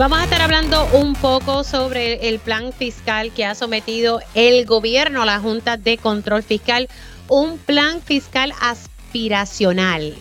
[0.00, 5.20] Vamos a estar hablando un poco sobre el plan fiscal que ha sometido el gobierno
[5.20, 6.88] a la Junta de Control Fiscal,
[7.28, 10.14] un plan fiscal aspiracional.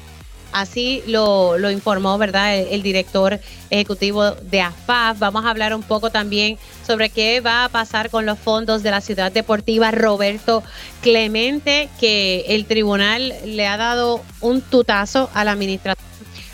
[0.52, 2.58] Así lo, informó, ¿verdad?
[2.58, 3.40] El, director
[3.70, 5.18] ejecutivo de AFAF.
[5.18, 8.92] Vamos a hablar un poco también sobre qué va a pasar con los fondos de
[8.92, 10.62] la ciudad deportiva Roberto
[11.02, 16.09] Clemente, que el tribunal le ha dado un tutazo a la administración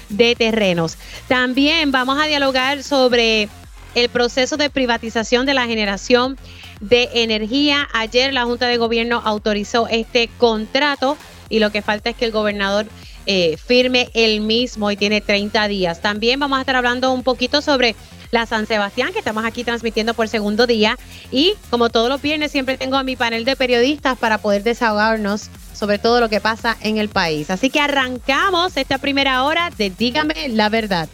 [0.10, 0.98] de terrenos.
[1.28, 3.50] También vamos a dialogar sobre
[3.96, 6.38] el proceso de privatización de la generación
[6.82, 7.88] de energía.
[7.94, 11.18] Ayer la Junta de Gobierno autorizó este contrato
[11.50, 12.88] y lo que falta es que el gobernador
[13.26, 16.02] eh, firme el mismo y tiene 30 días.
[16.02, 17.96] También vamos a estar hablando un poquito sobre
[18.32, 20.98] la San Sebastián, que estamos aquí transmitiendo por segundo día.
[21.32, 25.50] Y como todos los viernes, siempre tengo a mi panel de periodistas para poder desahogarnos
[25.74, 27.50] sobre todo lo que pasa en el país.
[27.50, 31.10] Así que arrancamos esta primera hora de Dígame la verdad.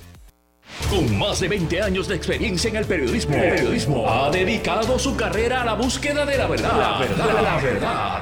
[0.90, 5.66] Con más de 20 años de experiencia en el periodismo, ha dedicado su carrera a
[5.66, 6.78] la búsqueda de la verdad.
[6.78, 8.22] La verdad, la verdad.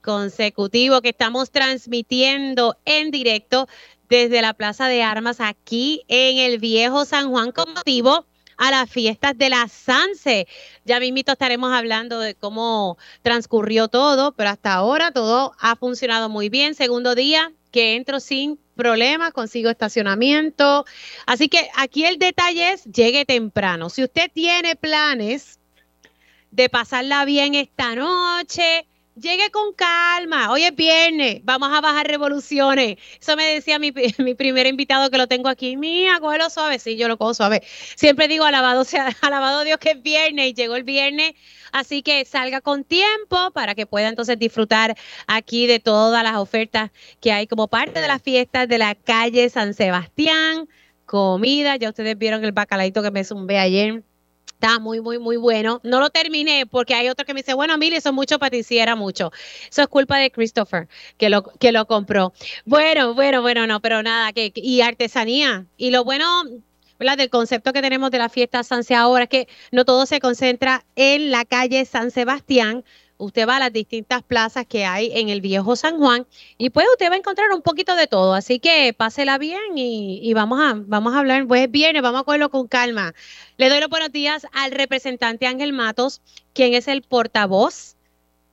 [0.00, 3.68] consecutivo que estamos transmitiendo en directo
[4.08, 8.26] desde la Plaza de Armas aquí en el Viejo San Juan con motivo
[8.60, 10.46] a las fiestas de la Sanse.
[10.84, 16.50] Ya mismito estaremos hablando de cómo transcurrió todo, pero hasta ahora todo ha funcionado muy
[16.50, 16.74] bien.
[16.74, 20.84] Segundo día que entro sin problemas, consigo estacionamiento.
[21.24, 23.88] Así que aquí el detalle es, llegue temprano.
[23.88, 25.58] Si usted tiene planes
[26.50, 28.86] de pasarla bien esta noche,
[29.20, 30.50] llegue con calma.
[30.50, 32.96] Hoy es viernes, vamos a bajar revoluciones.
[33.20, 35.76] Eso me decía mi, mi primer invitado que lo tengo aquí.
[35.76, 36.78] Mía, cógelo suave.
[36.78, 37.62] Sí, yo lo cojo suave.
[37.96, 41.32] Siempre digo, alabado sea, alabado Dios que es viernes y llegó el viernes.
[41.72, 46.90] Así que salga con tiempo para que pueda entonces disfrutar aquí de todas las ofertas
[47.20, 50.68] que hay como parte de las fiestas de la calle San Sebastián.
[51.06, 54.04] Comida, ya ustedes vieron el bacalaito que me zumbé ayer
[54.60, 55.80] Está muy, muy, muy bueno.
[55.84, 58.50] No lo terminé porque hay otro que me dice, bueno, mire, eso es mucho para
[58.50, 59.32] ti, sí era mucho.
[59.70, 62.34] Eso es culpa de Christopher, que lo, que lo compró.
[62.66, 65.64] Bueno, bueno, bueno, no, pero nada, que, y artesanía.
[65.78, 66.26] Y lo bueno,
[66.98, 67.16] ¿verdad?
[67.16, 70.84] Del concepto que tenemos de la fiesta Sanse ahora es que no todo se concentra
[70.94, 72.84] en la calle San Sebastián,
[73.20, 76.26] usted va a las distintas plazas que hay en el viejo San Juan
[76.58, 78.34] y pues usted va a encontrar un poquito de todo.
[78.34, 82.50] Así que pásela bien y, vamos, a, vamos a hablar, pues viene, vamos a cogerlo
[82.50, 83.14] con calma.
[83.56, 86.20] Le doy los buenos días al representante Ángel Matos,
[86.54, 87.96] quien es el portavoz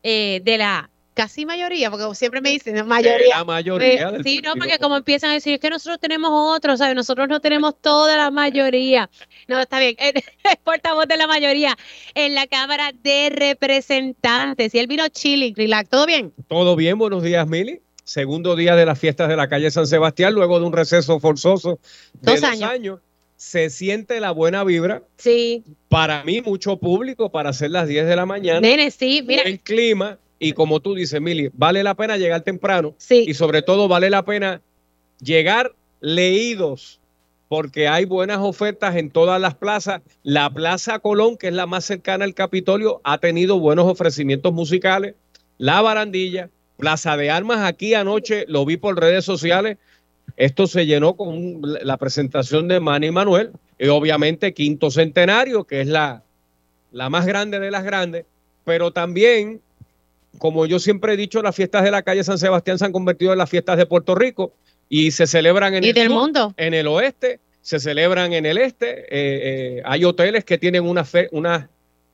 [0.03, 3.37] eh, de la casi mayoría, porque siempre me dicen mayoría.
[3.37, 4.09] La mayoría.
[4.09, 6.95] Eh, sí, no, porque como empiezan a decir, es que nosotros tenemos otros, ¿sabes?
[6.95, 9.09] Nosotros no tenemos toda la mayoría.
[9.47, 10.23] No, está bien, es
[10.63, 11.75] portavoz de la mayoría
[12.13, 14.75] en la Cámara de Representantes.
[14.75, 16.33] Y él vino chilling, relax, ¿todo bien?
[16.47, 17.81] Todo bien, buenos días, Mili.
[18.03, 21.79] Segundo día de las fiestas de la calle San Sebastián, luego de un receso forzoso
[22.21, 22.99] de dos, años.
[23.37, 25.01] se siente la buena vibra.
[25.17, 25.63] Sí.
[25.89, 28.59] Para mí, mucho público para hacer las 10 de la mañana.
[28.59, 29.41] Nene, sí, mira.
[29.41, 33.25] El clima, y como tú dices, Mili, vale la pena llegar temprano sí.
[33.27, 34.61] y sobre todo vale la pena
[35.19, 36.99] llegar leídos
[37.47, 40.01] porque hay buenas ofertas en todas las plazas.
[40.23, 45.15] La Plaza Colón, que es la más cercana al Capitolio, ha tenido buenos ofrecimientos musicales.
[45.57, 49.77] La Barandilla, Plaza de Armas, aquí anoche lo vi por redes sociales.
[50.35, 55.87] Esto se llenó con la presentación de Manny Manuel y obviamente Quinto Centenario, que es
[55.87, 56.23] la,
[56.91, 58.25] la más grande de las grandes,
[58.65, 59.61] pero también
[60.37, 63.31] como yo siempre he dicho, las fiestas de la calle San Sebastián se han convertido
[63.31, 64.53] en las fiestas de Puerto Rico
[64.89, 66.53] y se celebran en el del mundo.
[66.57, 68.99] en el oeste, se celebran en el este.
[69.01, 71.67] Eh, eh, hay hoteles que tienen unas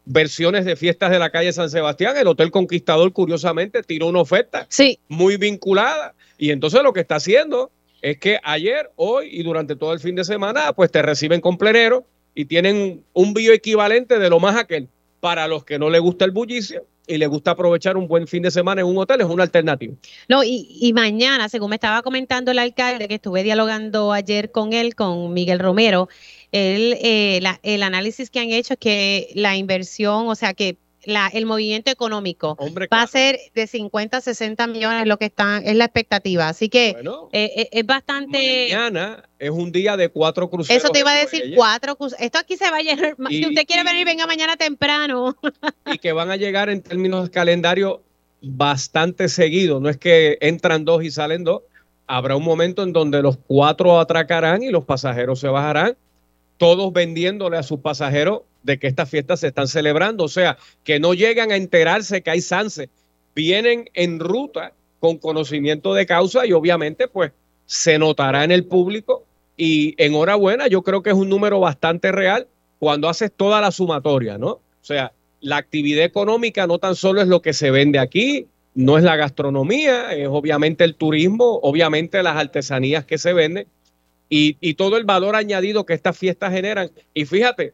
[0.05, 2.17] versiones de fiestas de la calle San Sebastián.
[2.17, 4.99] El Hotel Conquistador, curiosamente, tiró una oferta sí.
[5.07, 6.15] muy vinculada.
[6.37, 7.71] Y entonces lo que está haciendo
[8.01, 11.57] es que ayer, hoy y durante todo el fin de semana, pues te reciben con
[11.57, 12.05] plenero
[12.35, 14.89] y tienen un bioequivalente de lo más aquel.
[15.19, 18.44] Para los que no les gusta el bullicio, y le gusta aprovechar un buen fin
[18.44, 19.94] de semana en un hotel, es una alternativa.
[20.29, 24.95] No, y, mañana, según me estaba comentando el alcalde, que estuve dialogando ayer con él,
[24.95, 26.07] con Miguel Romero,
[26.51, 31.27] él, eh, el análisis que han hecho es que la inversión, o sea, que la,
[31.27, 32.57] el movimiento económico.
[32.91, 36.47] va a ser de 50 a 60 millones lo que están, es la expectativa.
[36.47, 36.89] Así que
[37.31, 38.67] eh, eh, es bastante.
[38.69, 40.83] Mañana es un día de cuatro cruceros.
[40.83, 42.23] Eso te iba a decir, cuatro cruceros.
[42.23, 43.15] Esto aquí se va a llenar.
[43.29, 45.35] si usted quiere venir, venga mañana temprano.
[45.91, 48.01] y que van a llegar en términos de calendario
[48.41, 49.79] bastante seguido.
[49.79, 51.63] No es que entran dos y salen dos.
[52.07, 55.95] Habrá un momento en donde los cuatro atracarán y los pasajeros se bajarán,
[56.57, 60.24] todos vendiéndole a sus pasajeros de que estas fiestas se están celebrando.
[60.24, 62.89] O sea, que no llegan a enterarse que hay Sanse.
[63.36, 67.31] Vienen en ruta con conocimiento de causa y obviamente pues
[67.65, 69.25] se notará en el público
[69.57, 72.48] y enhorabuena, yo creo que es un número bastante real
[72.80, 74.50] cuando haces toda la sumatoria, ¿no?
[74.50, 78.98] O sea, la actividad económica no tan solo es lo que se vende aquí, no
[78.98, 83.68] es la gastronomía, es obviamente el turismo, obviamente las artesanías que se venden
[84.30, 86.89] y, todo el valor añadido que estas fiestas generan.
[87.13, 87.74] Y fíjate,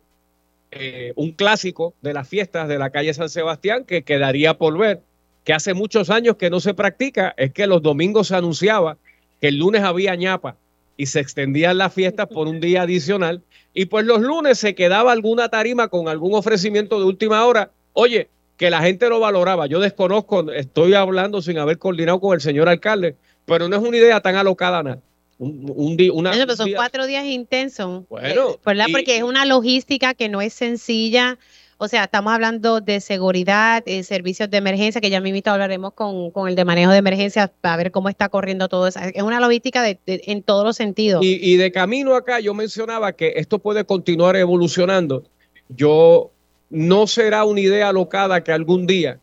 [0.72, 5.02] eh, un clásico de las fiestas de la calle San Sebastián que quedaría por ver,
[5.44, 8.98] que hace muchos años que no se practica, es que los domingos se anunciaba
[9.42, 10.58] que el lunes había ñapa
[10.96, 13.42] y se extendían las fiestas por un día adicional.
[13.74, 17.72] Y pues los lunes se quedaba alguna tarima con algún ofrecimiento de última hora.
[17.94, 19.68] Oye, que la gente lo valoraba.
[19.68, 23.96] Yo desconozco, estoy hablando sin haber coordinado con el señor alcalde, pero no es una
[23.96, 25.00] idea tan alocada nada.
[25.40, 28.04] Un, día, una, son cuatro días intensos.
[28.10, 28.88] Bueno, eh, ¿verdad?
[28.92, 31.40] Porque es una logística que no es sencilla.
[31.78, 36.32] O sea, estamos hablando de seguridad, de servicios de emergencia, que ya mismo hablaremos con,
[36.32, 39.00] con, el de manejo de emergencia para ver cómo está corriendo todo eso.
[39.00, 41.24] Es una logística de, en todos los sentidos.
[41.24, 45.24] Y, y de camino acá, yo mencionaba que esto puede continuar evolucionando.
[45.70, 46.32] Yo
[46.70, 49.20] no será una idea alocada que algún día,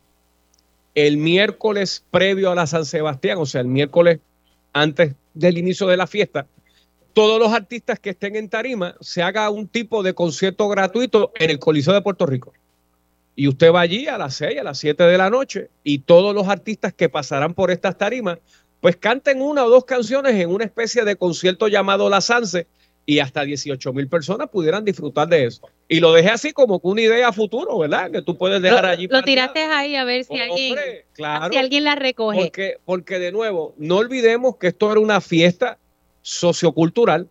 [0.95, 4.21] el miércoles previo a la San Sebastián, o sea, el miércoles
[4.73, 6.47] antes del inicio de la fiesta,
[7.13, 11.51] todos los artistas que estén en tarima se haga un tipo de concierto gratuito en
[11.51, 12.53] el Coliseo de Puerto Rico.
[13.35, 16.35] Y usted va allí a las 6, a las 7 de la noche y todos
[16.35, 18.39] los artistas que pasarán por estas tarimas,
[18.81, 22.67] pues canten una o dos canciones en una especie de concierto llamado La Sanse
[23.05, 25.69] y hasta 18 mil personas pudieran disfrutar de eso.
[25.89, 28.11] Y lo dejé así como una idea futuro, ¿verdad?
[28.11, 29.07] Que tú puedes dejar allí.
[29.09, 30.77] Lo tiraste ahí a ver si, alguien,
[31.15, 31.23] si
[31.57, 32.41] alguien la recoge.
[32.41, 35.79] Porque, porque de nuevo, no olvidemos que esto era una fiesta
[36.23, 37.29] sociocultural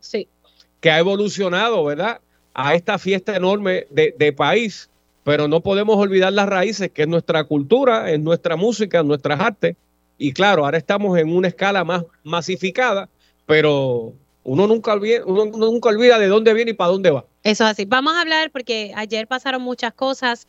[0.79, 2.21] que ha evolucionado, ¿verdad?
[2.53, 4.89] A esta fiesta enorme de, país,
[5.25, 9.75] pero no podemos olvidar las raíces, que es nuestra cultura, es nuestra música, nuestras artes.
[10.17, 13.09] Y claro, ahora estamos en una escala más masificada,
[13.45, 14.13] pero
[14.45, 17.25] uno nunca, olvida, uno nunca olvida de dónde viene y para dónde va.
[17.45, 17.85] Eso es así.
[17.85, 20.47] Vamos a hablar porque ayer pasaron muchas cosas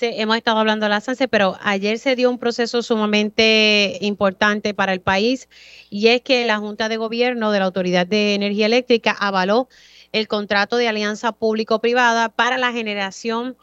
[0.00, 4.92] hemos estado hablando de la SANSE, pero ayer se dio un proceso sumamente importante para
[4.92, 5.48] el país
[5.90, 9.68] y es que la Junta de Gobierno de la Autoridad de Energía Eléctrica avaló
[10.10, 13.56] el contrato de alianza público-privada para la generación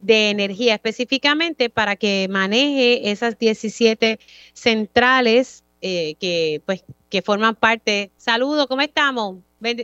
[0.00, 4.18] de energía, específicamente para que maneje esas 17
[4.54, 8.10] centrales eh, que pues que forman parte.
[8.16, 9.36] Saludos, ¿cómo estamos?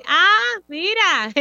[0.07, 1.33] Ah, mira,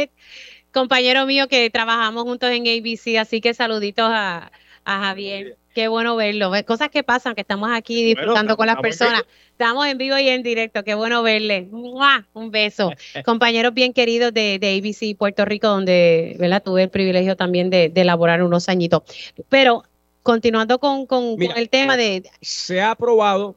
[0.72, 4.50] compañero mío que trabajamos juntos en ABC, así que saluditos a,
[4.84, 5.56] Javier.
[5.74, 6.50] Qué bueno verlo.
[6.66, 9.22] Cosas que pasan, que estamos aquí disfrutando con las personas.
[9.52, 10.82] Estamos en vivo y en directo.
[10.82, 11.68] Qué bueno verle.
[11.70, 12.90] Un beso.
[13.24, 16.60] Compañeros bien queridos de, ABC Puerto Rico, donde ¿verdad?
[16.64, 19.02] tuve el privilegio también de, elaborar unos añitos.
[19.48, 19.84] Pero
[20.24, 22.24] continuando con, con el tema de...
[22.40, 23.54] Se ha aprobado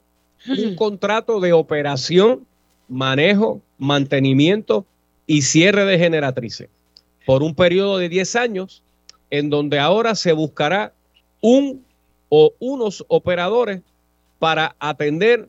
[0.48, 2.45] un contrato de operación,
[2.88, 4.86] manejo, mantenimiento
[5.25, 6.69] y cierre de generatrices
[7.25, 8.83] por un periodo de 10 años,
[9.29, 10.94] en donde ahora se buscará
[11.42, 11.85] un
[12.30, 13.81] o unos operadores
[14.39, 15.47] para atender,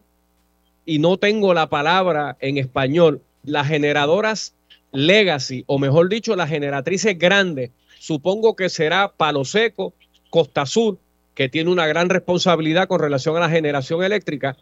[0.87, 4.55] y no tengo la palabra en español, las generadoras
[4.93, 7.71] legacy, o mejor dicho, las generatrices grandes.
[7.99, 9.95] Supongo que será Palo Seco,
[10.31, 10.99] Costa Sur,
[11.35, 14.57] que tiene una gran responsabilidad con relación a la generación eléctrica.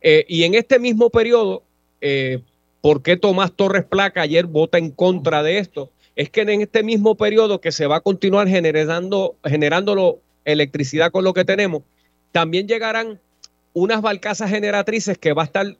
[0.00, 1.62] Eh, y en este mismo periodo,
[2.00, 2.40] eh,
[2.80, 5.90] ¿por qué Tomás Torres Placa ayer vota en contra de esto?
[6.16, 11.24] Es que en este mismo periodo que se va a continuar generando, generando electricidad con
[11.24, 11.82] lo que tenemos,
[12.32, 13.20] también llegarán
[13.74, 15.76] unas barcazas generatrices que va a estar,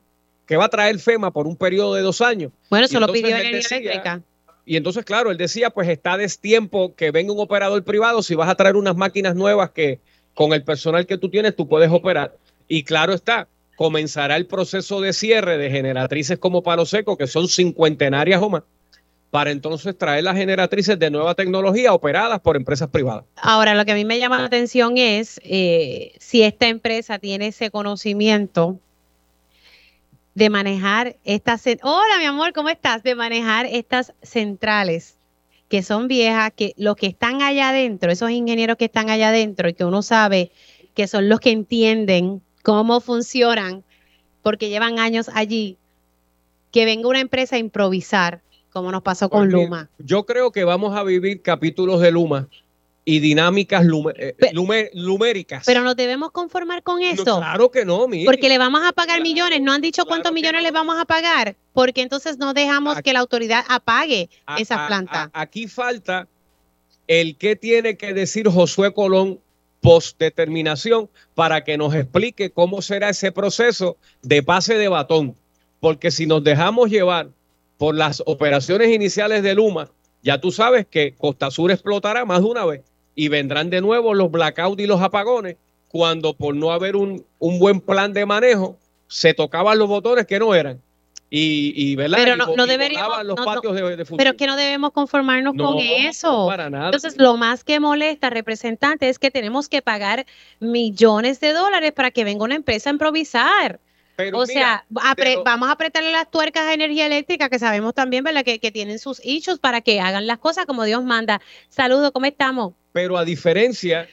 [0.47, 2.53] que va a traer FEMA por un periodo de dos años.
[2.69, 4.23] Bueno, eso lo pidió Energía Eléctrica.
[4.67, 8.51] Y entonces, claro, él decía, pues está destiempo que venga un operador privado, si vas
[8.51, 10.01] a traer unas máquinas nuevas que
[10.35, 12.37] con el personal que tú tienes tú puedes operar.
[12.69, 17.49] Y claro está, comenzará el proceso de cierre de generatrices como Palo Seco, que son
[17.49, 18.65] cincuentenarias o más
[19.31, 23.25] para entonces traer las generatrices de nueva tecnología operadas por empresas privadas.
[23.37, 27.49] Ahora, lo que a mí me llama la atención es eh, si esta empresa tiene
[27.49, 28.79] ese conocimiento
[30.35, 31.65] de manejar estas...
[31.83, 33.03] Hola, mi amor, ¿cómo estás?
[33.03, 35.17] De manejar estas centrales
[35.69, 39.69] que son viejas, que los que están allá adentro, esos ingenieros que están allá adentro
[39.69, 40.53] y que uno sabe
[40.95, 43.85] que son los que entienden cómo funcionan,
[44.43, 45.77] porque llevan años allí,
[46.71, 48.41] que venga una empresa a improvisar,
[48.77, 49.89] como nos pasó con Porque Luma.
[49.99, 52.47] Yo creo que vamos a vivir capítulos de Luma
[53.07, 55.65] y dinámicas lume- eh, Pe- lume- luméricas.
[55.65, 57.25] Pero nos debemos conformar con No, eso.
[57.39, 58.27] claro que no, mire.
[58.27, 60.67] Porque le vamos a pagar Claro, millones, no han dicho claro cuántos millones no.
[60.69, 64.87] le vamos a pagar, porque entonces no dejamos Aquí- que la autoridad apague A- esa
[64.89, 65.31] planta.
[65.33, 66.29] a- aquí falta
[67.07, 69.41] el que tiene que decir Josué Colón
[69.81, 75.35] post determinación para que nos explique cómo será ese proceso de pase de batón.
[75.81, 77.29] Porque si nos dejamos llevar
[77.79, 79.91] por las operaciones iniciales de Luma,
[80.23, 82.83] ya tú sabes que Costa Sur explotará más de una vez
[83.15, 85.57] y vendrán de nuevo los blackouts y los apagones
[85.89, 88.77] cuando por no haber un, un buen plan de manejo
[89.09, 90.81] se tocaban los botones que no eran.
[91.29, 92.19] Y, y, ¿verdad?
[92.23, 94.05] Pero no- no deberíamos- los no, no, patios de.
[94.17, 96.47] Pero es que no debemos conformarnos No, con eso.
[96.47, 96.87] para nada.
[96.87, 100.25] Entonces, lo más que molesta, representante, es que tenemos que pagar
[100.61, 103.81] millones de dólares para que venga una empresa a improvisar.
[104.17, 107.93] Pero o mira, sea, pero- vamos a apretarle las tuercas a energía eléctrica, que sabemos
[107.95, 111.41] también, ¿verdad?, que, que tienen sus issues para que hagan las cosas como Dios manda.
[111.69, 112.73] Saludos, ¿cómo estamos?
[112.93, 114.09] pero a diferencia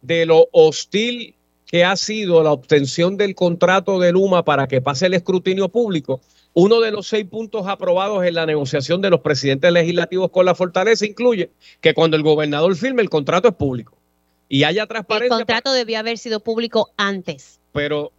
[0.00, 1.34] de lo hostil
[1.66, 6.22] que ha sido la obtención del contrato de Luma para que pase el escrutinio público,
[6.54, 10.54] uno de los seis puntos aprobados en la negociación de los presidentes legislativos con la
[10.54, 11.50] fortaleza incluye
[11.82, 13.98] que cuando el gobernador firme el contrato es público
[14.48, 15.36] y haya El transparencia.
[15.36, 17.60] contrato debió haber sido público antes.
[17.72, 18.12] Pero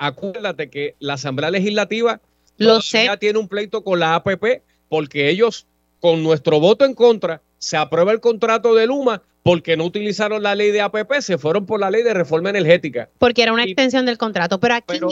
[0.00, 2.20] acuérdate que la Asamblea Legislativa
[2.56, 3.04] Lo sé.
[3.04, 5.66] ya tiene un pleito con la APP porque ellos,
[6.00, 10.54] con nuestro voto en contra, se aprueba el contrato de Luma porque no utilizaron la
[10.54, 13.08] ley de APP, se fueron por la ley de reforma energética.
[13.18, 14.58] Porque era una Y- extensión del contrato.
[14.60, 15.08] Pero aquí Pero-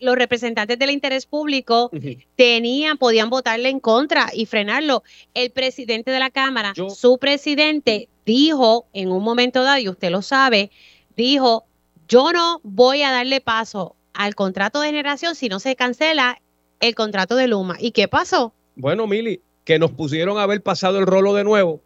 [0.00, 1.90] los representantes del interés público
[2.36, 5.02] tenían, podían votarle en contra y frenarlo.
[5.34, 10.10] El presidente de la Cámara, Yo- su presidente, dijo en un momento dado, y usted
[10.10, 10.70] lo sabe,
[11.16, 11.64] dijo,
[12.08, 16.40] yo no voy a darle paso al contrato de generación si no se cancela
[16.80, 17.76] el contrato de Luma.
[17.78, 18.52] ¿Y qué pasó?
[18.74, 21.80] Bueno, Mili, que nos pusieron a haber pasado el rolo de nuevo,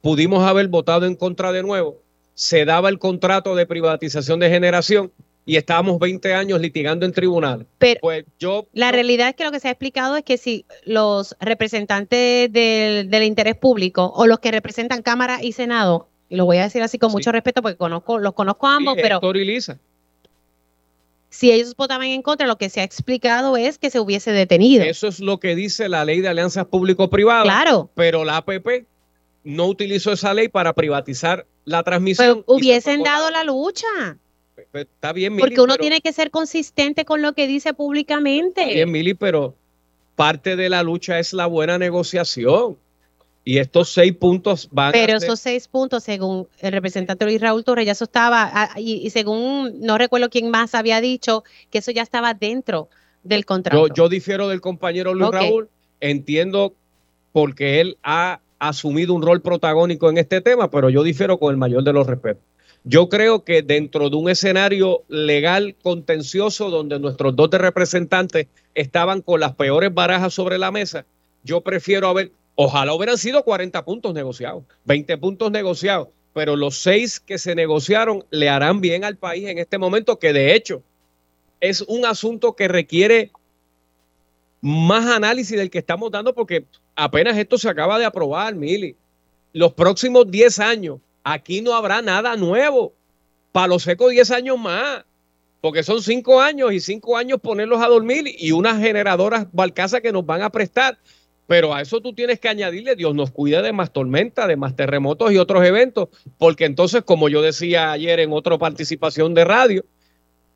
[0.00, 1.96] pudimos haber votado en contra de nuevo,
[2.34, 5.10] se daba el contrato de privatización de generación
[5.44, 7.66] y estábamos 20 años litigando en tribunales.
[7.78, 8.66] Pero Pues yo...
[8.72, 13.10] la realidad es que lo que se ha explicado es que si los representantes del,
[13.10, 16.82] del interés público o los que representan Cámara y Senado, y lo voy a decir
[16.82, 17.16] así con Sí.
[17.16, 19.78] mucho respeto porque conozco, los conozco a ambos, Sí, pero Lisa.
[21.36, 24.84] Si ellos votaban en contra, lo que se ha explicado es que se hubiese detenido.
[24.84, 27.44] Eso es lo que dice la ley de alianzas público-privadas.
[27.44, 28.86] claro, Pero la APP
[29.44, 32.42] no utilizó esa ley para privatizar la transmisión.
[32.46, 33.86] pero hubiesen dado la lucha,
[34.72, 37.68] Pues, Está bien, Mili, porque uno pero- tiene que ser consistente con lo que dice
[37.68, 38.64] Está públicamente.
[38.72, 39.54] bien, Mili, pero
[40.14, 42.78] parte de la lucha es la buena negociación.
[43.48, 47.40] Y estos seis puntos van Pero a ser- esos seis puntos, según el representante Luis
[47.40, 51.44] Raúl Torres, ya eso estaba, ah, y, y según no recuerdo quién más había dicho,
[51.70, 52.88] que eso ya estaba dentro
[53.22, 53.86] del contrato.
[53.86, 55.30] yo, yo difiero del compañero Luis.
[55.30, 55.68] Raúl.
[56.00, 56.74] Entiendo
[57.30, 61.56] porque él ha asumido un rol protagónico en este tema, pero yo difiero con el
[61.56, 62.42] mayor de los respetos.
[62.82, 69.38] Yo creo que dentro de un escenario legal contencioso donde nuestros dos representantes estaban con
[69.38, 71.04] las peores barajas sobre la mesa,
[71.44, 77.20] yo prefiero haber, ojalá hubieran sido 40 puntos negociados, 20 puntos negociados, pero los seis
[77.20, 80.82] que se negociaron le harán bien al país en este momento, que de hecho
[81.60, 83.30] es un asunto que requiere
[84.60, 88.96] más análisis del que estamos dando porque apenas esto se acaba de aprobar, Mili.
[89.52, 92.92] Los próximos 10 años, aquí no habrá nada nuevo.
[93.52, 95.04] Para los secos 10 años más.
[95.60, 100.12] Porque son 5 años y 5 años ponerlos a dormir y unas generadoras Balcasa que
[100.12, 100.98] nos van a prestar.
[101.46, 104.74] Pero a eso tú tienes que añadirle, Dios nos cuida de más tormenta, de más
[104.74, 106.08] terremotos y otros eventos.
[106.38, 109.84] Porque entonces, como yo decía ayer en otra participación de radio,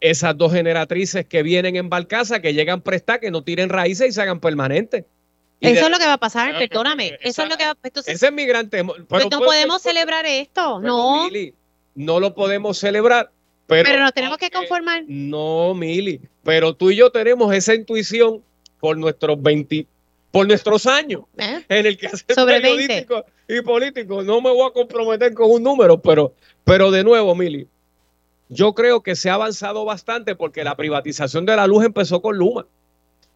[0.01, 4.13] esas dos generatrices que vienen en Balcasa, que llegan prestar, que no tiren raíces y
[4.13, 5.05] se hagan permanentes.
[5.61, 7.07] Y Eso de- es lo que va a pasar, perdóname.
[7.09, 8.97] esa- Eso es lo que va Entonces, Ese es mi gran temor.
[8.97, 11.25] Pero pues no podemos celebrar esto, pero, no.
[11.25, 11.55] Mili,
[11.95, 13.31] no lo podemos celebrar.
[13.67, 15.05] Pero, Pero nos tenemos que conformar.
[15.07, 16.21] No, Mili.
[16.43, 18.43] Pero tú y yo tenemos esa intuición
[18.81, 19.87] por nuestros 20,
[20.31, 21.65] por nuestros años ¿eh?
[21.69, 22.71] en el que hacer Sobre 20.
[22.71, 24.23] periodístico y político.
[24.23, 26.35] No me voy a comprometer con un número, pero,
[26.65, 27.67] pero de nuevo, Mili,
[28.49, 32.37] yo creo que se ha avanzado bastante porque la privatización de la luz empezó con
[32.37, 32.67] Luma.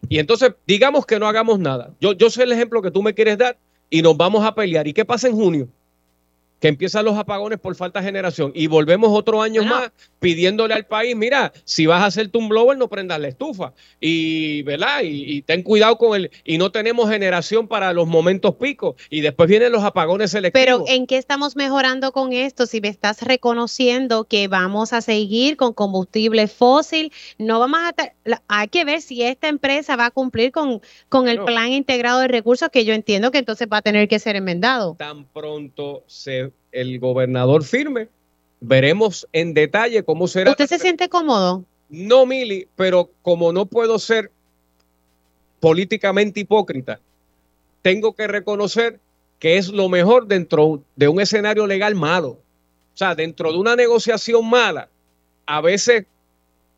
[0.08, 1.90] Y entonces, digamos que no hagamos nada.
[2.00, 3.56] Yo, yo sé el ejemplo que tú me quieres dar
[3.90, 4.86] y nos vamos a pelear.
[4.86, 5.68] ¿Y qué pasa en junio?
[6.61, 10.87] Que empiezan los apagones por falta de generación y volvemos otro año más pidiéndole al
[10.87, 13.75] país, mira, si vas a hacerte un blower, no prendas la estufa.
[14.00, 15.00] Y, ¿verdad?
[15.02, 18.94] Y, ten cuidado con el, y no tenemos generación para los momentos picos.
[19.11, 20.64] Y después vienen los apagones selectivos.
[20.64, 22.64] Pero ¿en qué estamos mejorando con esto?
[22.64, 27.94] Si me estás reconociendo que vamos a seguir con combustible fósil, no vamos a,
[28.49, 30.80] hay que ver si esta empresa va a cumplir con,
[31.11, 34.18] con el plan integrado de recursos que yo entiendo que entonces va a tener que
[34.18, 34.96] ser enmendado.
[34.99, 38.08] Tan pronto se el gobernador firme.
[38.61, 40.50] Veremos en detalle cómo será.
[40.50, 41.64] ¿Usted se siente cómodo?
[41.88, 44.30] No, Mili, pero como no puedo ser
[45.61, 47.00] políticamente hipócrita,
[47.82, 48.99] tengo que reconocer
[49.38, 52.28] que es lo mejor dentro de un escenario legal malo.
[52.28, 54.88] O sea, dentro de una negociación mala,
[55.46, 56.06] a veces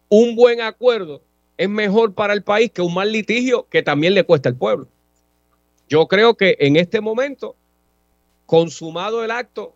[0.09, 1.21] un buen acuerdo
[1.57, 4.89] es mejor para el país que un mal litigio que también le cuesta al pueblo.
[5.89, 7.55] Yo creo que en este momento,
[8.47, 9.75] consumado el acto,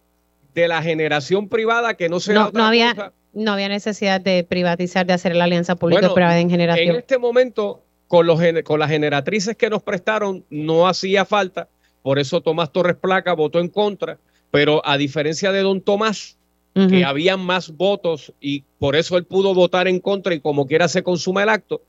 [0.54, 5.06] de la generación privada que no se no, no había no había necesidad de privatizar
[5.06, 6.88] de hacer la alianza pública privada en generación.
[6.90, 11.68] en este momento con los con las generatrices que nos prestaron no hacía falta.
[12.02, 14.18] Por eso Tomás Torres Placa votó en contra
[14.50, 16.36] pero a diferencia de don Tomás
[16.72, 20.88] que habían más votos y por eso él pudo votar en contra y como quiera
[20.88, 21.82] se consuma el acto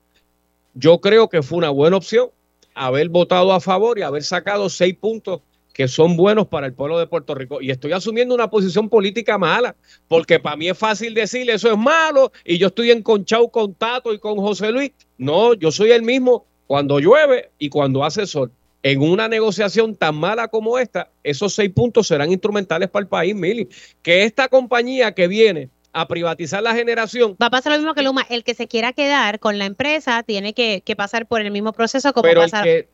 [0.74, 2.30] yo creo que fue una buena opción
[2.74, 5.40] haber votado a favor y haber sacado seis puntos
[5.72, 7.60] que son buenos para el pueblo de Puerto Rico.
[7.60, 9.74] Y estoy asumiendo una posición política mala,
[10.08, 14.12] porque para mí es fácil decirle eso es malo y yo estoy enconchado con Tato
[14.12, 14.92] y con José Luis.
[15.18, 18.52] No, yo soy el mismo cuando llueve y cuando hace sol.
[18.84, 23.34] En una negociación tan mala como esta, esos seis puntos serán instrumentales para el país,
[23.34, 23.68] Mili.
[24.02, 27.36] Que esta compañía que viene a privatizar la generación.
[27.40, 28.26] Va a pasar lo mismo que Luma.
[28.28, 32.12] El que se quiera quedar con la empresa tiene que, pasar por el mismo proceso
[32.12, 32.42] como pero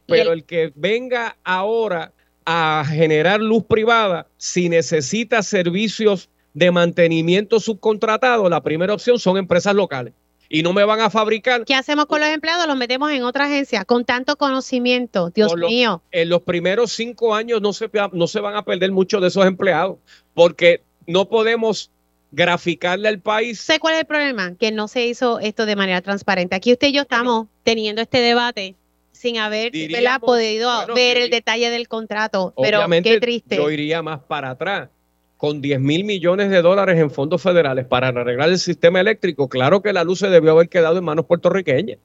[0.06, 2.12] pero el que venga ahora
[2.50, 9.74] a generar luz privada si necesita servicios de mantenimiento subcontratado, la primera opción son empresas
[9.74, 10.14] locales.
[10.48, 11.66] Y no me van a fabricar.
[11.66, 12.66] ¿Qué hacemos con los empleados?
[12.66, 15.28] Los metemos en otra agencia con tanto conocimiento.
[15.28, 16.02] Dios mío.
[16.10, 19.44] En los primeros cinco años no se, no se van a perder muchos de esos
[19.44, 19.98] empleados
[20.32, 21.90] porque no podemos
[22.32, 23.60] graficarle al país.
[23.60, 24.54] ¿Sé cuál es el problema?
[24.58, 26.56] Que no se hizo esto de manera transparente.
[26.56, 28.74] Aquí usted y yo estamos teniendo este debate
[29.18, 29.72] sin haber
[30.20, 32.54] podido ver el detalle del contrato.
[32.56, 33.56] Pero qué triste.
[33.56, 34.90] Yo iría más para atrás.
[35.36, 39.82] Con 10 mil millones de dólares en fondos federales para arreglar el sistema eléctrico, claro
[39.82, 41.98] que la luz se debió haber quedado en manos puertorriqueñas.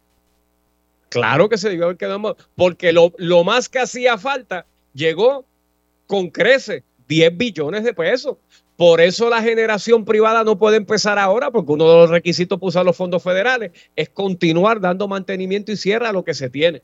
[1.09, 4.67] Claro que se debió haber quedado en manos, porque lo, lo más que hacía falta
[4.93, 5.45] llegó
[6.05, 8.37] con crece 10 billones de pesos.
[8.75, 12.67] Por eso la generación privada no puede empezar ahora, porque uno de los requisitos para
[12.67, 16.81] usar los fondos federales es continuar dando mantenimiento y cierre a lo que se tiene.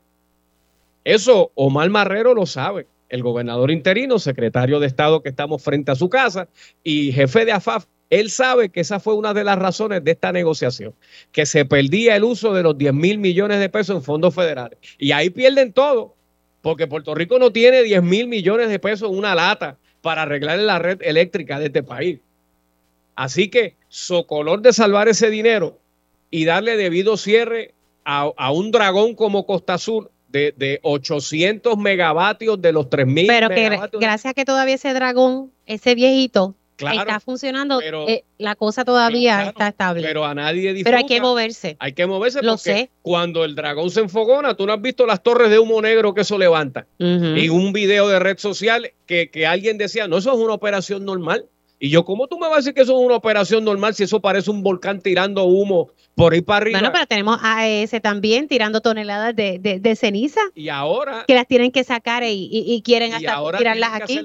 [1.04, 5.96] Eso Omar Marrero lo sabe, el gobernador interino, secretario de Estado que estamos frente a
[5.96, 6.48] su casa
[6.84, 7.86] y jefe de AFAF.
[8.10, 10.94] Él sabe que esa fue una de las razones de esta negociación,
[11.30, 14.78] que se perdía el uso de los 10 mil millones de pesos en fondos federales.
[14.98, 16.16] Y ahí pierden todo,
[16.60, 20.58] porque Puerto Rico no tiene 10 mil millones de pesos en una lata para arreglar
[20.58, 22.18] la red eléctrica de este país.
[23.14, 25.78] Así que, socolor de salvar ese dinero
[26.30, 32.60] y darle debido cierre a, a un dragón como Costa Sur de, de 800 megavatios
[32.60, 36.54] de los 3000 Pero que gracias a que todavía ese dragón, ese viejito,
[36.88, 40.02] está funcionando, eh, la cosa todavía está estable.
[40.02, 40.84] Pero a nadie disfruta.
[40.84, 41.76] Pero hay que moverse.
[41.78, 42.90] Hay que moverse Lo sé.
[43.02, 46.22] cuando el dragón se enfogona, tú no has visto las torres de humo negro que
[46.22, 46.86] eso levanta.
[46.98, 51.04] Y un video de red social que, que alguien decía, no, eso es una operación
[51.04, 51.46] normal.
[51.82, 54.02] Y yo, ¿cómo tú me vas a decir que eso es una operación normal si
[54.02, 56.78] eso parece un volcán tirando humo por ahí para arriba?
[56.78, 60.42] Bueno, pero tenemos AES también tirando toneladas de, ceniza.
[60.54, 61.24] Y ahora.
[61.26, 64.20] Que las tienen que sacar y, quieren hasta tirarlas aquí.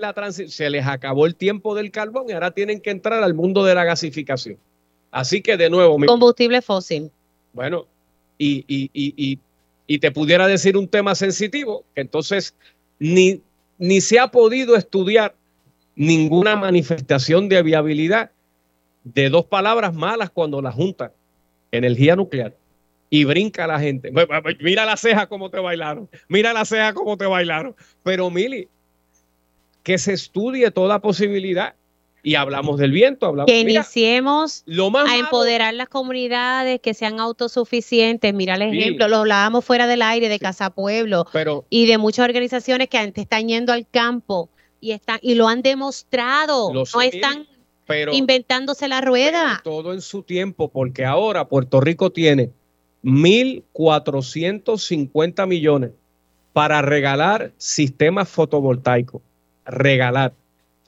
[0.49, 3.73] se les acabó el tiempo del carbón y ahora tienen que entrar al mundo de
[3.73, 4.57] la gasificación.
[5.09, 5.97] Así que, de nuevo.
[6.05, 7.09] Combustible fósil.
[7.53, 7.87] Bueno,
[8.37, 9.39] y, y,
[9.87, 12.53] y te pudiera decir un tema sensitivo, que entonces
[12.99, 13.41] ni,
[13.77, 15.35] ni se ha podido estudiar
[15.95, 18.31] ninguna manifestación de viabilidad
[19.03, 21.13] de dos palabras malas cuando la junta
[21.71, 22.53] energía nuclear
[23.09, 24.11] y brinca la gente.
[24.61, 27.75] Mira la ceja como te bailaron, mira la ceja como te bailaron.
[28.03, 28.67] Pero Mili,
[29.83, 31.75] que se estudie toda posibilidad.
[32.23, 34.63] Y hablamos del viento, hablamos Que iniciemos
[35.07, 38.33] a empoderar las comunidades, que sean autosuficientes.
[38.33, 41.27] Mira el ejemplo, lo hablábamos fuera del aire de Casa Pueblo
[41.69, 44.49] y de muchas organizaciones que antes están yendo al campo
[44.85, 46.71] y están y lo han demostrado.
[46.71, 47.47] no están
[48.11, 49.61] inventándose la rueda.
[49.63, 52.51] Todo en su tiempo, porque ahora Puerto Rico tiene
[53.03, 55.89] 1.450 millones
[56.53, 59.23] para regalar sistemas fotovoltaicos.
[59.65, 60.35] Regalar.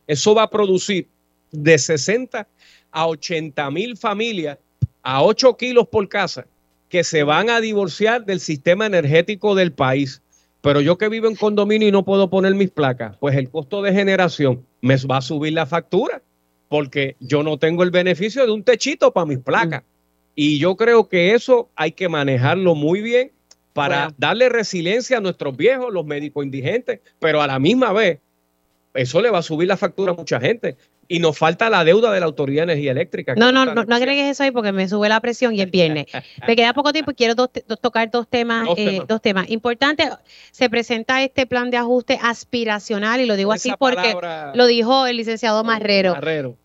[0.06, 1.08] eso va a producir
[1.52, 2.48] de 60
[2.92, 4.60] a 80 mil familias
[5.02, 6.46] a 8 kilos por casa
[6.90, 10.22] que se van a divorciar del sistema energético del país.
[10.68, 13.82] Pero yo que vivo en condominio y no puedo poner mis placas, pues el costo
[13.82, 16.22] de generación me va a subir la factura
[16.68, 19.84] porque yo no tengo el beneficio de un techito para mis placas.
[20.36, 23.32] Y yo creo que eso hay que manejarlo muy bien
[23.72, 28.20] para darle resiliencia a nuestros viejos, los médicos indigentes, pero a la misma vez,
[28.94, 30.76] eso le va a subir la factura a mucha gente.
[31.08, 33.36] Y nos falta la deuda de la Autoridad de Energía Eléctrica.
[33.36, 36.08] No, no, no, no, agregues eso ahí porque me sube la presión y el viernes.
[36.48, 39.08] me queda poco tiempo y quiero tocar dos temas, dos, eh, temas.
[39.08, 39.50] dos temas.
[39.50, 40.10] Importante,
[40.52, 44.16] se presenta este plan de ajuste aspiracional y lo digo así porque
[44.54, 46.14] lo dijo el licenciado Marrero.
[46.14, 46.58] Marrero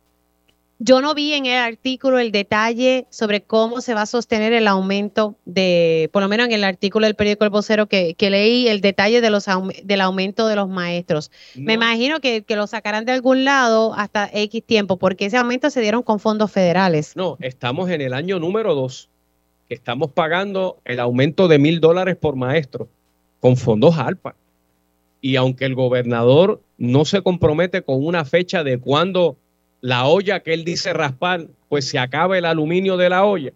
[0.85, 4.67] yo no vi en el artículo el detalle sobre cómo se va a sostener el
[4.67, 8.81] aumento de, por lo menos en el artículo del periódico El Vocero que, leí, el
[8.81, 9.47] detalle de los,
[9.85, 11.31] del aumento de los maestros.
[11.55, 15.71] Me imagino que, que, lo sacarán de algún lado hasta X tiempo, porque ese aumento
[15.71, 17.15] se dieron con fondos federales.
[17.15, 19.09] No, estamos en el año número dos,
[19.69, 22.89] que estamos pagando el aumento de mil dólares por maestro
[23.39, 24.35] con fondos ALPA.
[25.21, 29.37] Y aunque el gobernador no se compromete con una fecha de cuándo
[29.83, 33.53] la olla que él dice raspar, pues se acaba el aluminio de la olla.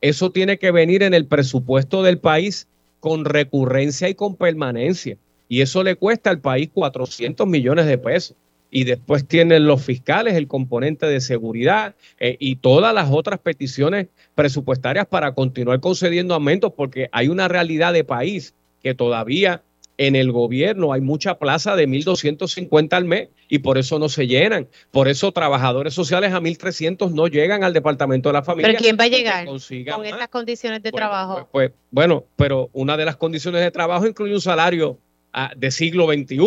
[0.00, 2.68] Eso tiene que venir en el presupuesto del país
[3.00, 5.16] con recurrencia y con permanencia.
[5.48, 8.36] Y eso le cuesta al país 400 millones de pesos.
[8.70, 14.06] Y después tienen los fiscales, el componente de seguridad eh, y todas las otras peticiones
[14.34, 19.62] presupuestarias para continuar concediendo aumentos, porque hay una realidad de país que todavía
[19.98, 24.26] en el gobierno hay mucha plaza de 1.250 al mes y por eso no se
[24.26, 24.68] llenan.
[24.90, 28.68] Por eso trabajadores sociales a 1.300 no llegan al departamento de la familia.
[28.68, 31.48] ¿Pero quién va a llegar con estas condiciones de trabajo?
[31.50, 34.98] Pues, pues, bueno, pero una de las condiciones de trabajo incluye un salario
[35.32, 36.38] ah, de siglo XXI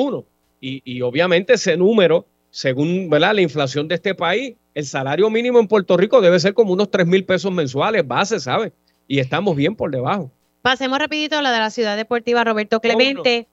[0.62, 3.33] y, y obviamente ese número, según ¿verdad?
[3.33, 6.91] la inflación de este país, el salario mínimo en Puerto Rico debe ser como unos
[6.91, 8.71] 3 mil pesos mensuales, base, ¿sabes?
[9.07, 10.31] Y estamos bien por debajo.
[10.62, 13.48] Pasemos rapidito a la de la ciudad deportiva Roberto Clemente.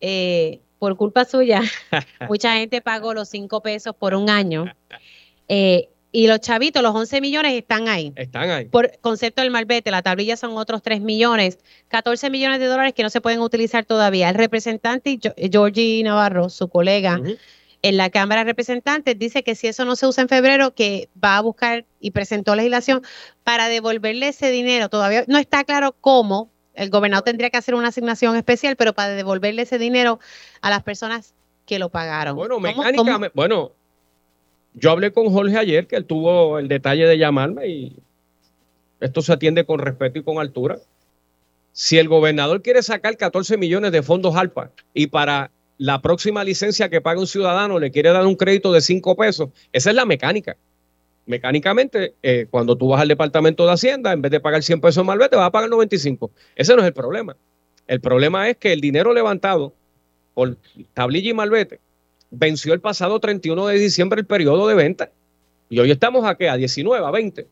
[0.00, 1.62] Eh, por culpa suya,
[2.28, 4.72] mucha gente pagó los cinco pesos por un año.
[5.48, 8.12] Eh, y los chavitos, los 11 millones están ahí.
[8.16, 8.64] Están ahí.
[8.64, 13.02] Por concepto del malvete, la tablilla son otros 3 millones, 14 millones de dólares que
[13.02, 14.30] no se pueden utilizar todavía.
[14.30, 17.20] El representante Georgie Navarro, su colega,
[17.82, 21.08] en la Cámara de Representantes, dice que si eso no se usa en febrero, que
[21.22, 23.02] va a buscar y presentó legislación
[23.44, 24.88] para devolverle ese dinero.
[24.88, 29.10] Todavía no está claro cómo, el gobernador tendría que hacer una asignación especial, pero para
[29.10, 30.20] devolverle ese dinero
[30.60, 31.34] a las personas
[31.66, 32.36] que lo pagaron.
[32.36, 33.72] Bueno, mecánicamente, bueno,
[34.74, 37.96] yo hablé con Jorge ayer, que él tuvo el detalle de llamarme y
[39.00, 40.78] esto se atiende con respeto y con altura.
[41.72, 46.88] Si el gobernador quiere sacar 14 millones de fondos ALPA y para la próxima licencia
[46.88, 50.04] que paga un ciudadano le quiere dar un crédito de 5 pesos, esa es la
[50.04, 50.56] mecánica.
[51.24, 55.04] Mecánicamente, eh, cuando tú vas al departamento de Hacienda, en vez de pagar 100 pesos
[55.04, 56.30] malvete, vas a pagar 95.
[56.56, 57.36] Ese no es el problema.
[57.86, 59.72] El problema es que el dinero levantado
[60.34, 60.56] por
[60.94, 61.80] tablilla y malvete
[62.30, 65.10] venció el pasado 31 de diciembre el periodo de venta.
[65.68, 67.46] Y hoy estamos aquí a 19, a 20.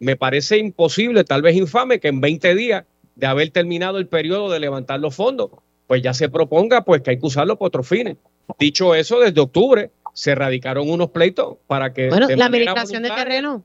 [0.00, 4.50] Me parece imposible, tal vez infame, que en 20 días de haber terminado el periodo
[4.50, 5.50] de levantar los fondos,
[5.90, 8.16] pues ya se proponga pues que hay que usarlo para otros fines.
[8.60, 12.08] Dicho eso, desde octubre se radicaron unos pleitos para que...
[12.08, 13.64] Bueno, la administración de terreno.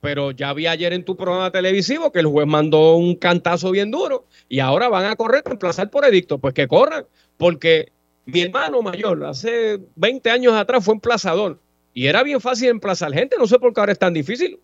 [0.00, 3.92] Pero ya vi ayer en tu programa televisivo que el juez mandó un cantazo bien
[3.92, 6.38] duro y ahora van a correr a emplazar por edicto.
[6.38, 7.04] Pues que corran,
[7.36, 7.92] porque
[8.24, 11.60] mi hermano mayor hace 20 años atrás fue emplazador
[11.94, 14.58] y era bien fácil emplazar gente, no sé por qué ahora es tan difícil.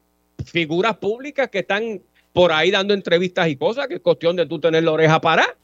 [0.44, 4.58] Figuras públicas que están por ahí dando entrevistas y cosas, que es cuestión de tú
[4.58, 5.56] tener la oreja parada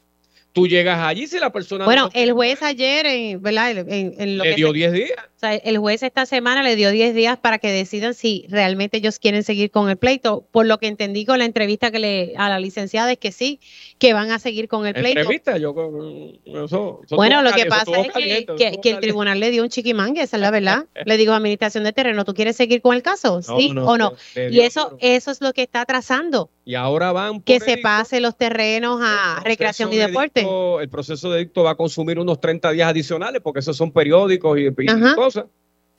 [0.53, 1.83] tú llegas allí si la persona...
[1.85, 3.71] Bueno, el juez ayer, en, ¿verdad?
[3.89, 5.11] En, le dio 10 días.
[5.43, 9.19] Sea, el juez esta semana le dio 10 días para que decidan si realmente ellos
[9.19, 10.45] quieren seguir con el pleito.
[10.51, 13.59] Por lo que entendí con la entrevista que le a la licenciada es que sí,
[13.97, 15.19] que van a seguir con el pleito.
[15.19, 15.57] ¿Entrevista?
[15.57, 20.37] Yo, bueno, lo que pasa es que, que, el tribunal le dio un chiquimangue, esa
[20.37, 20.85] es la verdad.
[21.05, 23.41] le digo, administración de terreno, ¿tú quieres seguir con el caso?
[23.41, 24.13] ¿Sí o no?
[24.35, 26.49] y eso, eso es lo que está atrasando.
[26.65, 27.41] Y ahora van...
[27.41, 30.47] Que se pase los terrenos a recreación y deporte
[30.81, 34.57] el proceso de dicto va a consumir unos 30 días adicionales porque esos son periódicos
[34.59, 34.69] y,
[35.15, 35.32] cosas.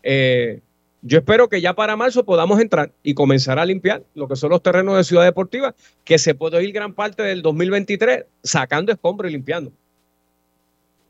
[0.02, 0.60] Eh,
[1.02, 4.50] yo espero que ya para marzo podamos entrar y comenzar a limpiar lo que son
[4.50, 9.30] los terrenos de Ciudad Deportiva, que se puede ir gran parte del 2023 sacando escombros
[9.30, 9.72] y limpiando.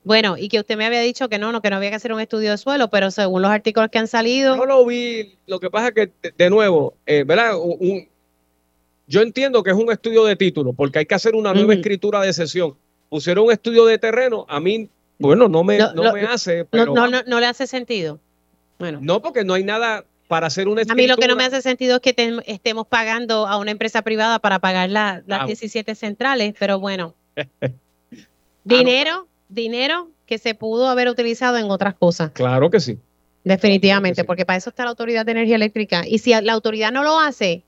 [0.02, 2.12] Bueno, y que usted me había dicho que no, no, que no había que hacer
[2.12, 4.56] un estudio de suelo, pero según los artículos que han salido.
[4.56, 5.36] No lo vi.
[5.46, 7.54] Lo que pasa es que, de nuevo, eh, ¿verdad?
[9.06, 12.20] yo entiendo que es un estudio de título, porque hay que hacer una nueva escritura
[12.20, 12.76] de sesión
[13.14, 16.66] pusieron un estudio de terreno, a mí, bueno, no me, no, me hace.
[16.72, 18.20] no, no, le hace sentido.
[18.78, 18.98] Bueno.
[19.02, 21.36] No, porque no hay nada para hacer una A mí lo que no escritura.
[21.36, 25.22] me hace sentido es que te- estemos pagando a una empresa privada para pagar la-
[25.26, 25.46] las Ah.
[25.46, 27.14] 17 centrales, pero bueno.
[28.64, 32.98] dinero, dinero que se pudo haber utilizado en otras cosas, Claro que sí.
[33.44, 34.26] definitivamente, sí.
[34.26, 36.04] porque para eso está la Autoridad de Energía Eléctrica.
[36.06, 37.62] Y si la autoridad no lo hace,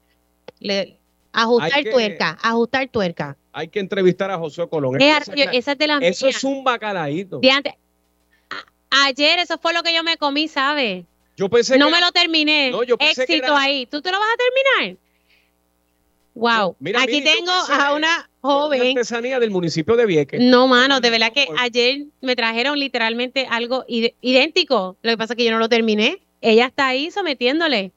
[0.58, 0.96] le,
[1.32, 3.36] ajustar que- tuerca, ajustar tuerca.
[3.58, 5.00] Hay que entrevistar a José Colón.
[5.00, 5.32] Eh, Esa-
[5.72, 7.40] es de las eso es un bacalaíto.
[8.90, 11.06] Ayer eso fue lo que yo me comí, ¿sabes?
[11.38, 12.70] Yo pensé No que me lo terminé.
[12.70, 13.86] No, yo pensé que Éxito era- ahí.
[13.86, 14.98] ¿Tú te lo vas a terminar?
[16.34, 16.76] Wow.
[16.80, 18.88] Mira, Aquí tengo a una una joven.
[18.88, 20.38] artesanía del municipio de Vieques.
[20.38, 24.98] No, mano, de verdad que ayer me trajeron literalmente algo idéntico.
[25.00, 26.22] Lo que pasa es que yo no lo terminé.
[26.42, 27.92] Ella está ahí sometiéndole.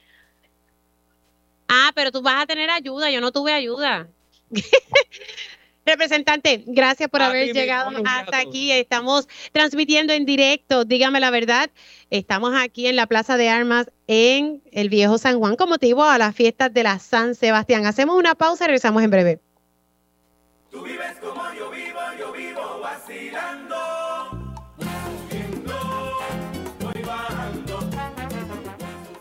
[1.68, 3.12] Ah, pero tú vas a tener ayuda.
[3.12, 4.08] Yo no tuve ayuda.
[5.86, 8.72] Representante, gracias por A haber llegado hasta aquí.
[8.72, 10.86] Estamos transmitiendo en directo.
[10.86, 11.72] Dígame la verdad.
[12.12, 16.18] Estamos aquí en la Plaza de Armas en el Viejo San Juan con motivo a
[16.20, 17.88] las fiestas de la San Sebastián.
[17.88, 19.40] Hacemos una pausa y regresamos en breve.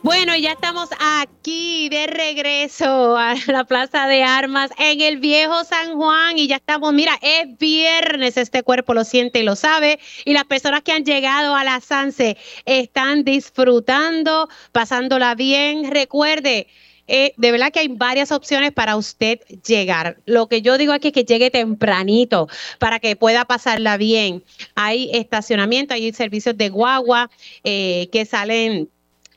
[0.09, 5.97] Bueno, ya estamos aquí de regreso a la Plaza de Armas en el Viejo San
[5.97, 10.33] Juan y ya estamos, mira, es viernes, este cuerpo lo siente y lo sabe y
[10.33, 15.91] las personas que han llegado a la Sanse están disfrutando, pasándola bien.
[15.91, 16.69] Recuerde,
[17.07, 20.23] eh, de verdad que hay varias opciones para usted llegar.
[20.25, 24.43] Lo que yo digo aquí es que llegue tempranito para que pueda pasarla bien.
[24.75, 27.31] Hay estacionamiento, hay servicios de guagua
[27.63, 28.89] eh, que salen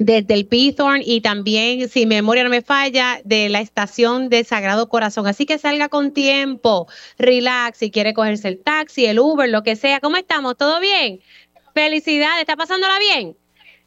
[0.05, 4.89] desde el Pithorn y también, si memoria no me falla, de la estación de Sagrado
[4.89, 5.27] Corazón.
[5.27, 6.87] Así que salga con tiempo,
[7.19, 9.99] relax, si quiere cogerse el taxi, el Uber, lo que sea.
[9.99, 10.57] ¿Cómo estamos?
[10.57, 11.19] ¿Todo bien?
[11.75, 13.37] Felicidades, ¿está pasándola bien?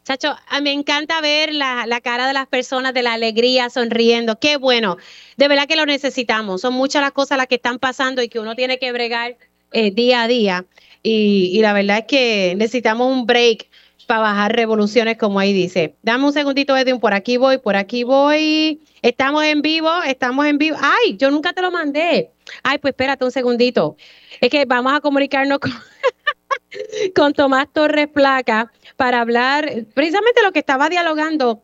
[0.05, 4.39] Chacho, a- me encanta ver la, la cara de las personas, de la alegría, sonriendo.
[4.39, 4.97] Qué bueno.
[5.37, 6.61] De verdad que lo necesitamos.
[6.61, 9.37] Son muchas las cosas las que están pasando y que uno tiene que bregar
[9.73, 10.65] eh, día a día.
[11.03, 13.69] Y, y la verdad es que necesitamos un break
[14.05, 15.97] para bajar revoluciones, como ahí dice.
[16.03, 18.81] Dame un segundito, Edwin, por aquí voy, por aquí voy.
[19.03, 20.77] Estamos en vivo, estamos en vivo.
[20.81, 22.31] Ay, yo nunca te lo mandé.
[22.63, 23.97] Ay, pues espérate un segundito.
[24.41, 25.73] Es que vamos a comunicarnos con,
[27.15, 31.63] con Tomás Torres Placa para hablar precisamente lo que estaba dialogando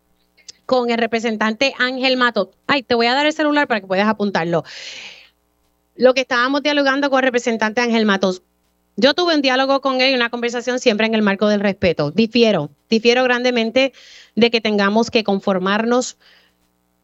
[0.67, 2.53] con el representante Ángel Mato.
[2.67, 4.65] Ay, te voy a dar el celular para que puedas apuntarlo.
[5.97, 8.43] Lo que estábamos dialogando con el representante Ángel Matos.
[9.01, 12.11] Yo tuve un diálogo con él y una conversación siempre en el marco del respeto.
[12.11, 13.95] Difiero, difiero grandemente
[14.35, 16.19] de que tengamos que conformarnos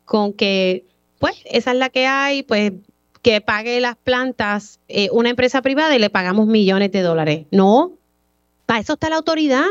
[0.05, 0.85] con que,
[1.19, 2.73] pues, esa es la que hay, pues,
[3.23, 7.47] que pague las plantas eh, una empresa privada y le pagamos millones de dólares.
[7.51, 7.93] No,
[8.67, 9.65] para eso está la autoridad.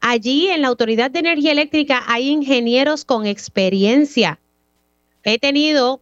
[0.00, 4.40] Allí en la Autoridad de Energía Eléctrica hay ingenieros con experiencia.
[5.22, 6.00] He tenido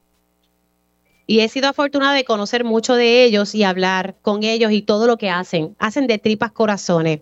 [1.31, 5.07] y he sido afortunada de conocer mucho de ellos y hablar con ellos y todo
[5.07, 5.77] lo que hacen.
[5.79, 7.21] Hacen de tripas corazones.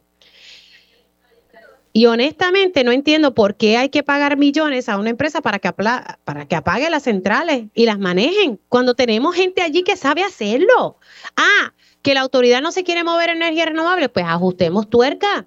[1.92, 5.70] Y honestamente no entiendo por qué hay que pagar millones a una empresa para que,
[5.74, 10.96] para que apague las centrales y las manejen, cuando tenemos gente allí que sabe hacerlo.
[11.36, 15.46] Ah, que la autoridad no se quiere mover energía renovable, pues ajustemos tuerca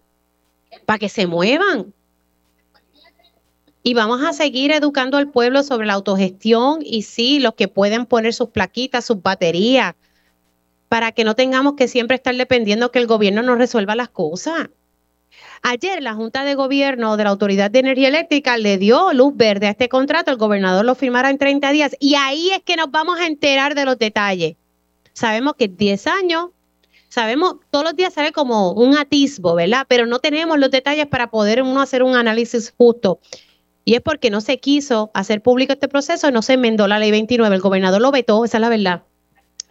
[0.86, 1.96] para que se muevan.
[3.84, 8.06] Y vamos a seguir educando al pueblo sobre la autogestión y sí, los que pueden
[8.06, 9.96] poner sus plaquitas, sus baterías,
[10.88, 14.70] para que no tengamos que siempre estar dependiendo que el gobierno nos resuelva las cosas.
[15.64, 19.68] Ayer la Junta de Gobierno de la Autoridad de Energía Eléctrica le dio luz verde
[19.68, 22.90] a este contrato, el gobernador lo firmará en 30 días y ahí es que nos
[22.90, 24.56] vamos a enterar de los detalles.
[25.14, 26.50] Sabemos que 10 años,
[27.10, 29.86] sabemos, todos los días sale como un atisbo, ¿verdad?
[29.88, 33.20] Pero no tenemos los detalles para poder uno hacer un análisis justo.
[33.84, 37.12] Y es porque no se quiso hacer público este proceso, no se enmendó la ley
[37.12, 39.04] 29, el gobernador lo vetó, esa es la verdad.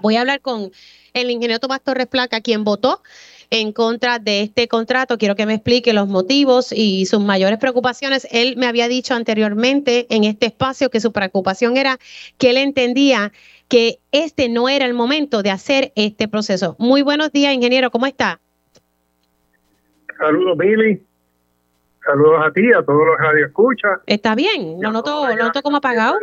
[0.01, 0.73] Voy a hablar con
[1.13, 3.03] el ingeniero Tomás Torres Placa, quien votó
[3.51, 5.19] en contra de este contrato.
[5.19, 8.27] Quiero que me explique los motivos y sus mayores preocupaciones.
[8.31, 11.99] Él me había dicho anteriormente en este espacio que su preocupación era
[12.39, 13.33] que él entendía
[13.69, 16.77] que este no era el momento de hacer este proceso.
[16.79, 18.41] Muy buenos días, ingeniero, ¿cómo está?
[20.19, 21.01] Saludos, Billy.
[22.05, 24.01] Saludos a ti, a todos los radioescuchas.
[24.07, 24.79] ¿Está bien?
[24.81, 26.19] Lo noto, lo noto como apagado.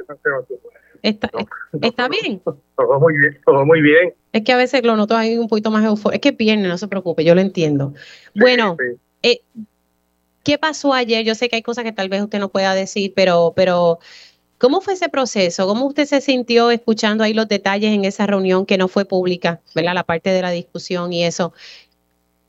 [1.03, 1.29] ¿Está,
[1.81, 2.41] está bien?
[2.75, 4.13] Todo muy bien, todo muy bien.
[4.33, 6.15] Es que a veces lo noto ahí un poquito más eufórico.
[6.15, 7.93] Es que es viernes, no se preocupe, yo lo entiendo.
[8.35, 9.41] Bueno, Sí, eh,
[10.43, 11.23] ¿qué pasó ayer?
[11.23, 13.99] Yo sé que hay cosas que tal vez usted no pueda decir, pero, pero
[14.57, 15.67] ¿cómo fue ese proceso?
[15.67, 19.61] ¿Cómo usted se sintió escuchando ahí los detalles en esa reunión que no fue pública,
[19.75, 19.93] ¿verdad?
[19.93, 21.53] La parte de la discusión y eso.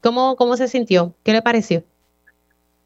[0.01, 1.15] ¿Cómo, cómo se sintió?
[1.25, 1.85] ¿Qué le pareció?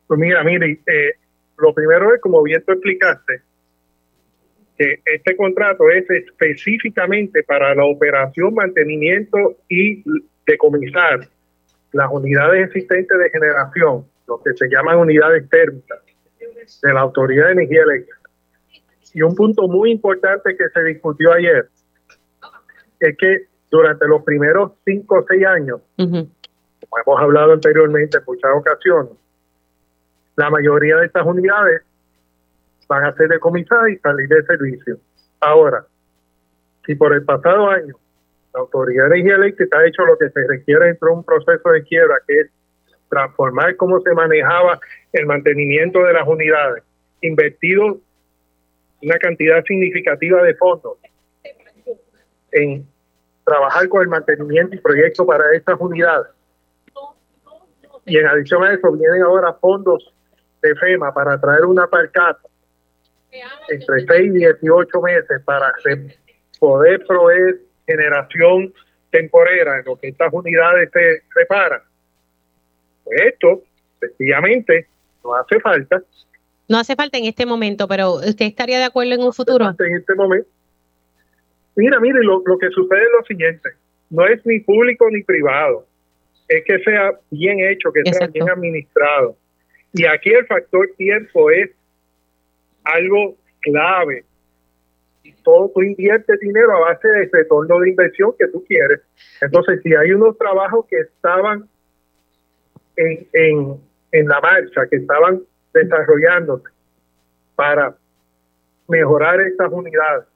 [0.06, 1.12] Pues mira, mire, eh,
[1.58, 3.42] lo primero es, como bien tú explicaste,
[4.76, 10.02] que este contrato es específicamente para la operación, mantenimiento y
[10.46, 11.28] decomisar
[11.92, 16.00] las unidades existentes de generación, lo que se llaman unidades térmicas
[16.82, 18.18] de la Autoridad de Energía Eléctrica.
[19.14, 21.68] Y un punto muy importante que se discutió ayer
[23.00, 28.50] es que durante los primeros cinco o seis años, como hemos hablado anteriormente en muchas
[28.54, 29.12] ocasiones,
[30.36, 31.82] la mayoría de estas unidades
[32.88, 34.98] van a ser decomisadas y salir de servicio.
[35.40, 35.84] Ahora,
[36.86, 37.96] si por el pasado año
[38.54, 41.70] la Autoridad de Energía Eléctrica ha hecho lo que se requiere dentro de un proceso
[41.70, 42.50] de quiebra, que es
[43.08, 44.78] transformar cómo se manejaba
[45.12, 46.82] el mantenimiento de las unidades,
[47.20, 47.98] invertido
[49.02, 50.98] una cantidad significativa de fondos
[52.52, 52.86] en
[53.44, 56.28] trabajar con el mantenimiento y proyectos para estas unidades.
[58.04, 60.12] Y en adición a eso vienen ahora fondos
[60.62, 62.40] de FEMA para traer una parcata
[63.68, 65.72] entre 6 y 18 meses para
[66.58, 68.72] poder proveer generación
[69.10, 71.82] temporera en lo que estas unidades se reparan.
[73.04, 73.62] Pues esto,
[74.00, 74.86] sencillamente,
[75.24, 76.02] no hace falta.
[76.68, 79.74] No hace falta en este momento, pero ¿usted estaría de acuerdo en un futuro?
[79.78, 80.48] En este momento.
[81.74, 83.70] Mira, mire, lo, lo que sucede es lo siguiente,
[84.10, 85.86] no es ni público ni privado,
[86.48, 89.36] es que sea bien hecho, que sea bien administrado.
[89.92, 91.70] Y aquí el factor tiempo es
[92.84, 94.24] algo clave.
[95.22, 99.00] Y todo tú inviertes dinero a base de retorno de inversión que tú quieres.
[99.40, 101.68] Entonces, si hay unos trabajos que estaban
[102.96, 103.76] en, en,
[104.12, 106.68] en la marcha, que estaban desarrollándose
[107.54, 107.94] para
[108.88, 110.26] mejorar estas unidades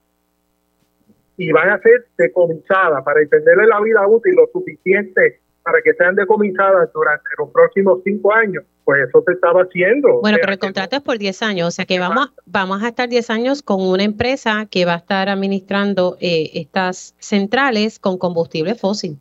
[1.36, 6.14] y van a ser decomisadas para extenderle la vida útil lo suficiente para que sean
[6.14, 10.20] decomisadas durante los próximos cinco años, pues eso se estaba haciendo.
[10.20, 13.08] Bueno, pero el contrato es por 10 años, o sea que vamos, vamos a estar
[13.08, 18.76] 10 años con una empresa que va a estar administrando eh, estas centrales con combustible
[18.76, 19.18] fósil.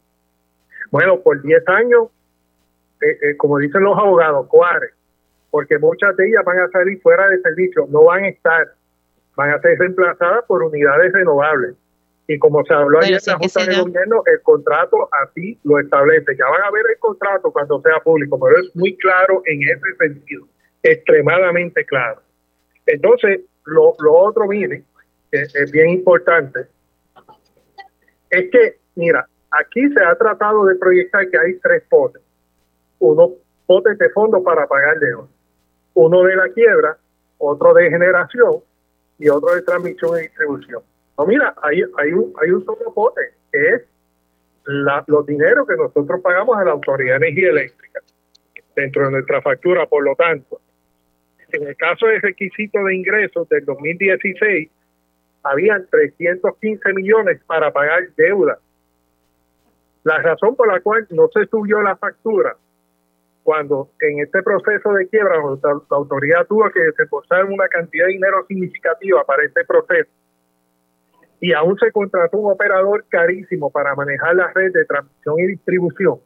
[0.91, 2.09] Bueno, por 10 años,
[3.01, 4.89] eh, eh, como dicen los abogados, cuare,
[5.49, 8.67] porque muchas de ellas van a salir fuera de servicio, no van a estar,
[9.35, 11.73] van a ser reemplazadas por unidades renovables.
[12.27, 16.35] Y como se habló ayer en la Junta de Gobierno, el contrato así lo establece.
[16.35, 19.95] Ya van a ver el contrato cuando sea público, pero es muy claro en ese
[19.99, 20.47] sentido,
[20.81, 22.21] extremadamente claro.
[22.87, 24.83] Entonces, lo, lo otro, mire,
[25.31, 26.67] que es bien importante,
[28.29, 32.21] es que, mira, aquí se ha tratado de proyectar que hay tres potes.
[32.99, 33.33] Uno,
[33.65, 35.27] potes de fondo para pagar deuda.
[35.93, 36.97] Uno de la quiebra,
[37.37, 38.55] otro de generación
[39.17, 40.81] y otro de transmisión y distribución.
[41.17, 43.81] No, mira, hay, un, hay solo pote, que es
[44.65, 48.01] la, los dineros que nosotros pagamos a la Autoridad de Energía Eléctrica
[48.75, 49.85] dentro de nuestra factura.
[49.85, 50.59] Por lo tanto,
[51.51, 54.69] en el caso del requisito de ingresos del 2016,
[55.43, 58.57] habían 315 millones para pagar deuda.
[60.03, 62.57] La razón por la cual no se subió la factura,
[63.43, 68.45] cuando en este proceso de quiebra la, autoridad tuvo que desembolsar una cantidad de dinero
[68.47, 70.09] significativa para este proceso,
[71.39, 76.19] y aún se contrató un operador carísimo para manejar la red de transmisión y distribución,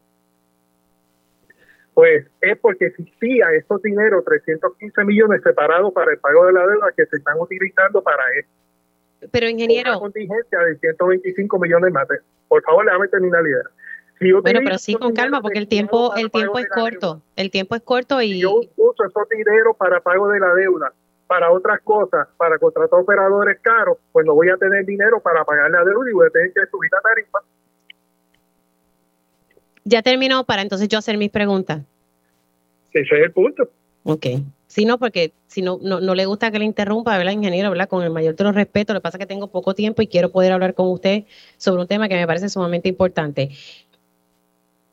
[1.93, 6.93] pues es porque existía estos dineros, 315 millones separados para el pago de la deuda
[6.95, 9.30] que se están utilizando para esto.
[9.32, 9.91] Pero ingeniero...
[9.91, 12.08] Una contingencia de 125 millones más.
[12.48, 14.41] Por favor, déjame terminar la idea.
[14.41, 17.22] bueno, pero sí con calma, porque el tiempo, el tiempo es corto.
[17.36, 18.39] El tiempo es corto y...
[18.39, 20.93] yo uso esos dineros para pago de la deuda
[21.30, 25.70] para otras cosas, para contratar operadores caros, pues no voy a tener dinero para pagar
[25.70, 27.39] la deuda y voy a tener que subir la tarifa.
[29.84, 31.84] Ya terminó para entonces yo hacer mis preguntas.
[32.92, 33.70] Ese es el punto.
[34.06, 34.26] Ok.
[34.65, 37.70] Si no, porque si no, no, le gusta que le interrumpa, ¿verdad, ingeniero?
[37.70, 37.88] ¿verdad?
[37.88, 38.96] Con el mayor de los respetos.
[38.96, 41.26] Lo que pasa es que tengo poco tiempo y quiero poder hablar con usted
[41.58, 43.52] sobre un tema que me parece sumamente importante.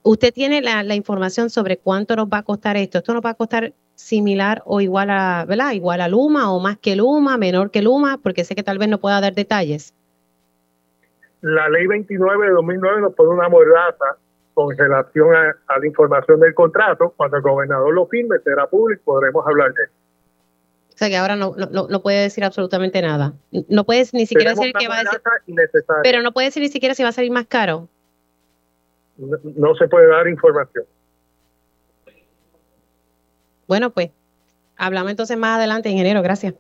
[0.03, 2.99] Usted tiene la, la información sobre cuánto nos va a costar esto.
[2.99, 5.73] Esto nos va a costar similar o igual a, ¿verdad?
[5.73, 8.89] Igual a Luma o más que Luma, menor que Luma, porque sé que tal vez
[8.89, 9.93] no pueda dar detalles.
[11.41, 14.17] La ley 29 de 2009 nos pone una mordaza
[14.55, 17.13] con relación a, la información del contrato.
[17.17, 19.93] Cuando el gobernador lo firme, será público, podremos hablar de eso.
[20.95, 23.35] O sea que ahora no, no, puede decir absolutamente nada.
[23.69, 25.85] No puedes ni siquiera decir que va a decir.
[26.03, 27.89] Pero no puede decir ni siquiera si va a salir más caro.
[29.19, 30.87] no se puede dar información.
[33.67, 34.11] Bueno, pues
[34.77, 36.23] hablamos entonces más adelante, ingeniero.
[36.23, 36.55] Gracias.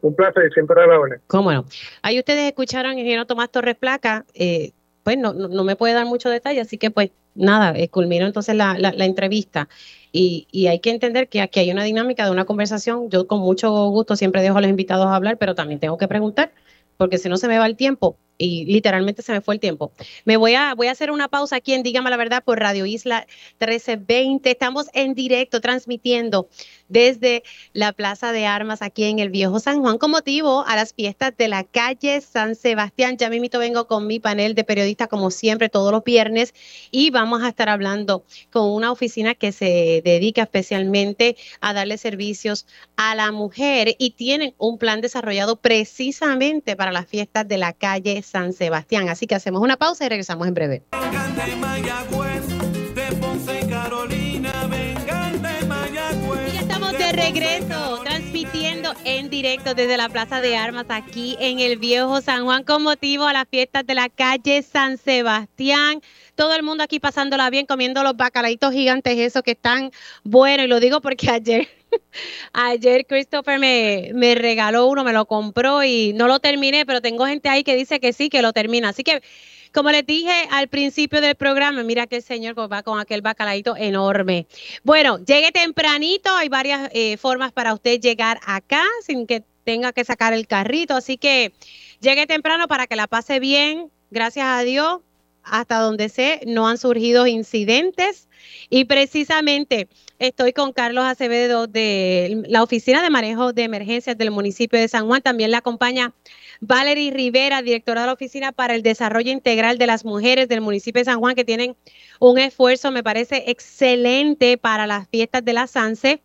[0.00, 1.20] Un placer, siempre a la hora.
[1.26, 1.64] Cómo no.
[2.02, 4.24] Ahí ustedes escucharon, ingeniero Tomás Torres Placa.
[4.34, 8.26] Eh, pues no, no, me puede dar mucho detalle, así que pues nada, eh, culminó
[8.26, 9.68] entonces la, la, entrevista.
[10.12, 13.08] Y, y, hay que entender que aquí hay una dinámica de una conversación.
[13.10, 16.08] Yo con mucho gusto siempre dejo a los invitados a hablar, pero también tengo que
[16.08, 16.52] preguntar,
[16.96, 19.92] porque si no se me va el tiempo y literalmente se me fue el tiempo.
[20.24, 22.86] Me voy a, voy a hacer una pausa aquí en Dígame la Verdad por Radio
[22.86, 23.26] Isla
[23.60, 24.50] 1320.
[24.50, 26.48] Estamos en directo transmitiendo
[26.88, 30.94] desde la Plaza de Armas aquí en el Viejo San Juan con motivo a las
[30.94, 33.16] fiestas de la calle San Sebastián.
[33.16, 36.54] Ya mismo vengo con mi panel de periodistas como siempre todos los viernes
[36.90, 42.66] y vamos a estar hablando con una oficina que se dedica especialmente a darle servicios
[42.96, 48.22] a la mujer y tienen un plan desarrollado precisamente para las fiestas de la calle
[48.28, 49.08] San Sebastián.
[49.08, 50.82] Así que hacemos una pausa y regresamos en breve.
[56.52, 61.78] Y estamos de regreso, transmitiendo en directo desde la Plaza de Armas aquí en el
[61.78, 66.00] Viejo San Juan con motivo a las fiestas de la calle San Sebastián
[66.38, 69.90] todo el mundo aquí pasándola bien, comiendo los bacalaitos gigantes, esos que están
[70.22, 70.66] buenos.
[70.66, 71.68] Y lo digo porque ayer,
[72.52, 77.26] ayer Christopher me, me regaló uno, me lo compró y no lo terminé, pero tengo
[77.26, 78.90] gente ahí que dice que sí, que lo termina.
[78.90, 79.22] Así que,
[79.72, 83.76] como les dije al principio del programa, mira que el señor va con aquel bacalaito
[83.76, 84.46] enorme.
[84.82, 90.04] Bueno, llegue tempranito, hay varias eh, formas para usted llegar acá sin que tenga que
[90.04, 91.52] sacar el carrito, así que
[92.00, 93.90] llegue temprano para que la pase bien.
[94.10, 95.00] Gracias a Dios,
[95.50, 98.28] hasta donde sé, no han surgido incidentes
[98.70, 99.88] y precisamente
[100.18, 105.06] estoy con Carlos Acevedo de la Oficina de Manejo de Emergencias del municipio de San
[105.06, 105.22] Juan.
[105.22, 106.12] También le acompaña
[106.60, 111.00] Valerie Rivera, directora de la Oficina para el Desarrollo Integral de las Mujeres del municipio
[111.00, 111.76] de San Juan, que tienen
[112.20, 116.20] un esfuerzo, me parece, excelente para las fiestas de la SANSE.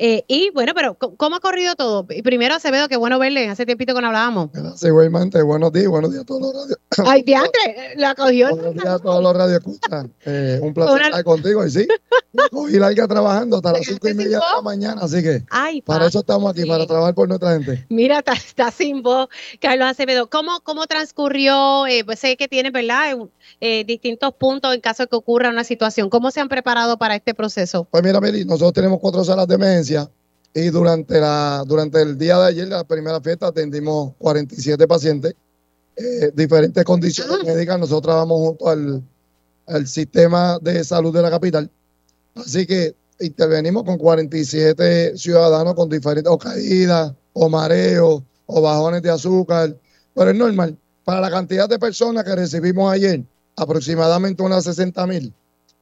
[0.00, 2.06] Eh, y bueno, pero ¿cómo ha corrido todo?
[2.06, 4.50] Primero Acevedo, qué bueno verle, hace tiempito que no hablábamos.
[4.52, 6.78] Gracias, igualmente, buenos días, buenos días a todos los radios.
[7.04, 8.50] Ay, diantre, la cogió.
[8.50, 10.14] Buenos días a todos los radios escuchan.
[10.24, 11.88] Eh, un placer estar contigo y sí,
[12.52, 15.42] cogí larga trabajando hasta las cinco y media de la mañana, así que
[15.84, 17.84] para eso estamos aquí, para trabajar por nuestra gente.
[17.88, 19.28] Mira, está, sin voz,
[19.60, 20.30] Carlos Acevedo.
[20.30, 21.88] ¿Cómo, cómo transcurrió?
[21.88, 23.16] Eh, pues sé que tiene, ¿verdad?
[23.60, 26.08] Eh, distintos puntos en caso de que ocurra una situación.
[26.08, 27.88] ¿Cómo se han preparado para este proceso?
[27.90, 29.87] Pues mira, Meli, nosotros tenemos cuatro salas de emergencia
[30.54, 35.34] y durante, la, durante el día de ayer, la primera fiesta, atendimos 47 pacientes,
[35.96, 37.44] eh, diferentes condiciones ah.
[37.44, 37.78] médicas.
[37.78, 39.02] Nosotros trabajamos junto al,
[39.66, 41.70] al sistema de salud de la capital.
[42.34, 49.10] Así que intervenimos con 47 ciudadanos con diferentes o caídas, o mareos, o bajones de
[49.10, 49.76] azúcar.
[50.14, 50.76] Pero es normal.
[51.04, 53.22] Para la cantidad de personas que recibimos ayer,
[53.56, 55.32] aproximadamente unas 60 mil,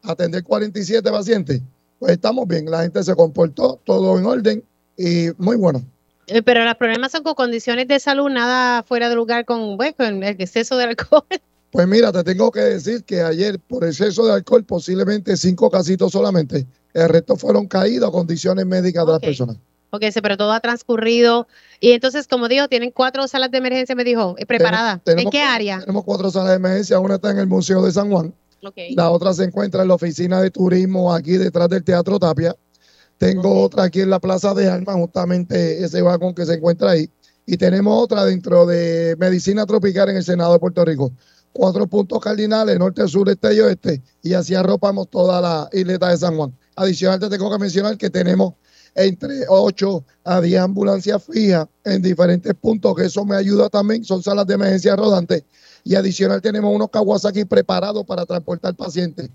[0.03, 1.63] atender 47 pacientes,
[1.99, 4.65] pues estamos bien, la gente se comportó, todo en orden
[4.97, 5.85] y muy bueno.
[6.27, 9.95] Eh, pero los problemas son con condiciones de salud, nada fuera de lugar con, pues,
[9.95, 11.25] con el exceso de alcohol.
[11.73, 16.13] Pues mira, te tengo que decir que ayer por exceso de alcohol posiblemente cinco casitos
[16.13, 19.57] solamente, el resto fueron caídos a condiciones médicas de las personas.
[19.91, 21.47] Ok, pero todo ha transcurrido.
[21.81, 25.01] Y entonces, como dijo, tienen cuatro salas de emergencia, me dijo, eh, preparadas.
[25.07, 25.81] ¿En qué área?
[25.81, 26.99] Tenemos cuatro salas de emergencia.
[26.99, 28.33] Una está en el Museo de San Juan.
[28.95, 32.57] La otra se encuentra en la oficina de turismo aquí detrás del Teatro Tapia.
[33.19, 37.11] Tengo otra aquí en la Plaza de Armas, justamente ese vagón que se encuentra ahí.
[37.47, 41.13] Y tenemos otra dentro de Medicina Tropical en el Senado de Puerto Rico.
[41.53, 44.03] Cuatro puntos cardinales, norte, sur, este y oeste.
[44.23, 46.55] Y así arropamos toda la isleta de San Juan.
[46.75, 48.55] Adicional, te tengo que mencionar que tenemos
[48.97, 54.23] entre 8 a 10 ambulancias fijas en diferentes puntos, que eso me ayuda también, son
[54.23, 55.45] salas de emergencia rodantes.
[55.87, 59.31] Y adicional tenemos unos Kawasaki preparados para transportar pacientes.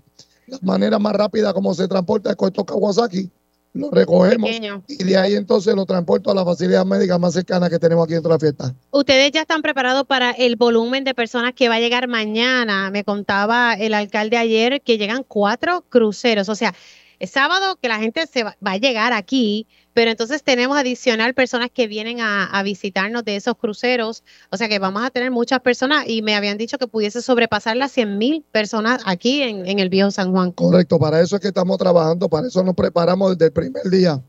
[0.46, 3.30] La manera más rápida como se transporta es con estos Kawasaki,
[3.72, 4.50] los recogemos
[4.86, 8.12] y de ahí entonces lo transporto a la facilidad médica más cercana que tenemos aquí
[8.12, 8.74] dentro de la fiesta.
[8.90, 12.90] Ustedes ya están preparados para el volumen de personas que va a llegar mañana.
[12.90, 16.74] Me contaba el alcalde ayer que llegan cuatro cruceros, o sea,
[17.18, 21.70] es sábado que la gente se va, a llegar aquí, pero entonces tenemos adicional personas
[21.72, 26.08] que vienen a, visitarnos de esos cruceros, o sea que vamos a tener muchas personas
[26.08, 29.88] y me habían dicho que pudiese sobrepasar las 100 mil personas aquí en, en el
[29.88, 30.52] viejo San Juan.
[30.52, 34.22] Correcto, para eso es que estamos trabajando, para eso nos preparamos desde el primer día.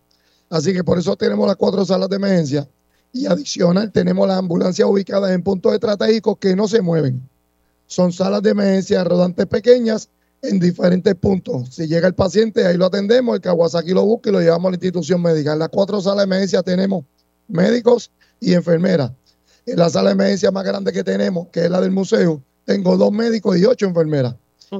[0.50, 2.68] Así que por eso tenemos las cuatro salas de emergencia
[3.14, 7.22] y adicional tenemos las ambulancias ubicadas en puntos estratégicos que no se mueven.
[7.86, 10.10] Son salas de emergencia rodantes pequeñas
[10.44, 11.70] en diferentes puntos.
[11.74, 14.72] Si llega el paciente, ahí lo atendemos, el Kawasaki lo busca y lo llevamos a
[14.72, 15.54] la institución médica.
[15.54, 17.06] En las cuatro salas de emergencia tenemos
[17.48, 19.12] médicos y enfermeras.
[19.66, 22.98] En la sala de emergencia más grande que tenemos, que es la del museo, tengo
[22.98, 24.36] dos médicos y ocho enfermeras.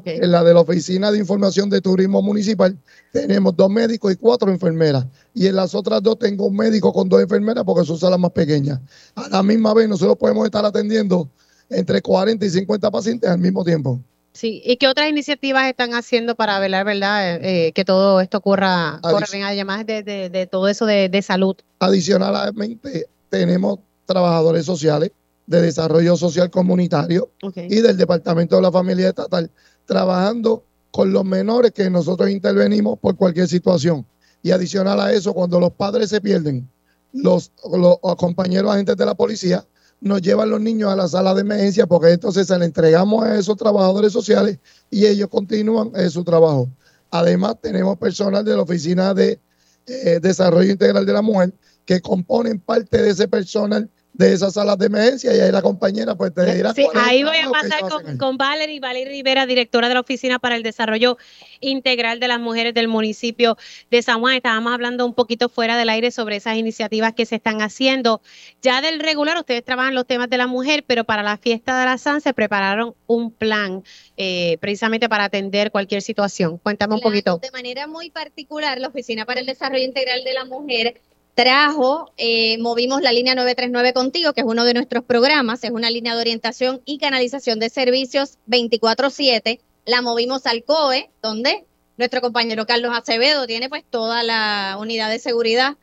[0.06, 2.76] En la de la Oficina de Información de Turismo Municipal
[3.12, 5.06] tenemos dos médicos y cuatro enfermeras.
[5.36, 8.32] Y en las otras dos tengo un médico con dos enfermeras porque son salas más
[8.32, 8.80] pequeñas.
[9.16, 11.30] A la misma vez nosotros podemos estar atendiendo
[11.70, 14.00] entre 40 y 50 pacientes al mismo tiempo.
[14.34, 19.00] Sí, ¿y qué otras iniciativas están haciendo para velar, verdad, eh, que todo esto ocurra,
[19.32, 21.56] bien, además de, de, todo eso de, de salud?
[21.80, 25.12] Adicionalmente, tenemos trabajadores sociales
[25.46, 29.52] de desarrollo social comunitario y del Departamento de la Familia Estatal
[29.86, 34.06] trabajando con los menores que nosotros intervenimos por cualquier situación.
[34.42, 36.70] Y adicional a eso, cuando los padres se pierden,
[37.14, 39.66] los, los compañeros agentes de la policía
[40.04, 43.38] nos llevan los niños a la sala de emergencia porque entonces se le entregamos a
[43.38, 44.60] esos trabajadores sociales
[44.92, 46.70] y ellos continúan en su trabajo.
[47.10, 49.40] Además, tenemos personal de la Oficina de
[49.88, 51.54] eh, Desarrollo Integral de la Mujer
[51.86, 56.16] que componen parte de ese personal de esas salas de emergencia y ahí la compañera
[56.16, 56.74] pues te dirá.
[56.74, 60.56] Sí, ahí voy a pasar con, con Valerie, Valerie Rivera, directora de la Oficina para
[60.56, 61.18] el Desarrollo
[61.62, 63.58] Integral de las Mujeres del municipio
[63.90, 64.36] de San Juan.
[64.36, 68.22] Estábamos hablando un poquito fuera del aire sobre esas iniciativas que se están haciendo.
[68.62, 71.86] Ya del regular, ustedes trabajan los temas de la mujer, pero para la fiesta de
[71.86, 73.84] la SAN se prepararon un plan
[74.16, 76.60] eh, precisamente para atender cualquier situación.
[76.60, 77.40] Cuéntame un poquito.
[77.40, 81.02] De manera muy particular, la Oficina para el Desarrollo Integral de la Mujer
[81.36, 85.90] trajo, eh, movimos la línea 939 contigo, que es uno de nuestros programas, es una
[85.90, 91.66] línea de orientación y canalización de servicios 24/7, la movimos al COE, donde
[91.98, 95.78] nuestro compañero Carlos Acevedo tiene pues toda la unidad de seguridad.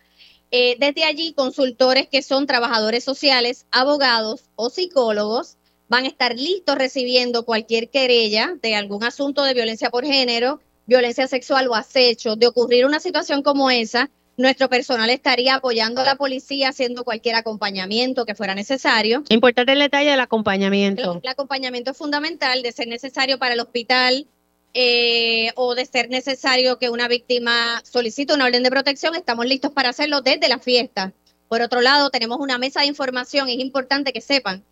[0.53, 5.57] Eh, desde allí, consultores que son trabajadores sociales, abogados o psicólogos
[5.89, 11.27] van a estar listos recibiendo cualquier querella de algún asunto de violencia por género, violencia
[11.27, 14.11] sexual o acecho, de ocurrir una situación como esa,
[14.41, 19.23] nuestro personal estaría apoyando a la policía haciendo cualquier acompañamiento que fuera necesario.
[19.29, 21.21] Importante el detalle del acompañamiento.
[21.23, 24.27] El, acompañamiento es fundamental de ser necesario para el hospital
[24.73, 29.15] eh, o de ser necesario que una víctima solicite una orden de protección.
[29.15, 31.13] Estamos listos para hacerlo desde la fiesta.
[31.49, 33.49] Por otro lado, tenemos una mesa de información.
[33.49, 34.65] Es importante que sepan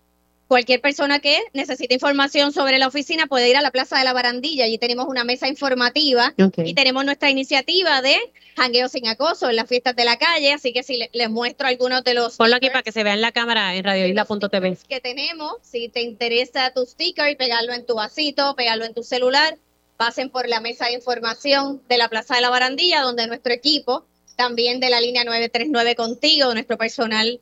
[0.49, 4.15] Cualquier persona que necesite información sobre la oficina puede ir a la Plaza de la
[4.15, 4.65] Barandilla.
[4.65, 8.17] Allí tenemos una mesa informativa y tenemos nuestra iniciativa de
[8.57, 10.55] jangueo sin acoso en las fiestas de la calle.
[10.55, 12.37] Así que si les muestro algunos de los.
[12.37, 14.79] Ponlo aquí para que se vea en la cámara en radioisla.tv.
[14.89, 19.59] Que tenemos, si te interesa tu sticker, pegarlo en tu vasito, pegarlo en tu celular,
[19.99, 24.07] pasen por la mesa de información de la Plaza de la Barandilla, donde nuestro equipo,
[24.35, 27.39] también de la línea 939 contigo, nuestro personal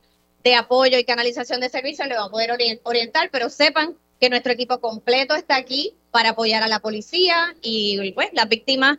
[0.47, 2.51] de apoyo y canalización de servicios le va a poder
[2.83, 8.13] orientar, pero sepan que nuestro equipo completo está aquí para apoyar a la policía y
[8.13, 8.97] pues las víctimas,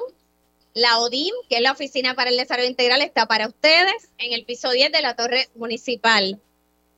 [0.72, 4.46] la ODIM, que es la Oficina para el Desarrollo Integral, está para ustedes en el
[4.46, 6.40] piso 10 de la Torre Municipal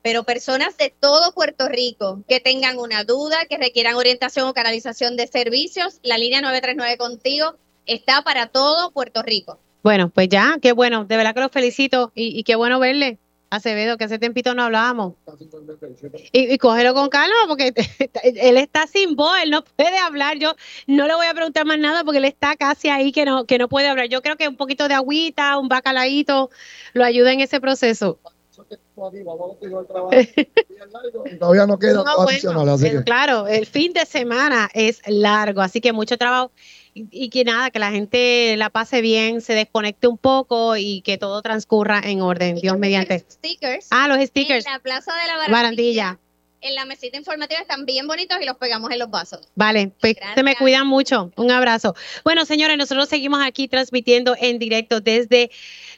[0.09, 5.19] pero personas de todo Puerto Rico que tengan una duda, que requieran orientación o canalización
[5.19, 9.59] de servicios, la línea 939 contigo está para todo Puerto Rico.
[9.83, 13.19] Bueno, pues ya, qué bueno, de verdad que los felicito y, qué bueno verle
[13.51, 15.13] Acevedo, que hace tiempito no hablábamos.
[16.33, 17.75] Y, y cógelo con calma, porque
[18.23, 20.39] él está sin voz, él no puede hablar.
[20.39, 20.55] Yo
[20.87, 23.59] no le voy a preguntar más nada porque él está casi ahí que no, que
[23.59, 24.09] no puede hablar.
[24.09, 26.49] Yo creo que un poquito de agüita, un bacalaíto,
[26.95, 28.19] lo ayuda en ese proceso.
[31.39, 32.03] Todavía no queda
[33.05, 36.51] Claro, el fin de semana es largo, así que mucho trabajo
[36.95, 41.17] y, que nada, que la gente la pase bien, se desconecte un poco y que
[41.19, 43.21] todo transcurra en orden, Dios mediante.
[43.21, 43.87] Stickers.
[43.91, 44.67] Ah, los stickers.
[44.67, 46.19] En la plaza de la barandilla.
[46.61, 49.49] En la mesita informativa están bien bonitos y los pegamos en los vasos.
[49.55, 51.31] Vale, pues se me cuidan mucho.
[51.37, 51.95] Un abrazo.
[52.25, 55.51] Bueno, señores, nosotros seguimos aquí transmitiendo en directo desde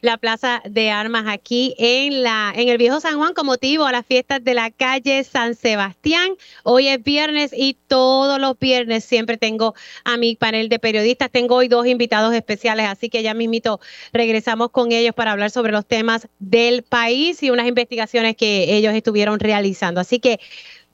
[0.03, 3.93] la Plaza de Armas aquí en la en el Viejo San Juan con motivo a
[3.93, 6.35] las fiestas de la calle San Sebastián.
[6.63, 11.31] Hoy es viernes y todos los viernes siempre tengo a mi panel de periodistas.
[11.31, 13.81] Tengo hoy dos invitados especiales, así que ya mismito
[14.13, 18.95] regresamos con ellos para hablar sobre los temas del país y unas investigaciones que ellos
[18.95, 20.01] estuvieron realizando.
[20.01, 20.39] Así que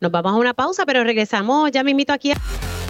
[0.01, 2.33] nos vamos a una pausa, pero regresamos ya mismito aquí.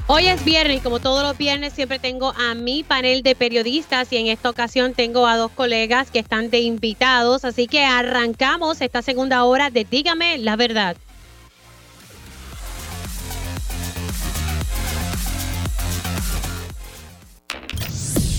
[0.08, 4.12] Hoy es viernes y como todos los viernes siempre tengo a mi panel de periodistas
[4.12, 8.80] y en esta ocasión tengo a dos colegas que están de invitados, así que arrancamos
[8.80, 10.96] esta segunda hora de Dígame la verdad.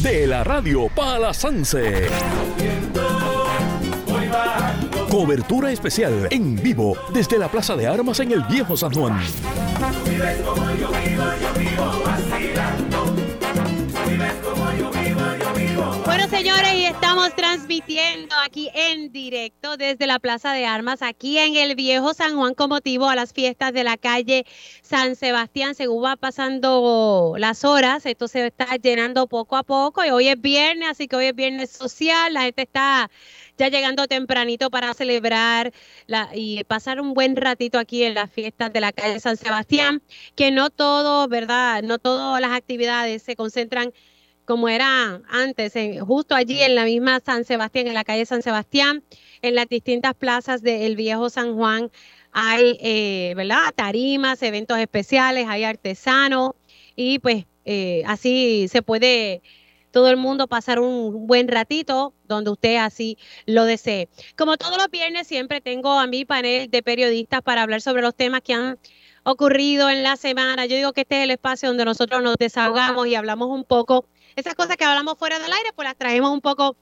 [0.01, 2.07] De la radio para la Sanse.
[5.17, 9.19] Cobertura especial en vivo desde la Plaza de Armas en el Viejo San Juan.
[16.17, 21.55] Bueno, señores, y estamos transmitiendo aquí en directo desde la Plaza de Armas, aquí en
[21.55, 24.43] el Viejo San Juan, con motivo a las fiestas de la calle
[24.81, 25.75] San Sebastián.
[25.75, 30.41] Según va pasando las horas, esto se está llenando poco a poco y hoy es
[30.41, 33.11] viernes, así que hoy es viernes social, la gente está
[33.59, 35.71] ya llegando tempranito para celebrar
[36.33, 40.01] y pasar un buen ratito aquí en las fiestas de la calle San Sebastián,
[40.35, 41.83] que no todo, ¿verdad?
[41.83, 43.93] No todas las actividades se concentran
[44.47, 49.03] como era antes, justo allí en la misma San Sebastián, en la calle San Sebastián,
[49.41, 51.91] en las distintas plazas del viejo San Juan,
[52.31, 53.73] hay, eh, ¿verdad?
[53.75, 56.51] Tarimas, eventos especiales, hay artesanos
[56.95, 59.41] y pues eh, así se puede
[59.91, 64.07] todo el mundo pasar un buen ratito donde usted así lo desee.
[64.37, 68.15] Como todos los viernes, siempre tengo a mi panel de periodistas para hablar sobre los
[68.15, 68.79] temas que han
[69.23, 70.65] ocurrido en la semana.
[70.67, 74.05] Yo digo que este es el espacio donde nosotros nos desahogamos y hablamos un poco.
[74.37, 76.77] Esas cosas que hablamos fuera del aire, pues las traemos un poco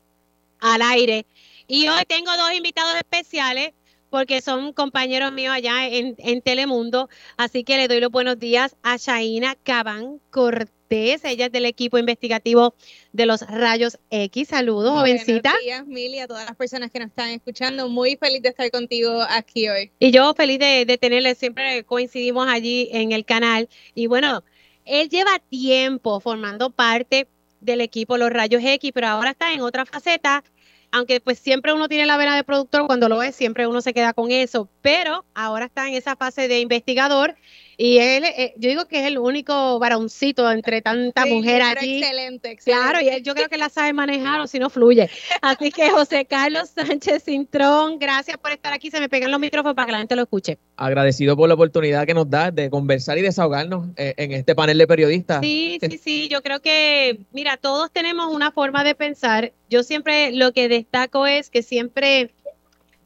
[0.60, 1.26] al aire.
[1.68, 3.72] Y hoy tengo dos invitados especiales
[4.10, 7.10] porque son compañeros míos allá en, en Telemundo.
[7.38, 11.97] Así que le doy los buenos días a Shaina Cabán Cortés ella es del equipo
[11.97, 12.76] investigativo
[13.12, 14.49] de los Rayos X.
[14.49, 15.51] Saludos, jovencita.
[15.51, 17.89] Buenos días, Mili, a todas las personas que nos están escuchando.
[17.89, 19.91] Muy feliz de estar contigo aquí hoy.
[19.99, 23.68] Y yo feliz de, de tenerle, siempre coincidimos allí en el canal.
[23.93, 24.43] Y bueno,
[24.86, 27.28] él lleva tiempo formando parte
[27.66, 30.43] del equipo Los Rayos X, pero ahora está en otra faceta
[30.91, 33.93] aunque pues siempre uno tiene la vena de productor, cuando lo es, siempre uno se
[33.93, 37.36] queda con eso, pero ahora está en esa fase de investigador
[37.78, 41.97] y él, eh, yo digo que es el único varoncito entre tanta mujer allí.
[41.97, 42.63] Excelente, excelente.
[42.63, 45.09] Claro, y él, yo creo que la sabe manejar o si no fluye.
[45.41, 48.89] Así que José Carlos Sánchez Cintrón, gracias por estar aquí.
[48.91, 50.57] Se me pegan los micrófonos para que la gente lo escuche.
[50.78, 54.78] Agradecido por la oportunidad que nos da de conversar y desahogarnos eh, en este panel
[54.78, 55.41] de periodistas.
[55.41, 56.28] Sí, sí, sí.
[56.30, 59.51] Yo creo que, mira, todos tenemos una forma de pensar.
[59.69, 62.32] Yo siempre lo que destaco es que siempre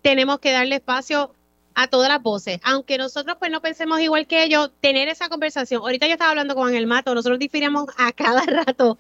[0.02, 1.34] tenemos que darle espacio
[1.82, 5.82] a todas las voces, aunque nosotros pues no pensemos igual que ellos, tener esa conversación.
[5.82, 8.98] Ahorita yo estaba hablando con Ángel Mato, nosotros difiríamos a cada rato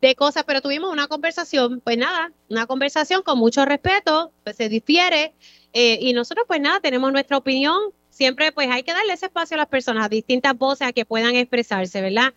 [0.00, 4.68] de cosas, pero tuvimos una conversación, pues nada, una conversación con mucho respeto, pues se
[4.68, 5.34] difiere,
[5.72, 7.76] eh, y nosotros pues nada, tenemos nuestra opinión,
[8.10, 11.04] siempre pues hay que darle ese espacio a las personas, a distintas voces a que
[11.04, 12.32] puedan expresarse, ¿verdad?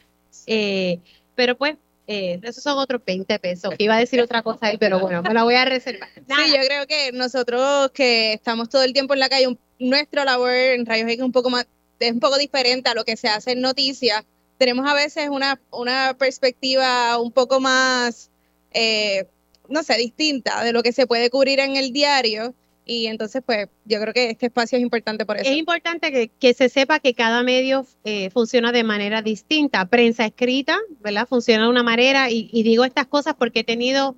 [0.48, 1.02] Eh,
[1.36, 1.76] pero pues
[2.06, 3.74] eh, esos son otros 20 pesos.
[3.78, 6.10] Iba a decir otra cosa ahí, pero bueno, me la voy a reservar.
[6.16, 10.52] Sí, yo creo que nosotros que estamos todo el tiempo en la calle, nuestra labor
[10.52, 11.68] en Rayos X un poco más,
[12.00, 14.24] es un poco diferente a lo que se hace en noticias.
[14.58, 18.30] Tenemos a veces una, una perspectiva un poco más,
[18.72, 19.26] eh,
[19.70, 22.54] no sé, distinta de lo que se puede cubrir en el diario.
[22.86, 25.50] Y entonces, pues, yo creo que este espacio es importante por eso.
[25.50, 29.86] Es importante que, que se sepa que cada medio eh, funciona de manera distinta.
[29.86, 31.26] Prensa escrita, ¿verdad?
[31.28, 34.18] Funciona de una manera, y digo estas cosas porque he tenido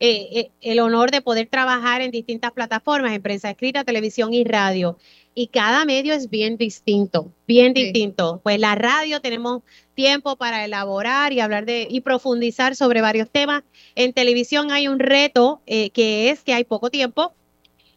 [0.00, 4.44] eh, eh, el honor de poder trabajar en distintas plataformas, en prensa escrita, televisión y
[4.44, 4.96] radio.
[5.34, 8.40] Y cada medio es bien distinto, bien distinto.
[8.42, 9.62] Pues la radio tenemos
[9.94, 13.64] tiempo para elaborar y hablar de y profundizar sobre varios temas.
[13.96, 17.34] En televisión hay un reto eh, que es que hay poco tiempo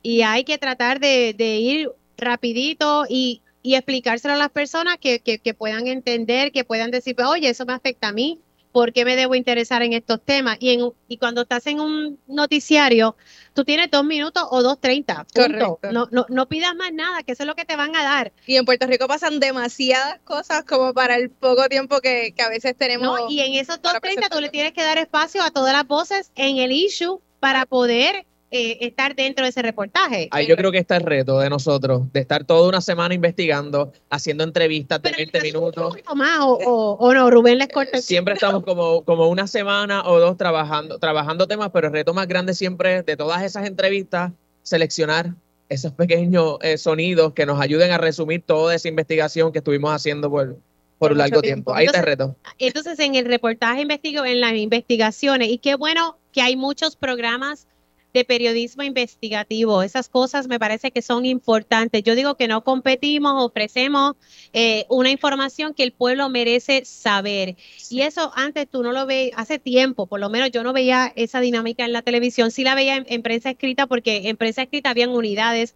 [0.01, 5.19] y hay que tratar de, de ir rapidito y, y, explicárselo a las personas que,
[5.19, 8.39] que, que, puedan entender, que puedan decir, pues, oye, eso me afecta a mí,
[8.71, 10.57] ¿por qué me debo interesar en estos temas?
[10.59, 13.15] Y, en, y cuando estás en un noticiario,
[13.53, 15.25] tú tienes dos minutos o dos treinta.
[15.33, 15.79] Correcto.
[15.91, 18.31] No, no, no pidas más nada, que eso es lo que te van a dar.
[18.45, 22.49] Y en Puerto Rico pasan demasiadas cosas como para el poco tiempo que, que a
[22.49, 23.19] veces tenemos.
[23.19, 25.87] No, y en esos dos treinta tú le tienes que dar espacio a todas las
[25.87, 30.27] voces en el issue para poder eh, estar dentro de ese reportaje.
[30.31, 33.93] Ahí yo creo que está el reto de nosotros, de estar toda una semana investigando,
[34.09, 35.95] haciendo entrevistas de 20 minutos.
[36.05, 38.01] o, o, no, Rubén les corta.
[38.01, 42.27] Siempre estamos como, como una semana o dos trabajando, trabajando temas, pero el reto más
[42.27, 44.33] grande siempre de todas esas entrevistas,
[44.63, 45.33] seleccionar
[45.69, 50.29] esos pequeños eh, sonidos que nos ayuden a resumir toda esa investigación que estuvimos haciendo
[50.29, 50.57] por,
[50.99, 51.73] por un largo tiempo.
[51.73, 52.35] Ahí está el reto.
[52.59, 57.67] Entonces, en el reportaje investigo, en las investigaciones, y qué bueno que hay muchos programas
[58.13, 59.83] de periodismo investigativo.
[59.83, 62.03] Esas cosas me parece que son importantes.
[62.03, 64.15] Yo digo que no competimos, ofrecemos
[64.53, 67.55] eh, una información que el pueblo merece saber.
[67.89, 71.11] Y eso antes tú no lo veías, hace tiempo, por lo menos yo no veía
[71.15, 74.89] esa dinámica en la televisión, sí la veía en, prensa escrita porque en prensa escrita
[74.89, 75.75] habían unidades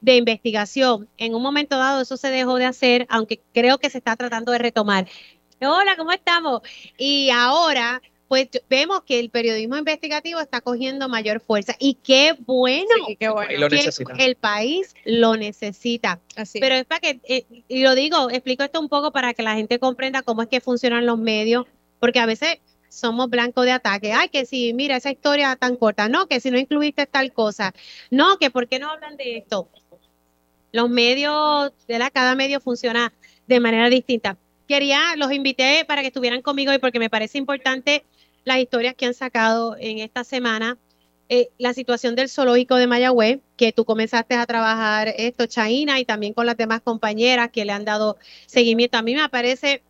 [0.00, 1.08] de investigación.
[1.18, 4.52] En un momento dado eso se dejó de hacer, aunque creo que se está tratando
[4.52, 5.06] de retomar.
[5.60, 6.60] Hola, ¿cómo estamos?
[6.98, 12.88] Y ahora pues vemos que el periodismo investigativo está cogiendo mayor fuerza y qué bueno,
[13.18, 13.68] qué bueno.
[13.68, 16.20] que el país lo necesita.
[16.54, 19.54] Pero es para que, eh, y lo digo, explico esto un poco para que la
[19.54, 21.66] gente comprenda cómo es que funcionan los medios,
[22.00, 22.58] porque a veces
[22.88, 24.12] somos blancos de ataque.
[24.12, 27.74] Ay, que si, mira, esa historia tan corta, no, que si no incluiste tal cosa,
[28.10, 29.68] no, que por qué no hablan de esto.
[30.72, 33.12] Los medios, la cada medio funciona
[33.46, 34.36] de manera distinta.
[34.66, 38.04] Quería, los invité para que estuvieran conmigo y porque me parece importante
[38.46, 40.78] las historias que han sacado en esta semana.
[41.28, 46.04] Eh, la situación del zoológico de Mayagüez, que tú comenzaste a trabajar esto, Chaina, y
[46.04, 48.16] también con las demás compañeras que le han dado
[48.46, 48.96] seguimiento.
[48.96, 49.82] A mí me parece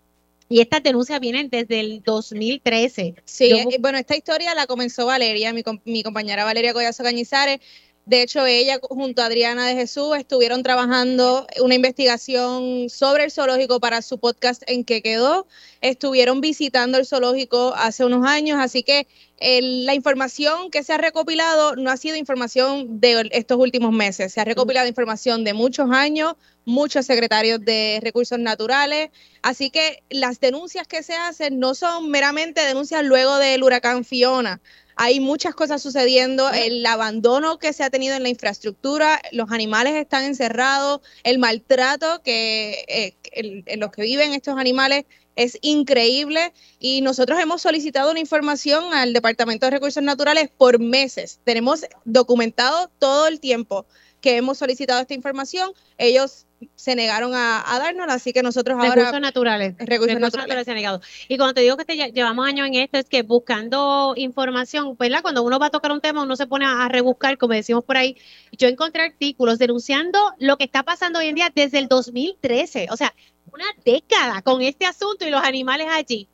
[0.49, 3.15] y estas denuncias vienen desde el 2013.
[3.25, 7.61] Sí, eh, bueno, esta historia la comenzó Valeria, mi, mi compañera Valeria Collazo Cañizares.
[8.07, 13.81] De hecho, ella junto a Adriana de Jesús estuvieron trabajando una investigación sobre el zoológico
[13.81, 15.49] para su podcast en que quedó.
[15.81, 19.09] Estuvieron visitando el zoológico hace unos años, así que
[19.41, 24.41] la información que se ha recopilado no ha sido información de estos últimos meses, se
[24.41, 26.35] ha recopilado información de muchos años,
[26.65, 29.11] muchos secretarios de recursos naturales,
[29.43, 34.61] así que las denuncias que se hacen no son meramente denuncias luego del huracán Fiona,
[34.97, 39.95] hay muchas cosas sucediendo, el abandono que se ha tenido en la infraestructura, los animales
[39.95, 45.05] están encerrados, el maltrato que en eh, los que viven estos animales
[45.37, 51.41] es increíble y nosotros hemos solicitado una información al Departamento de Recursos Naturales por meses.
[51.45, 53.85] Tenemos documentado todo el tiempo
[54.23, 55.73] que hemos solicitado esta información.
[55.99, 58.95] Ellos se negaron a, a dárnosla, así que nosotros ahora...
[58.95, 59.75] Recursos naturales.
[59.79, 60.65] Recursos, naturales.
[60.65, 61.01] se han negado.
[61.29, 65.23] Y cuando te digo que llevamos años en esto, es que buscando información, ¿verdad?
[65.23, 67.97] Cuando uno va a tocar un tema, uno se pone a, rebuscar, como decimos por
[67.97, 68.17] ahí.
[68.53, 72.97] Yo encontré artículos denunciando lo que está pasando hoy en día desde el 2013, o
[72.97, 73.15] sea,
[73.53, 76.29] una década con este asunto y los animales allí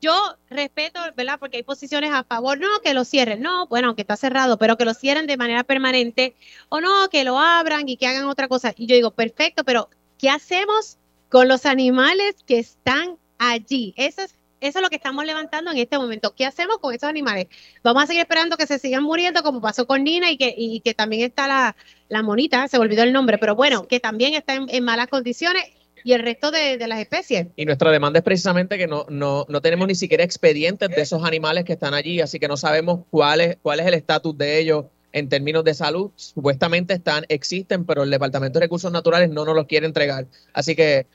[0.00, 1.38] yo respeto, ¿verdad?
[1.38, 4.76] Porque hay posiciones a favor, no, que lo cierren, no, bueno, aunque está cerrado, pero
[4.76, 6.34] que lo cierren de manera permanente,
[6.68, 8.72] o no, que lo abran y que hagan otra cosa.
[8.76, 9.88] Y yo digo, perfecto, pero
[10.18, 13.94] ¿qué hacemos con los animales que están allí?
[13.96, 16.34] Eso es, eso es lo que estamos levantando en este momento.
[16.34, 17.46] ¿Qué hacemos con esos animales?
[17.82, 20.80] Vamos a seguir esperando que se sigan muriendo, como pasó con Nina, y que, y
[20.80, 21.76] que también está la,
[22.08, 25.64] la monita, se me olvidó el nombre, pero bueno, que también está en malas condiciones
[26.04, 27.48] y el resto de, las especies.
[27.56, 31.24] Y nuestra demanda es precisamente que no, no, no, tenemos ni siquiera expedientes de esos
[31.24, 34.58] animales que están allí, así que no sabemos cuál es, cuál es el estatus de
[34.58, 36.10] ellos en términos de salud.
[36.16, 40.26] Supuestamente están, existen, pero el Departamento de Recursos Naturales no nos los quiere entregar.
[40.52, 41.06] Así que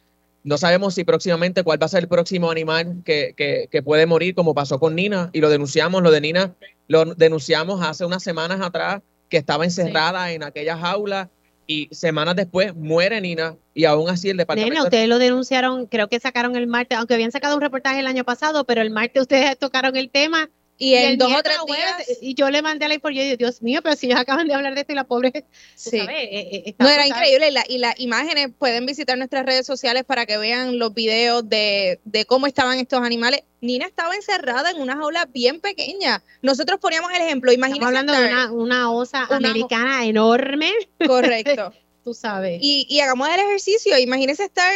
[0.44, 4.06] no sabemos si próximamente cuál va a ser el próximo animal que, que, que puede
[4.06, 6.56] morir, como pasó con Nina, y lo denunciamos, lo de Nina
[6.88, 11.30] lo denunciamos hace unas semanas atrás, que estaba encerrada en aquella jaula
[11.68, 14.74] y semanas después muere Nina y aún así el departamento...
[14.74, 18.08] Nena, ustedes lo denunciaron, creo que sacaron el martes, aunque habían sacado un reportaje el
[18.08, 22.18] año pasado, pero el martes ustedes tocaron el tema y, en dos o tres días.
[22.22, 24.48] Y yo le mandé a la información y yo, Dios mío, pero si ellos acaban
[24.48, 25.46] de hablar de esto y la pobre.
[25.76, 25.98] Sí.
[25.98, 27.50] Eh, eh, no, era increíble.
[27.68, 32.26] Y, las imágenes pueden visitar nuestras redes sociales para que vean los videos de, de
[32.26, 33.44] cómo estaban estos animales.
[33.62, 36.24] Nina estaba encerrada en una jaula bien pequeña.
[36.42, 37.52] Nosotros poníamos el ejemplo.
[37.52, 40.72] Estamos hablando de una, una osa americana enorme.
[41.06, 41.74] Correcto.
[42.04, 42.60] Tú sabes.
[42.62, 43.98] Y, y hagamos el ejercicio.
[43.98, 44.74] Imagínense estar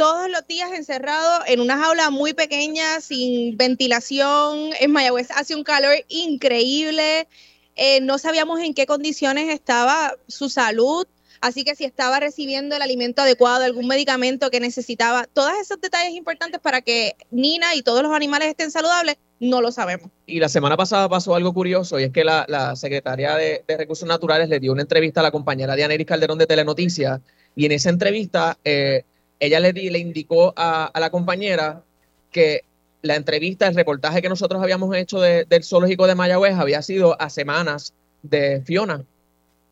[0.00, 4.70] todos los días encerrado en una jaula muy pequeña, sin ventilación.
[4.80, 7.28] En Mayagüez hace un calor increíble.
[7.76, 11.06] eh, no sabíamos en qué condiciones estaba su salud,
[11.42, 16.14] así que si estaba recibiendo el alimento adecuado, algún medicamento que necesitaba, todos esos detalles
[16.14, 20.08] importantes para que Nina y todos los animales estén saludables, no lo sabemos.
[20.24, 24.48] Y la semana pasada pasó algo curioso y es que la, secretaria de, Recursos Naturales
[24.48, 27.20] le dio una entrevista a la compañera Diana Calderón de Telenoticias
[27.54, 29.04] y en esa entrevista eh,
[29.40, 31.82] ella le, indicó a, la compañera
[32.30, 32.62] que
[33.02, 37.30] la entrevista, el reportaje que nosotros habíamos hecho del zoológico de Mayagüez había sido a
[37.30, 39.04] semanas de Fiona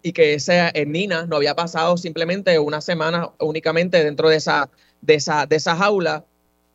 [0.03, 5.77] y que esa en Nina no había pasado simplemente una semana únicamente dentro de esa,
[5.77, 6.25] jaula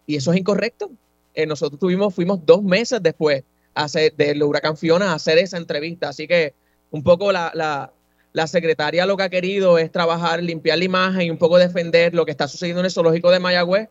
[0.06, 0.92] y eso es incorrecto.
[1.34, 6.10] Eh, nosotros tuvimos, fuimos dos meses después hacer, del huracán Fiona a hacer esa entrevista.
[6.10, 6.54] Así que
[6.92, 7.92] un poco la,
[8.34, 12.14] la, secretaria lo que ha querido es trabajar, limpiar la imagen y un poco defender
[12.14, 13.90] lo que está sucediendo en el zoológico de Mayagüez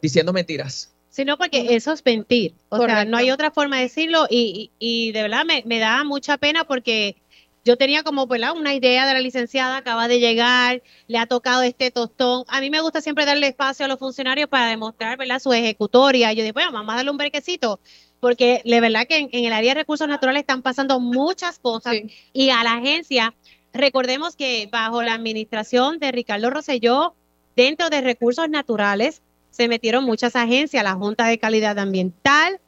[0.00, 0.92] diciendo mentiras.
[1.10, 2.54] Sí, no, porque eso es mentir.
[2.70, 6.04] O sea, no hay otra forma de decirlo y, y, de verdad me, me da
[6.04, 7.16] mucha pena porque
[7.64, 11.90] yo tenía como una idea de la licenciada, acaba de llegar, le ha tocado este
[11.90, 12.44] tostón.
[12.48, 15.38] A mí me gusta siempre darle espacio a los funcionarios para demostrar ¿verdad?
[15.38, 16.32] su ejecutoria.
[16.32, 17.78] Yo digo, bueno, vamos a darle un brequecito,
[18.22, 21.96] porque de verdad que en, el área de recursos naturales están pasando muchas cosas
[22.32, 23.34] y a la agencia,
[23.72, 27.16] recordemos que bajo la administración de Ricardo Rosselló,
[27.56, 32.60] dentro de recursos naturales, se metieron muchas agencias, la Junta de Calidad Ambiental,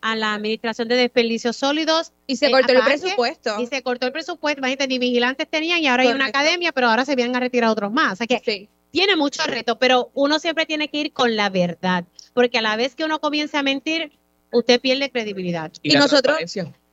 [0.00, 2.12] a la Administración de Desperdicios Sólidos.
[2.28, 3.60] Y se cortó el presupuesto.
[3.60, 4.60] Y se cortó el presupuesto.
[4.60, 7.70] Imagínate, ni vigilantes tenían y ahora hay una academia, pero ahora se vienen a retirar
[7.70, 8.12] otros más.
[8.12, 12.04] O sea que tiene mucho reto, pero uno siempre tiene que ir con la verdad,
[12.32, 14.12] porque a la vez que uno comience a mentir,
[14.52, 15.72] usted pierde credibilidad.
[15.82, 16.38] Y, nosotros,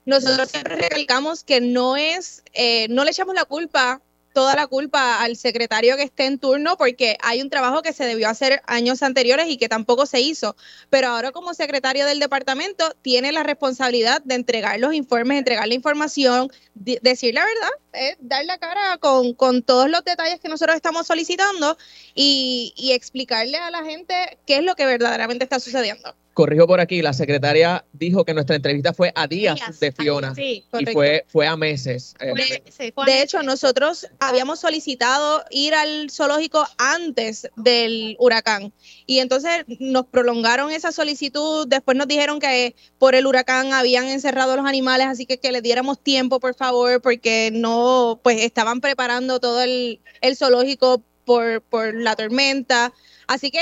[0.05, 4.01] nosotros siempre recalcamos que no es, eh, no le echamos la culpa
[4.37, 8.05] toda la culpa al secretario que esté en turno porque hay un trabajo que se
[8.05, 10.55] debió hacer años anteriores y que tampoco se hizo.
[10.91, 15.73] Pero ahora como secretario del departamento tiene la responsabilidad de entregar los informes, entregar la
[15.73, 20.75] información, decir la verdad, eh, dar la cara con, con, todos los detalles que nosotros
[20.75, 21.75] estamos solicitando
[22.13, 26.79] y, y explicarle a la gente qué es lo que verdaderamente está sucediendo corrijo por
[26.79, 30.63] aquí, la secretaria dijo que nuestra entrevista fue a días, de Fiona y
[30.93, 32.13] fue, fue a meses.
[32.19, 32.61] Eh,
[33.07, 38.71] de, hecho, nosotros habíamos solicitado ir al zoológico antes del huracán
[39.07, 44.53] y entonces nos prolongaron esa solicitud, después nos dijeron que por el huracán habían encerrado
[44.53, 48.79] a los animales, así que que le diéramos tiempo, por favor, porque no, pues estaban
[48.79, 52.93] preparando todo el, el zoológico por, por la tormenta.
[53.27, 53.61] Así que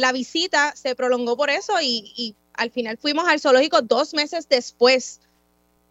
[0.00, 5.20] la visita se prolongó por eso y, al final fuimos al zoológico dos meses después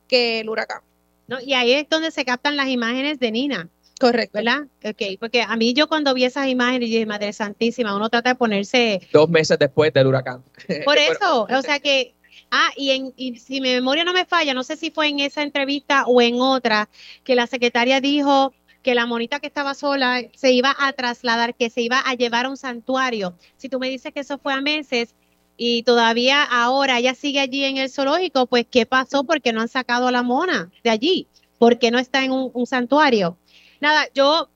[0.08, 0.82] que el huracán.
[1.28, 3.70] No, y ahí es donde se captan las imágenes de Nina.
[4.00, 4.40] Correcto.
[4.40, 4.64] ¿Verdad?
[4.84, 8.30] Ok, porque a mí yo cuando vi esas imágenes, yo dije, Madre Santísima, uno trata
[8.30, 9.08] de ponerse...
[9.14, 10.44] Dos meses después del huracán.
[10.86, 12.14] Por eso, o sea que...
[12.52, 15.20] Ah, y, en, y si mi memoria no me falla, no sé si fue en
[15.20, 16.90] esa entrevista o en otra,
[17.24, 18.54] que la secretaria dijo
[18.86, 22.46] que la monita que estaba sola se iba a trasladar, que se iba a llevar
[22.46, 23.36] a un santuario.
[23.58, 25.16] Si tú me dices que eso fue a meses
[25.58, 29.24] y todavía ahora ella sigue allí en el zoológico, pues ¿qué pasó?
[29.24, 31.28] Porque no han sacado a la mona de allí?
[31.58, 33.40] ¿Por qué no está en un, santuario?
[33.82, 34.50] Nada, yo,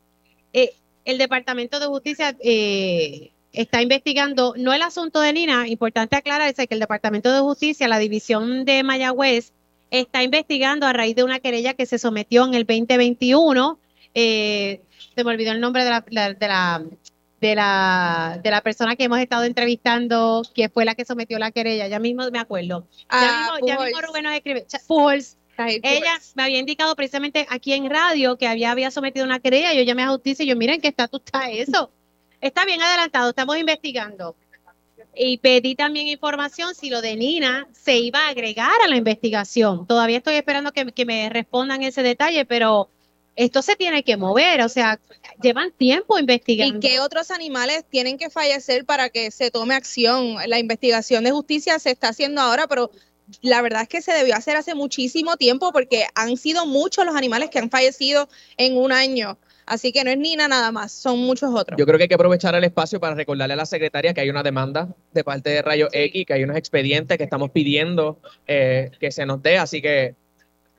[0.53, 0.75] eh,
[1.05, 6.75] el Departamento de Justicia eh, está investigando, no el asunto de Nina, importante aclararse que
[6.75, 9.53] el Departamento de Justicia, la división de Mayagüez,
[9.89, 13.79] está investigando a raíz de una querella que se sometió en el 2021
[14.21, 14.81] eh,
[15.15, 16.85] se me olvidó el nombre de la, de la
[17.39, 21.51] de la, de la persona que hemos estado entrevistando, que fue la que sometió la
[21.51, 22.85] querella, ya mismo me acuerdo.
[22.91, 24.65] ya, ah, mismo, ya mismo, Rubén nos escribe,
[25.57, 29.83] Ella me había indicado precisamente aquí en radio que había, había sometido una querella, yo
[29.83, 31.91] llamé a justicia y yo, miren qué estatus está eso.
[32.41, 34.33] Está bien adelantado, estamos investigando.
[35.13, 39.85] Y pedí también información si lo de Nina se iba a agregar a la investigación.
[39.85, 42.89] Todavía estoy esperando que, que me respondan ese detalle, pero
[43.39, 44.99] esto se tiene que mover, o sea,
[45.41, 46.75] llevan tiempo investigando.
[46.75, 50.35] ¿Y qué otros animales tienen que fallecer para que se tome acción?
[50.47, 52.91] La investigación de justicia se está haciendo ahora, pero
[53.41, 57.15] la verdad es que se debió hacer hace muchísimo tiempo porque han sido muchos los
[57.15, 58.27] animales que han fallecido
[58.57, 59.37] en un año.
[59.65, 61.77] Así que no es Nina nada más, son muchos otros.
[61.79, 64.29] Yo creo que hay que aprovechar el espacio para recordarle a la secretaria que hay
[64.29, 68.91] una demanda de parte de Rayo X, que hay unos expedientes que estamos pidiendo eh,
[68.99, 70.15] que se nos dé, así que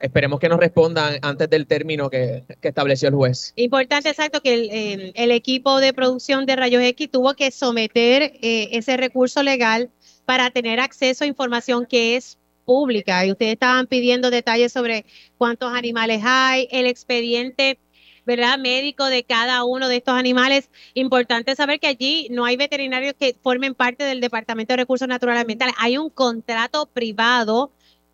[0.01, 3.53] Esperemos que nos respondan antes del término que, estableció el juez.
[3.55, 8.97] Importante, exacto, que el, equipo de producción de Rayos X tuvo que someter eh, ese
[8.97, 9.89] recurso legal
[10.25, 13.25] para tener acceso a información que es pública.
[13.25, 15.05] Y ustedes estaban pidiendo detalles sobre
[15.37, 17.77] cuántos animales hay, el expediente
[18.25, 18.57] ¿verdad?
[18.57, 20.69] médico de cada uno de estos animales.
[20.93, 25.41] Importante saber que allí no hay veterinarios que formen parte del Departamento de Recursos Naturales
[25.41, 25.75] Ambientales.
[25.77, 27.71] Hay un contrato privado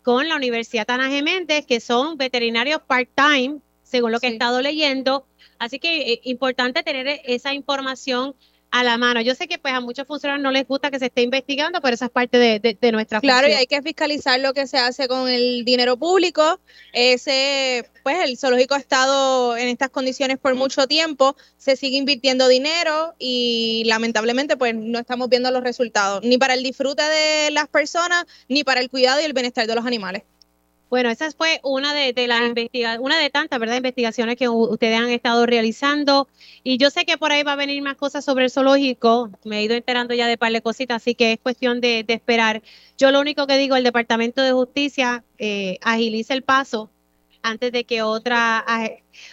[0.08, 5.26] con la Universidad Ana Geméndez, que son veterinarios part-time, según lo que he estado leyendo.
[5.58, 8.34] Así que es eh, importante tener esa información
[8.70, 9.20] a la mano.
[9.20, 11.94] Yo sé que pues a muchos funcionarios no les gusta que se esté investigando, pero
[11.94, 15.08] esa es parte de, de, nuestra Claro, y hay que fiscalizar lo que se hace
[15.08, 16.60] con el dinero público.
[16.92, 22.48] Ese, pues el zoológico ha estado en estas condiciones por mucho tiempo, se sigue invirtiendo
[22.48, 27.68] dinero y lamentablemente pues no estamos viendo los resultados, ni para el disfrute de las
[27.68, 30.22] personas, ni para el cuidado y el bienestar de los animales.
[30.90, 33.76] Bueno, esa fue una de, las investigaciones, una de tantas, ¿verdad?
[33.76, 36.28] Investigaciones que ustedes han estado realizando.
[36.64, 39.30] Y yo sé que por ahí va a venir más cosas sobre el zoológico.
[39.44, 42.62] Me he ido enterando ya de par de cositas, así que es cuestión de, esperar.
[42.96, 46.90] Yo lo único que digo, el Departamento de Justicia eh, agilice el paso
[47.42, 48.64] antes de que otra,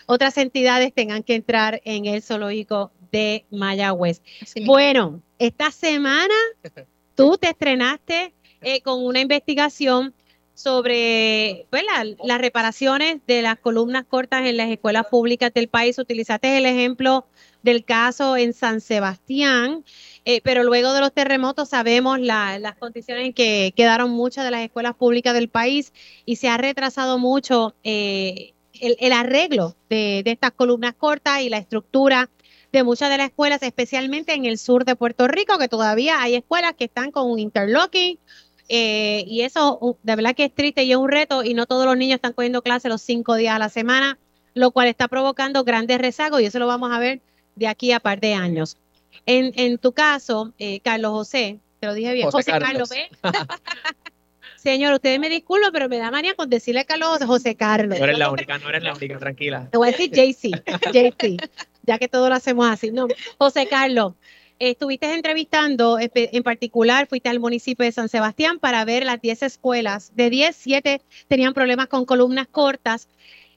[0.05, 4.21] otras entidades tengan que entrar en el zoológico de Mayagüez.
[4.65, 6.33] Bueno, esta semana
[7.15, 10.13] tú te estrenaste eh, con una investigación
[10.55, 11.83] sobre pues,
[12.23, 15.99] las reparaciones de las columnas cortas en las escuelas públicas del país.
[15.99, 17.27] Utilizaste el ejemplo
[17.61, 19.83] del caso en San Sebastián,
[20.23, 24.61] eh, pero luego de los terremotos sabemos las condiciones en que quedaron muchas de las
[24.61, 25.91] escuelas públicas del país
[26.25, 31.57] y se ha retrasado mucho eh, el, arreglo de, de estas columnas cortas y la
[31.57, 32.29] estructura
[32.71, 36.35] de muchas de las escuelas, especialmente en el sur de Puerto Rico, que todavía hay
[36.35, 38.19] escuelas que están con un interlocking
[38.67, 41.85] eh, y eso de verdad que es triste y es un reto y no todos
[41.85, 44.17] los niños están cogiendo clases los cinco días a la semana,
[44.53, 47.21] lo cual está provocando grandes rezagos y eso lo vamos a ver
[47.55, 48.77] de aquí a par de años.
[49.25, 52.89] En, en tu caso, eh, Carlos José, te lo dije bien, José, Carlos,
[54.55, 57.99] Señor, ustedes me disculpan, pero me da manía con decirle Carlos José, José Carlos.
[57.99, 59.67] No eres la única, no eres la única, tranquila.
[59.71, 61.49] Te voy a decir JC, JC,
[61.83, 62.89] ya que todo lo hacemos así.
[62.89, 63.07] No,
[63.37, 64.13] José Carlos,
[64.59, 70.11] estuviste entrevistando, en particular fuiste al municipio de San Sebastián para ver las 10 escuelas.
[70.15, 73.07] De 10, 7 tenían problemas con columnas cortas.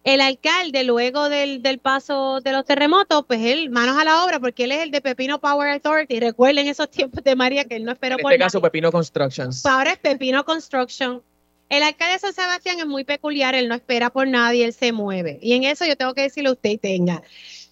[0.05, 4.65] El alcalde, luego del, paso de los terremotos, pues él, manos a la obra, porque
[4.65, 6.21] él es el de Pepino Power Authority.
[6.21, 9.67] Recuerden esos tiempos de María que él no esperó en por este caso, Pepino Constructions.
[9.67, 11.23] Ahora es Pepino Construction.
[11.69, 14.93] El alcalde de San Sebastián es muy peculiar, él no espera por nadie, él se
[14.93, 15.39] mueve.
[15.43, 17.23] Y en eso yo tengo que decirle a usted tenga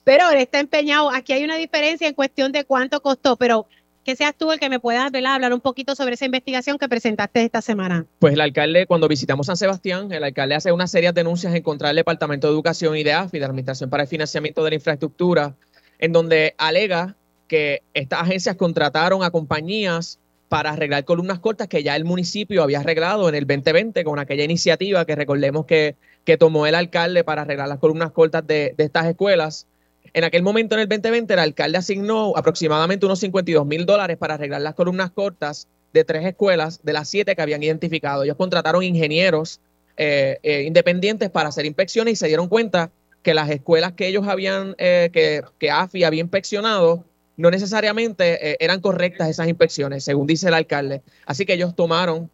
[0.07, 1.11] pero él está empeñado.
[1.11, 3.66] Aquí hay una diferencia en cuestión de cuánto costó, pero
[4.04, 7.42] que seas tú el que me puedas hablar un poquito sobre esa investigación que presentaste
[7.42, 8.07] esta semana.
[8.20, 11.62] Pues el alcalde, cuando visitamos San Sebastián, el alcalde hace una serie de denuncias en
[11.64, 14.76] contra del Departamento de Educación y de AFI, de Administración para el Financiamiento de la
[14.76, 15.57] Infraestructura,
[15.98, 17.16] en donde alega
[17.48, 22.78] que estas agencias contrataron a compañías para arreglar columnas cortas que ya el municipio había
[22.78, 27.42] arreglado en el 2020 con aquella iniciativa que recordemos que, que tomó el alcalde para
[27.42, 29.66] arreglar las columnas cortas de estas escuelas.
[30.12, 34.34] En aquel momento, en el 2020, el alcalde asignó aproximadamente unos 52 mil dólares para
[34.34, 38.22] arreglar las columnas cortas de tres escuelas de las siete que habían identificado.
[38.22, 39.61] Ellos contrataron ingenieros
[39.96, 42.90] eh, eh, independientes para hacer inspecciones y se dieron cuenta
[43.22, 47.04] que las escuelas que ellos habían, eh, que, que, AFI había inspeccionado,
[47.38, 51.02] no necesariamente eran correctas esas inspecciones, según dice el alcalde.
[51.26, 52.30] Así que ellos tomaron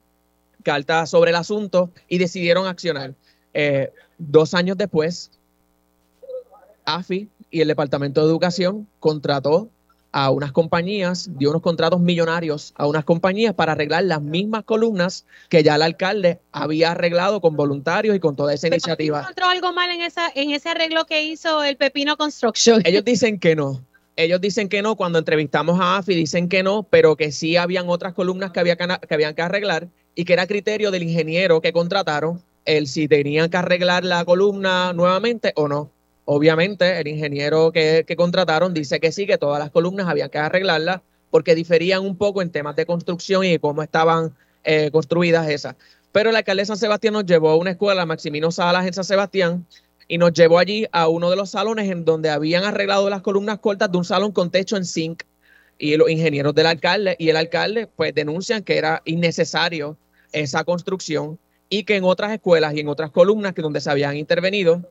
[0.62, 3.14] carta sobre el asunto y decidieron accionar.
[4.18, 5.32] dos años después,
[6.84, 9.68] AFI y el Departamento de Educación contrató
[10.10, 15.24] a unas compañías, dio unos contratos millonarios a unas compañías para arreglar las mismas columnas
[15.48, 19.20] que ya el alcalde había arreglado con voluntarios y con toda esa iniciativa.
[19.20, 22.82] ¿Encontró algo mal en, esa, en ese arreglo que hizo el Pepino Construction?
[22.84, 23.82] Ellos dicen que no.
[24.16, 24.96] Ellos dicen que no.
[24.96, 28.76] Cuando entrevistamos a AFI dicen que no, pero que sí habían otras columnas que, había
[28.76, 33.48] que habían que arreglar y que era criterio del ingeniero que contrataron el si tenían
[33.48, 35.90] que arreglar la columna nuevamente o no.
[36.24, 41.00] Obviamente, el ingeniero que, contrataron dice que sí, que todas las columnas había que arreglarlas
[41.30, 45.74] porque diferían un poco en temas de construcción y cómo estaban eh, construidas esas.
[46.12, 49.04] Pero el alcalde de San Sebastián nos llevó a una escuela, Maximino Salas, en San
[49.04, 49.66] Sebastián,
[50.06, 53.58] y nos llevó allí a uno de los salones en donde habían arreglado las columnas
[53.58, 55.22] cortas de un salón con techo en zinc.
[55.78, 59.96] Y los ingenieros del alcalde y el alcalde, pues denuncian que era innecesario
[60.32, 64.16] esa construcción y que en otras escuelas y en otras columnas que donde se habían
[64.16, 64.82] intervenido,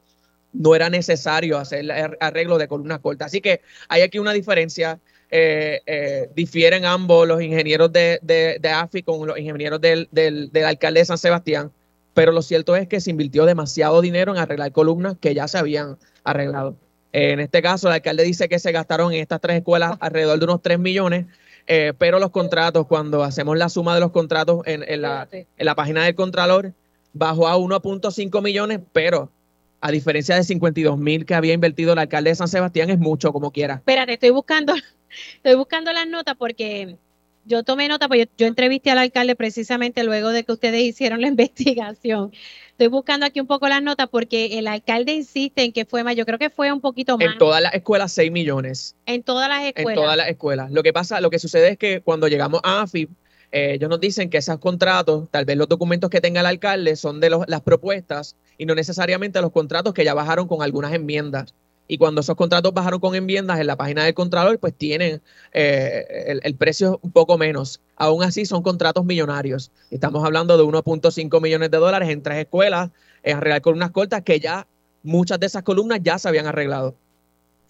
[0.53, 3.27] no era necesario hacer arreglo de columnas cortas.
[3.27, 4.99] Así que hay aquí una diferencia.
[5.33, 10.99] Eh, eh, difieren ambos los ingenieros de, de, AFI con los ingenieros del, del, alcalde
[10.99, 11.71] de San Sebastián,
[12.13, 15.57] pero lo cierto es que se invirtió demasiado dinero en arreglar columnas que ya se
[15.57, 16.75] habían arreglado.
[17.13, 20.43] en este caso, el alcalde dice que se gastaron en estas tres escuelas alrededor de
[20.43, 21.27] unos 3 millones,
[21.65, 25.47] eh, pero los contratos, cuando hacemos la suma de los contratos en, en, la, en
[25.57, 26.73] la página del Contralor,
[27.13, 29.31] bajó a 1.5 millones, pero
[29.81, 33.33] a diferencia de 52 mil que había invertido el alcalde de San Sebastián, es mucho
[33.33, 33.75] como quiera.
[33.75, 34.73] Espérate, estoy buscando,
[35.35, 36.95] estoy buscando las notas porque
[37.45, 41.27] yo tomé nota, porque yo, entrevisté al alcalde precisamente luego de que ustedes hicieron la
[41.29, 42.31] investigación.
[42.69, 46.15] Estoy buscando aquí un poco las notas porque el alcalde insiste en que fue más,
[46.15, 47.27] yo creo que fue un poquito más.
[47.27, 48.95] En todas las escuelas, 6 millones.
[49.05, 49.97] En todas las escuelas.
[49.97, 50.71] En todas las escuelas.
[50.71, 53.09] Lo que pasa, lo que sucede es que cuando llegamos a AFI,
[53.51, 56.95] eh, ellos nos dicen que esos contratos, tal vez los documentos que tenga el alcalde
[56.95, 61.53] son de las propuestas y no necesariamente los contratos que ya bajaron con algunas enmiendas.
[61.87, 65.21] Y cuando esos contratos bajaron con enmiendas en la página del Contralor, pues tienen
[65.51, 67.81] eh, el, precio un poco menos.
[67.97, 69.71] Aún así son contratos millonarios.
[69.89, 72.91] Estamos hablando de 1.5 millones de dólares en tres escuelas,
[73.23, 74.67] en arreglar columnas cortas, que ya
[75.03, 76.95] muchas de esas columnas ya se habían arreglado.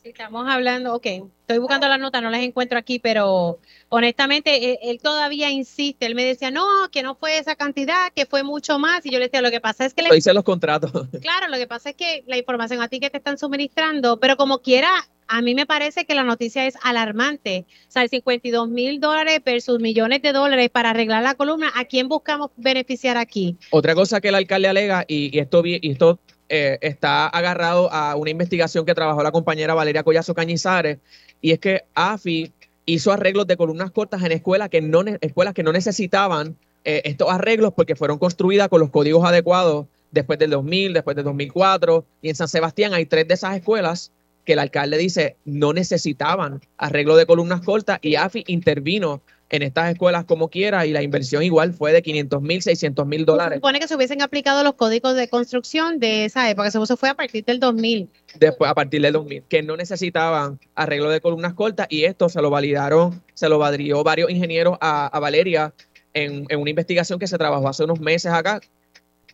[0.04, 5.50] Estamos hablando, ok, estoy buscando las notas, no las encuentro aquí, pero honestamente él, todavía
[5.50, 6.06] insiste.
[6.06, 9.06] Él me decía, no, que no fue esa cantidad, que fue mucho más.
[9.06, 10.02] Y yo le decía, lo que pasa es que...
[10.04, 10.92] Lo hice los contratos.
[11.22, 14.38] Claro, lo que pasa es que la información a ti que te están suministrando, pero
[14.38, 14.90] como quiera,
[15.28, 17.66] a mí me parece que la noticia es alarmante.
[17.88, 22.10] O sea, 52 mil dólares versus millones de dólares para arreglar la columna, ¿a quién
[22.10, 23.56] buscamos beneficiar aquí?
[23.70, 26.20] Otra cosa que el alcalde alega, y, esto, y esto
[26.54, 30.98] eh, está agarrado a una investigación que trabajó la compañera Valeria Collazo Cañizares,
[31.40, 32.52] y es que AFI
[32.86, 37.32] hizo arreglos de columnas cortas en escuelas que no, escuelas que no necesitaban eh, estos
[37.32, 42.04] arreglos porque fueron construidas con los códigos adecuados después del 2000, después del 2004.
[42.22, 44.12] Y en San Sebastián hay tres de esas escuelas
[44.44, 49.22] que el alcalde dice no necesitaban arreglo de columnas cortas y AFI intervino
[49.52, 53.26] en estas escuelas como quiera y la inversión igual fue de 500 mil, 600 mil
[53.26, 53.56] dólares.
[53.56, 57.10] Se supone que se hubiesen aplicado los códigos de construcción de esa época, eso fue
[57.10, 58.10] a partir del 2000.
[58.40, 62.42] Después, a partir del 2000, que no necesitaban arreglo de columnas cortas y esto se
[62.42, 65.74] lo validaron, se lo validó varios ingenieros a, Valeria
[66.14, 68.62] en, en, una investigación que se trabajó hace unos meses acá,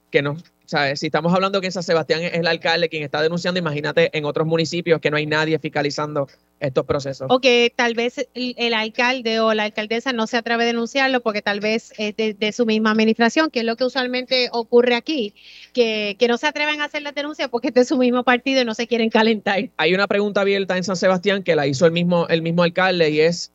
[0.09, 0.36] que no,
[0.70, 4.09] sea, si estamos hablando que en San Sebastián es el alcalde quien está denunciando, imagínate
[4.18, 6.28] en otros municipios que no hay nadie fiscalizando
[6.59, 7.28] estos procesos.
[7.30, 11.41] O que tal vez el, alcalde o la alcaldesa no se atreve a denunciarlo porque
[11.41, 15.34] tal vez es de, su misma administración, que es lo que usualmente ocurre aquí,
[15.74, 18.61] que, que no se atreven a hacer la denuncia porque es de su mismo partido
[18.61, 19.70] y no se quieren calentar.
[19.78, 23.09] Hay una pregunta abierta en San Sebastián que la hizo el mismo, el mismo alcalde
[23.11, 23.51] y es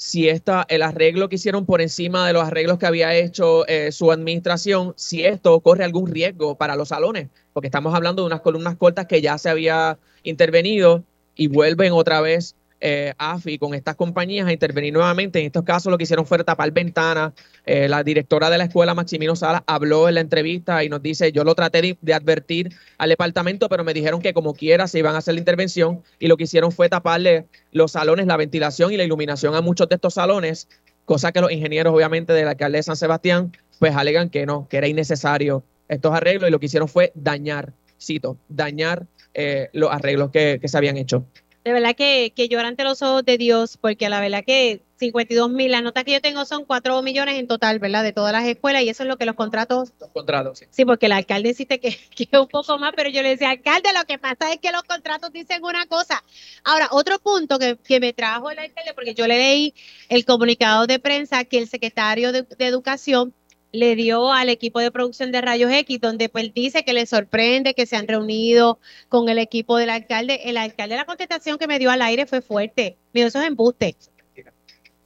[0.00, 3.92] si esta, el arreglo que hicieron por encima de los arreglos que había hecho eh,
[3.92, 8.40] su administración, si esto corre algún riesgo para los salones, porque estamos hablando de unas
[8.40, 11.04] columnas cortas que ya se había intervenido
[11.36, 15.38] y vuelven otra vez eh, AFI con estas compañías a intervenir nuevamente.
[15.38, 17.32] En estos casos lo que hicieron fue tapar ventanas.
[17.66, 21.30] Eh, la directora de la escuela, Maximino Sala, habló en la entrevista y nos dice,
[21.30, 25.14] yo lo traté de, advertir al departamento, pero me dijeron que como quiera se iban
[25.14, 28.96] a hacer la intervención y lo que hicieron fue taparle los salones, la ventilación y
[28.96, 30.68] la iluminación a muchos de estos salones,
[31.04, 34.66] cosa que los ingenieros obviamente de la alcalde de San Sebastián pues alegan que no,
[34.68, 39.90] que era innecesario estos arreglos y lo que hicieron fue dañar, cito, dañar eh, los
[39.90, 41.24] arreglos que se habían hecho
[41.64, 45.50] de verdad que, que llora ante los ojos de Dios, porque la verdad que 52
[45.50, 48.02] mil, las notas que yo tengo son 4 millones en total, ¿verdad?
[48.02, 49.92] De todas las escuelas, y eso es lo que los contratos.
[49.98, 50.66] Los contratos, sí.
[50.70, 53.90] Sí, porque el alcalde insiste que, que un poco más, pero yo le decía, alcalde,
[53.92, 56.22] lo que pasa es que los contratos dicen una cosa.
[56.64, 59.74] Ahora, otro punto que, que me trajo el alcalde, porque yo le leí
[60.08, 63.34] el comunicado de prensa que el secretario de, de Educación
[63.72, 67.74] le dio al equipo de producción de Rayos X, donde pues dice que le sorprende
[67.74, 70.40] que se han reunido con el equipo del alcalde.
[70.44, 72.96] El alcalde, la contestación que me dio al aire fue fuerte.
[73.12, 74.10] Me dio esos embustes.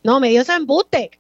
[0.02, 1.10] No, me dio esos embustes.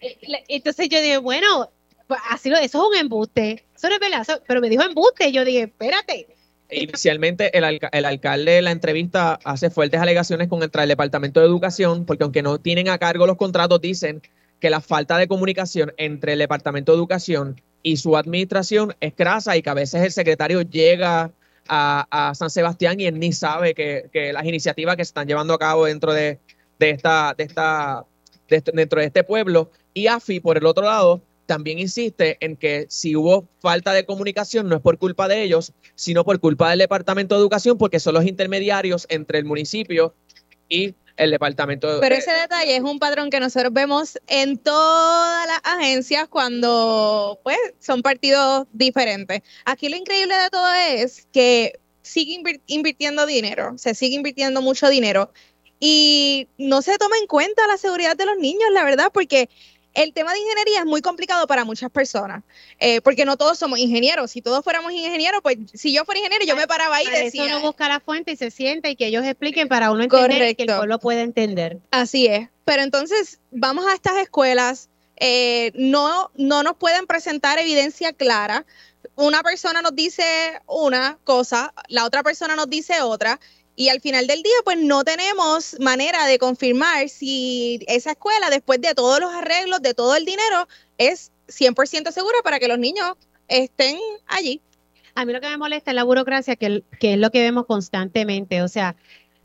[0.48, 1.70] Entonces yo dije, bueno,
[2.06, 3.64] pues así lo, eso es un embuste.
[3.74, 5.32] Eso no es verdad, pero me dijo embuste.
[5.32, 6.28] Yo dije, espérate.
[6.70, 12.04] Inicialmente, el, el, alcalde en la entrevista hace fuertes alegaciones contra el Departamento de Educación,
[12.04, 14.20] porque aunque no tienen a cargo los contratos, dicen
[14.60, 19.56] que la falta de comunicación entre el Departamento de Educación y su administración es crasa
[19.56, 21.32] y que a veces el secretario llega
[21.68, 25.58] a, San Sebastián y él ni sabe que, las iniciativas que se están llevando a
[25.58, 26.38] cabo dentro de,
[26.78, 28.04] esta, de esta,
[28.48, 29.70] dentro de este pueblo.
[29.94, 34.68] Y AFI, por el otro lado, también insiste en que si hubo falta de comunicación
[34.68, 38.14] no es por culpa de ellos, sino por culpa del Departamento de Educación, porque son
[38.14, 40.14] los intermediarios entre el municipio
[40.68, 41.98] y el departamento.
[42.00, 47.58] Pero ese detalle es un patrón que nosotros vemos en todas las agencias cuando pues
[47.80, 49.42] son partidos diferentes.
[49.64, 55.32] Aquí lo increíble de todo es que sigue invirtiendo dinero, se sigue invirtiendo mucho dinero
[55.80, 59.48] y no se toma en cuenta la seguridad de los niños, la verdad, porque
[59.96, 62.44] el tema de ingeniería es muy complicado para muchas personas,
[62.78, 64.30] eh, porque no todos somos ingenieros.
[64.30, 67.46] Si todos fuéramos ingenieros, pues si yo fuera ingeniero, yo me paraba ahí y decía.
[67.46, 70.54] Eso uno busca la fuente y se sienta y que ellos expliquen para uno entender
[70.54, 71.78] que el pueblo pueda entender.
[71.90, 72.48] Así es.
[72.66, 78.66] Pero entonces, vamos a estas escuelas, eh, no, no nos pueden presentar evidencia clara.
[79.14, 83.40] Una persona nos dice una cosa, la otra persona nos dice otra,
[83.76, 88.80] Y al final del día, pues no tenemos manera de confirmar si esa escuela, después
[88.80, 90.66] de todos los arreglos, de todo el dinero,
[90.96, 93.12] es 100% segura para que los niños
[93.48, 94.62] estén allí.
[95.14, 97.66] A mí lo que me molesta es la burocracia, que, que es lo que vemos
[97.66, 98.62] constantemente.
[98.62, 98.96] O sea,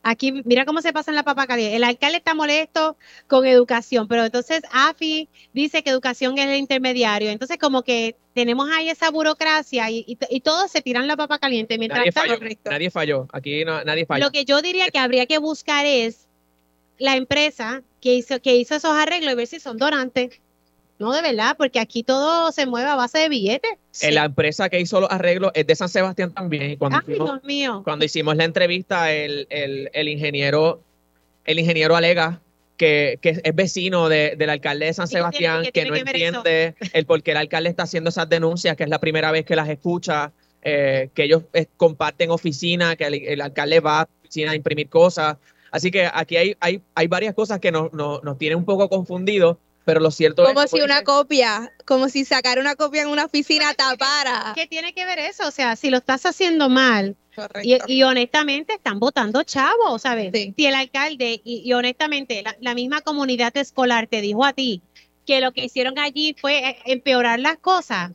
[0.04, 1.76] Aquí, mira cómo se pasa en la papa caliente.
[1.76, 2.98] El alcalde está molesto
[3.28, 7.30] con educación, pero entonces AFI dice que educación es el intermediario.
[7.30, 11.78] Entonces, como que tenemos ahí esa burocracia y, todos se tiran la papa caliente.
[11.78, 13.28] Mientras nadie, falló, nadie falló.
[13.32, 14.26] Aquí nadie falló.
[14.26, 16.28] Lo que yo diría que habría que buscar es
[16.98, 20.42] la empresa que hizo, que hizo esos arreglos y ver si son donantes.
[21.02, 23.72] No, de verdad, porque aquí todo se mueve a base de billetes.
[24.12, 26.78] La empresa que hizo los arreglos es de San Sebastián también.
[26.78, 27.82] Cuando Ay, Dios mío.
[27.84, 29.48] Cuando hicimos la entrevista, el,
[30.08, 30.80] ingeniero,
[31.46, 32.40] el ingeniero alega
[32.78, 37.38] que, es vecino del alcalde de San Sebastián, que, no entiende el por qué el
[37.38, 41.24] alcalde está haciendo esas denuncias, que es la primera vez que las escucha, eh, que
[41.24, 45.38] ellos eh, comparten oficina, que el, alcalde va a oficina a imprimir cosas.
[45.72, 48.88] Así que aquí hay, hay, hay varias cosas que nos, nos, nos tienen un poco
[48.88, 50.72] confundidos pero lo cierto como es.
[50.72, 54.54] Como si una copia, como si sacar una copia en una oficina tapara.
[54.56, 55.48] ¿Qué tiene que ver eso?
[55.48, 57.16] O sea, si lo estás haciendo mal.
[57.64, 60.34] Y, honestamente están votando chavos, ¿sabes?
[60.34, 64.82] Si el alcalde y, honestamente la, misma comunidad escolar te dijo a ti
[65.26, 68.12] que lo que hicieron allí fue eh, empeorar las cosas,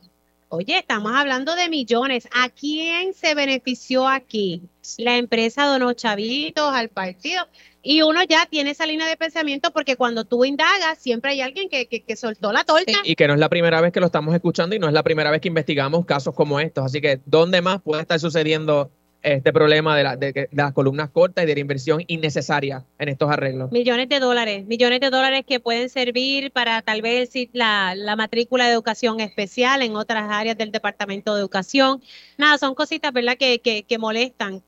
[0.49, 2.27] Oye, estamos hablando de millones.
[2.33, 4.61] ¿A quién se benefició aquí?
[4.97, 7.45] La empresa donó chavitos al partido.
[7.83, 11.67] Y uno ya tiene esa línea de pensamiento porque cuando tú indagas, siempre hay alguien
[11.69, 12.93] que, que, soltó la torta.
[13.03, 15.03] y que no es la primera vez que lo estamos escuchando y no es la
[15.03, 16.85] primera vez que investigamos casos como estos.
[16.85, 18.91] Así que, ¿dónde más puede estar sucediendo
[19.23, 23.71] este problema de, de, las columnas cortas y de la inversión innecesaria en estos arreglos.
[23.71, 28.67] Millones de dólares, millones de dólares que pueden servir para tal vez la, la matrícula
[28.67, 32.01] de educación especial en otras áreas del Departamento de Educación.
[32.37, 34.63] Nada, son cositas, ¿verdad?, que, que, que molestan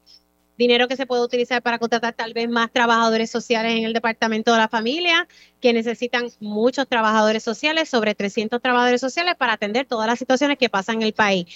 [0.59, 4.51] dinero que se puede utilizar para contratar tal vez más trabajadores sociales en el departamento
[4.51, 5.25] de la familia,
[5.61, 10.67] que necesitan muchos trabajadores sociales, sobre 300 trabajadores sociales para atender todas las situaciones que
[10.67, 11.47] pasan en el país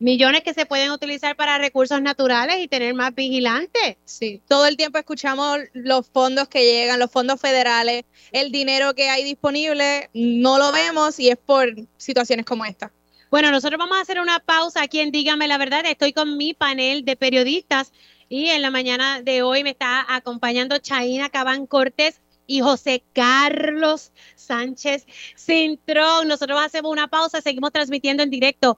[0.00, 3.96] millones que se pueden utilizar para recursos naturales y tener más vigilantes.
[4.04, 9.08] Sí, todo el tiempo escuchamos los fondos que llegan, los fondos federales, el dinero que
[9.08, 11.68] hay disponible, no lo vemos y es por
[11.98, 12.90] situaciones como esta.
[13.30, 15.84] Bueno, nosotros vamos a hacer una pausa aquí en Dígame la Verdad.
[15.86, 17.92] Estoy con mi panel de periodistas
[18.28, 22.20] y en la mañana de hoy me está acompañando Chaina Cabán Cortés
[22.50, 25.06] y José Carlos Sánchez
[25.36, 26.26] Cintrón.
[26.26, 28.76] Nosotros hacemos una pausa, seguimos transmitiendo en directo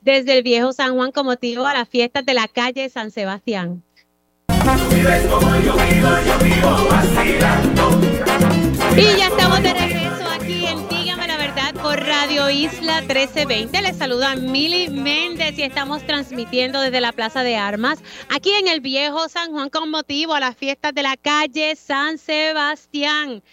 [0.00, 3.84] desde el viejo San Juan como motivo a las fiestas de la calle San Sebastián.
[8.96, 10.11] Y ya estamos de regreso
[12.42, 13.82] Radio Isla 1320.
[13.82, 18.00] Les saluda Mili Méndez y estamos transmitiendo desde la Plaza de Armas
[18.30, 22.18] aquí en el viejo San Juan con motivo a las fiestas de la calle San
[22.18, 23.44] Sebastián.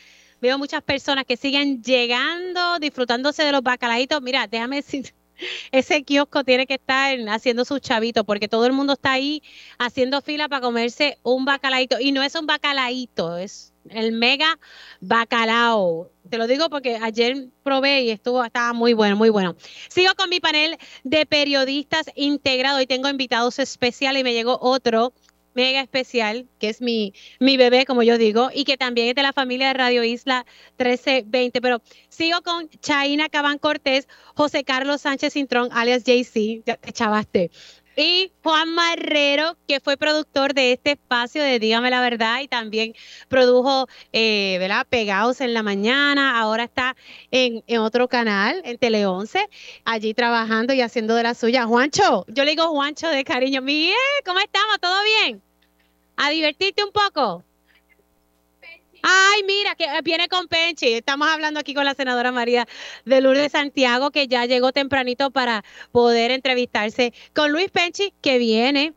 [0.42, 4.24] Veo muchas personas que siguen llegando, disfrutándose de los bacalaitos.
[4.24, 5.14] Mira, déjame decir,
[5.72, 9.44] ese kiosco tiene que estar haciendo sus chavitos porque todo el mundo está ahí
[9.78, 14.60] haciendo fila para comerse un bacalaito y no es un bacalaito, es el mega
[15.02, 16.12] bacalao.
[16.30, 19.56] Te lo digo porque ayer probé y estuvo estaba muy bueno, muy bueno.
[19.90, 25.14] Sigo con mi panel de periodistas integrado y tengo invitados especiales y me llegó otro
[25.54, 29.24] mega especial, que es mi, mi bebé, como yo digo, y que también es de
[29.24, 30.46] la familia de Radio Isla
[30.78, 31.62] 1320.
[31.62, 37.52] Pero sigo con Chaina Cabán Cortés, José Carlos Sánchez Cintrón, alias JC, ya te chavaste.
[38.00, 42.94] Y Juan Marrero, que fue productor de este espacio de Dígame la Verdad y también
[43.28, 44.88] produjo, eh, ¿verdad?
[44.90, 46.40] Pegados en la mañana.
[46.40, 46.96] Ahora está
[47.32, 49.50] en, otro canal, en Tele 11,
[49.84, 51.66] allí trabajando y haciendo de la suya.
[51.66, 53.62] Juancho, yo le digo Juancho de cariño.
[53.62, 53.96] Miguel,
[54.26, 54.80] ¿cómo estamos?
[54.80, 55.42] ¿Todo bien?
[56.20, 57.44] a divertirte un poco.
[59.02, 60.94] Ay, mira, que viene con Penchi.
[60.94, 62.68] Estamos hablando aquí con la senadora María
[63.06, 68.94] de Lourdes Santiago, que ya llegó tempranito para poder entrevistarse con Luis Penchi, que viene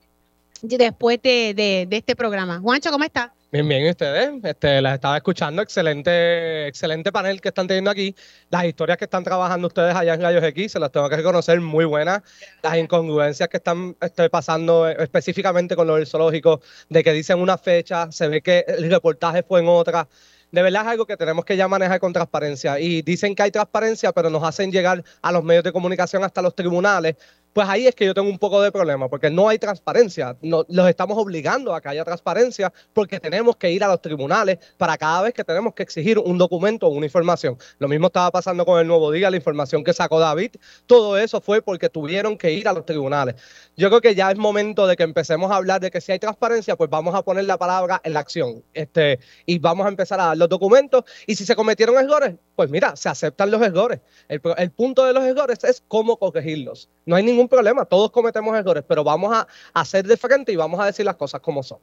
[0.62, 2.60] después de, de, de este programa.
[2.60, 3.34] Juancho, ¿cómo está?
[3.52, 8.16] Bien, bien, ustedes, este, las estaba escuchando, excelente, excelente panel que están teniendo aquí,
[8.48, 11.60] las historias que están trabajando ustedes allá en Gallos X, se las tengo que reconocer,
[11.60, 12.22] muy buenas,
[12.62, 18.10] las incongruencias que están este, pasando específicamente con los zoológicos, de que dicen una fecha,
[18.10, 20.08] se ve que el reportaje fue en otra,
[20.50, 22.78] de verdad es algo que tenemos que ya manejar con transparencia.
[22.78, 26.42] Y dicen que hay transparencia, pero nos hacen llegar a los medios de comunicación hasta
[26.42, 27.16] los tribunales
[27.52, 30.36] pues ahí es que yo tengo un poco de problema, porque no hay transparencia.
[30.42, 34.58] No, los estamos obligando a que haya transparencia porque tenemos que ir a los tribunales
[34.76, 37.58] para cada vez que tenemos que exigir un documento o una información.
[37.78, 40.52] Lo mismo estaba pasando con el nuevo día, la información que sacó David.
[40.86, 43.36] Todo eso fue porque tuvieron que ir a los tribunales.
[43.76, 46.18] Yo creo que ya es momento de que empecemos a hablar de que si hay
[46.18, 48.62] transparencia, pues vamos a poner la palabra en la acción.
[48.74, 51.04] Este, y vamos a empezar a dar los documentos.
[51.26, 54.00] Y si se cometieron errores, pues mira, se aceptan los errores.
[54.28, 56.90] El, punto de los errores es cómo corregirlos.
[57.06, 60.80] No hay ningún problema, todos cometemos errores, pero vamos a hacer de frente y vamos
[60.80, 61.78] a decir las cosas como son.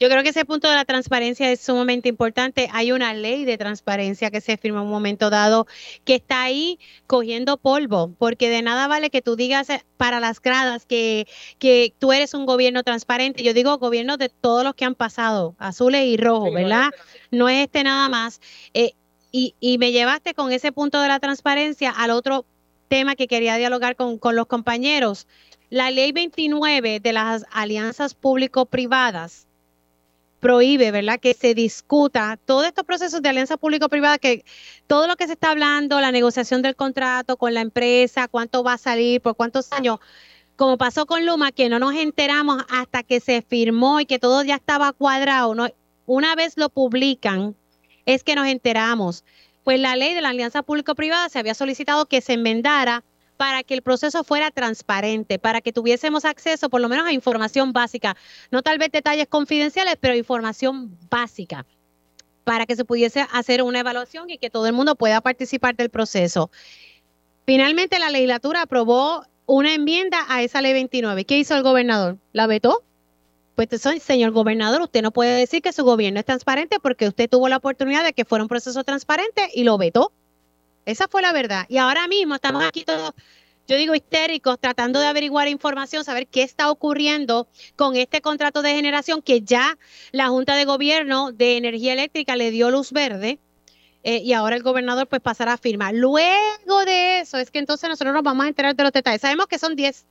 [0.00, 2.70] Yo creo que ese punto de la transparencia es sumamente importante.
[2.72, 5.66] Hay una ley de transparencia que se firma en un momento dado
[6.06, 10.40] que está ahí cogiendo polvo, porque de nada vale que tú digas eh, para las
[10.40, 11.26] gradas que,
[11.58, 13.42] que tú eres un gobierno transparente.
[13.42, 16.92] Yo digo gobierno de todos los que han pasado, azules y rojos, ¿verdad?
[17.30, 18.40] No es este nada más.
[18.72, 18.92] Eh,
[19.32, 22.46] y, y me llevaste con ese punto de la transparencia al otro
[22.90, 25.28] tema que quería dialogar con, con los compañeros.
[25.70, 29.46] La ley 29 de las alianzas público-privadas
[30.40, 34.44] prohíbe, ¿verdad?, que se discuta todos estos procesos de alianza público-privada, que
[34.88, 38.72] todo lo que se está hablando, la negociación del contrato con la empresa, cuánto va
[38.72, 40.00] a salir, por cuántos años,
[40.56, 44.42] como pasó con Luma, que no nos enteramos hasta que se firmó y que todo
[44.42, 45.68] ya estaba cuadrado, ¿no?
[46.06, 47.54] una vez lo publican,
[48.04, 49.24] es que nos enteramos.
[49.70, 53.04] Pues la ley de la alianza público-privada se había solicitado que se enmendara
[53.36, 57.72] para que el proceso fuera transparente, para que tuviésemos acceso por lo menos a información
[57.72, 58.16] básica,
[58.50, 61.66] no tal vez detalles confidenciales, pero información básica
[62.42, 65.88] para que se pudiese hacer una evaluación y que todo el mundo pueda participar del
[65.88, 66.50] proceso.
[67.46, 71.24] Finalmente la legislatura aprobó una enmienda a esa ley 29.
[71.26, 72.18] ¿Qué hizo el gobernador?
[72.32, 72.82] ¿La vetó?
[73.68, 77.46] Pues señor gobernador, usted no puede decir que su gobierno es transparente porque usted tuvo
[77.46, 80.12] la oportunidad de que fuera un proceso transparente y lo vetó.
[80.86, 81.66] Esa fue la verdad.
[81.68, 83.12] Y ahora mismo estamos aquí todos,
[83.68, 88.72] yo digo histéricos, tratando de averiguar información, saber qué está ocurriendo con este contrato de
[88.72, 89.76] generación que ya
[90.10, 93.40] la Junta de Gobierno de Energía Eléctrica le dio luz verde.
[94.04, 95.94] Eh, y ahora el gobernador pues pasará a firmar.
[95.94, 99.20] Luego de eso es que entonces nosotros nos vamos a enterar de los detalles.
[99.20, 100.06] Sabemos que son 10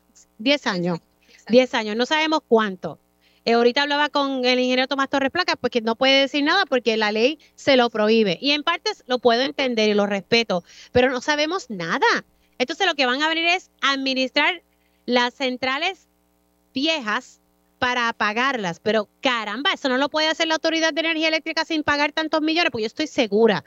[0.68, 1.00] años,
[1.48, 3.00] 10 años, no sabemos cuánto.
[3.45, 6.66] Eh, ahorita hablaba con el ingeniero Tomás Torres Placa, pues que no puede decir nada
[6.66, 8.38] porque la ley se lo prohíbe.
[8.41, 12.26] Y en partes lo puedo entender y lo respeto, pero no sabemos nada.
[12.57, 14.61] Entonces lo que van a venir es administrar
[15.06, 16.07] las centrales
[16.74, 17.40] viejas
[17.80, 18.80] para apagarlas.
[18.80, 22.41] Pero caramba, eso no lo puede hacer la Autoridad de Energía Eléctrica sin pagar tantos
[22.41, 23.64] millones, pues yo estoy segura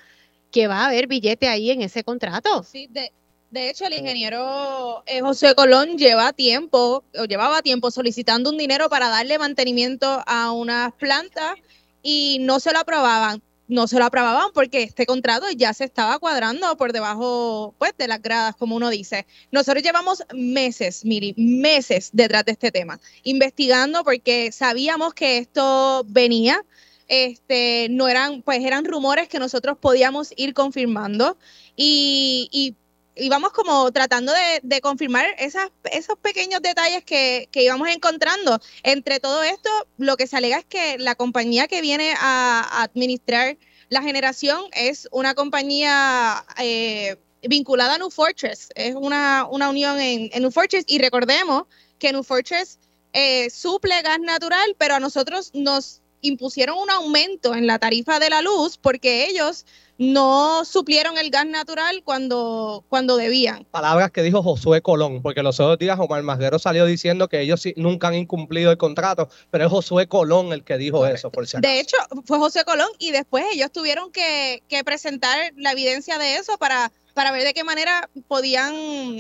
[0.51, 2.63] que va a haber billete ahí en ese contrato.
[2.63, 3.11] Sí, de,
[3.53, 8.89] de hecho, el ingeniero eh, José Colón lleva tiempo, o llevaba tiempo solicitando un dinero
[8.89, 11.57] para darle mantenimiento a unas plantas
[12.03, 13.43] y no se lo aprobaban.
[13.69, 18.09] No se lo aprobaban porque este contrato ya se estaba cuadrando por debajo pues, de
[18.09, 19.27] las gradas, como uno dice.
[19.51, 26.65] Nosotros llevamos meses, Miri, meses detrás de este tema, investigando porque sabíamos que esto venía,
[27.07, 31.37] este, no eran, pues eran rumores que nosotros podíamos ir confirmando
[31.77, 32.77] y, y
[33.15, 34.33] íbamos como tratando
[34.63, 38.61] de, confirmar esas, esos pequeños detalles que, íbamos encontrando.
[38.83, 43.57] Entre todo esto, lo que se alega es que la compañía que viene a, administrar
[43.89, 50.31] la generación es una compañía eh, vinculada a New Fortress, es una, una unión en,
[50.33, 51.65] en, New Fortress y recordemos
[51.99, 52.79] que New Fortress
[53.13, 58.31] eh, suple gas natural, pero a nosotros nos impusieron un aumento en la tarifa de
[58.31, 59.67] la luz porque ellos
[60.03, 63.65] no suplieron el gas natural cuando, cuando debían.
[63.71, 67.63] Palabras que dijo Josué Colón, porque los otros días Omar Masguero salió diciendo que ellos
[67.77, 71.61] nunca han incumplido el contrato, pero es Josué Colón el que dijo eso, por si
[71.61, 76.59] De hecho, fue Josué Colón y después ellos tuvieron que, presentar la evidencia de eso
[76.59, 78.75] para, para ver de qué manera podían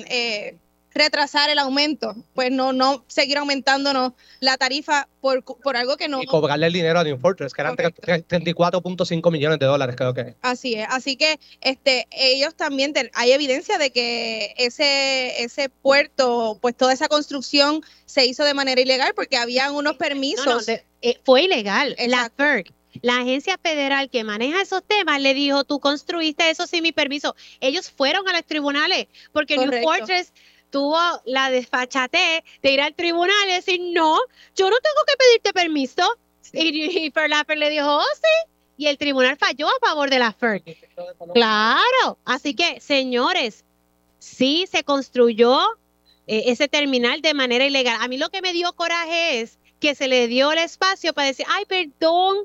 [0.09, 0.57] eh,
[0.95, 6.23] retrasar el aumento, pues no, no seguir aumentándonos la tarifa por, por algo que no...
[6.23, 10.35] Y cobrarle el dinero a New Fortress, que eran 34.5 millones de dólares, creo que.
[10.43, 16.77] Así es, así que este ellos también, hay evidencia de que ese, ese puerto, pues
[16.77, 20.69] toda esa construcción se hizo de manera ilegal porque habían unos permisos.
[20.69, 22.73] Eh, fue ilegal, la FERC.
[23.01, 27.35] La agencia federal que maneja esos temas le dijo, tú construiste eso sin mi permiso.
[27.61, 30.33] Ellos fueron a los tribunales porque New Fortress
[30.73, 34.19] tuvo la desfachate de ir al tribunal y decir, no,
[34.57, 36.19] yo no tengo que pedirte permiso.
[36.53, 37.13] Y, y
[37.57, 38.51] le dijo, oh, sí.
[38.79, 40.65] Y el tribunal falló a favor de la FERC.
[41.35, 42.19] Claro.
[42.25, 43.65] Así que, señores,
[44.19, 45.61] sí se construyó
[46.27, 47.99] eh, ese terminal de manera ilegal.
[48.01, 51.29] A mí lo que me dio coraje es que se le dio el espacio para
[51.29, 52.37] decir, ay, perdón,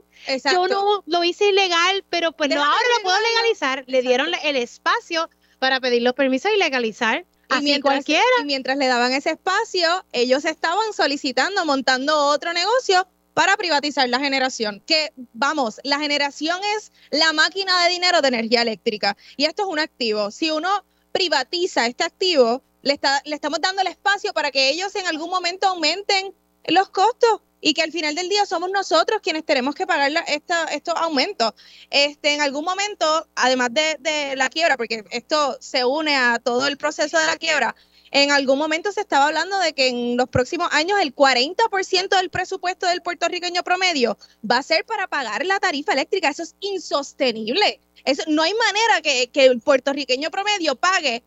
[0.51, 3.83] yo no lo hice ilegal, pero pues no, ahora lo puedo legalizar.
[3.87, 5.29] Le dieron el espacio
[5.59, 10.43] para pedir los permisos y legalizar Y mientras, y mientras le daban ese espacio, ellos
[10.45, 14.81] estaban solicitando, montando otro negocio para privatizar la generación.
[14.85, 19.69] Que vamos, la generación es la máquina de dinero de energía eléctrica y esto es
[19.69, 20.31] un activo.
[20.31, 20.69] Si uno
[21.11, 25.29] privatiza este activo, le, está, le estamos dando el espacio para que ellos en algún
[25.29, 26.33] momento aumenten
[26.65, 30.95] los costos y que al final del día somos nosotros quienes tenemos que pagar estos
[30.95, 31.53] aumentos.
[31.89, 36.77] Este, en algún momento, además de, la quiebra, porque esto se une a todo el
[36.77, 37.75] proceso de la quiebra,
[38.11, 42.29] en algún momento se estaba hablando de que en los próximos años el 40% del
[42.29, 44.17] presupuesto del puertorriqueño promedio
[44.49, 46.29] va a ser para pagar la tarifa eléctrica.
[46.29, 47.81] Eso es insostenible.
[48.05, 51.21] Eso, no hay manera que, que el puertorriqueño promedio pague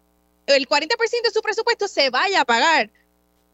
[0.56, 2.90] el 40% de su presupuesto se vaya a pagar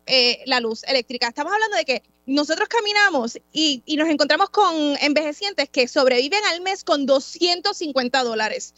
[0.07, 1.28] eh, la luz eléctrica.
[1.28, 6.85] Estamos hablando de que nosotros caminamos y, nos encontramos con envejecientes que sobreviven al mes
[6.85, 8.74] con 250 dólares.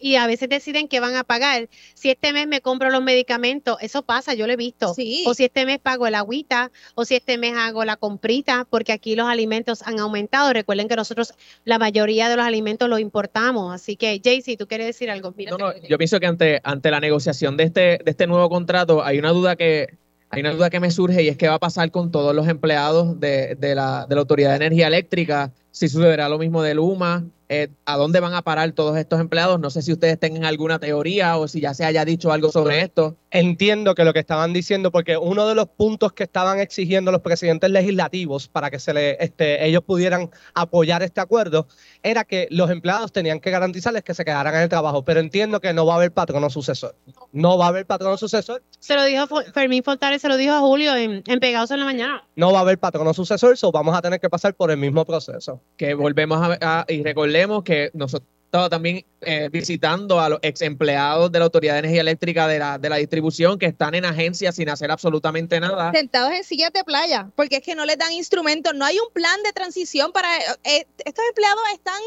[0.00, 1.68] Y a veces deciden que van a pagar.
[1.94, 4.92] Si este mes me compro los medicamentos, eso pasa, yo lo he visto.
[5.24, 8.90] O si este mes pago el agüita, o si este mes hago la comprita, porque
[8.90, 10.52] aquí los alimentos han aumentado.
[10.52, 13.72] Recuerden que nosotros la mayoría de los alimentos los importamos.
[13.72, 15.32] Así que, Jaycee, ¿tú quieres decir algo?
[15.50, 19.04] no, no, yo pienso que ante, ante la negociación de este, de este nuevo contrato
[19.04, 20.01] hay una duda que,
[20.32, 22.48] hay una duda que me surge y es qué va a pasar con todos los
[22.48, 27.24] empleados de, la, de la Autoridad de Energía Eléctrica, si sucederá lo mismo del UMA,
[27.50, 29.60] eh, a dónde van a parar todos estos empleados.
[29.60, 32.80] No sé si ustedes tengan alguna teoría o si ya se haya dicho algo sobre
[32.80, 33.14] esto.
[33.34, 37.22] Entiendo que lo que estaban diciendo, porque uno de los puntos que estaban exigiendo los
[37.22, 41.66] presidentes legislativos para que se le, este, ellos pudieran apoyar este acuerdo
[42.02, 45.02] era que los empleados tenían que garantizarles que se quedaran en el trabajo.
[45.02, 46.94] Pero entiendo que no va a haber patrono sucesor.
[47.32, 48.62] No va a haber patrono sucesor.
[48.78, 52.24] Se lo dijo Fermín Fontales, se lo dijo a Julio en, Pegados en la Mañana.
[52.36, 55.06] No va a haber patrono sucesor, so vamos a tener que pasar por el mismo
[55.06, 55.58] proceso.
[55.78, 61.32] Que volvemos a, y recordemos que nosotros estamos también eh, visitando a los ex empleados
[61.32, 64.56] de la Autoridad de Energía Eléctrica de la, de la distribución que están en agencias
[64.56, 65.90] sin hacer absolutamente nada.
[65.92, 69.10] Sentados en sillas de playa, porque es que no les dan instrumentos, no hay un
[69.14, 70.28] plan de transición para...
[70.64, 71.98] Eh, estos empleados están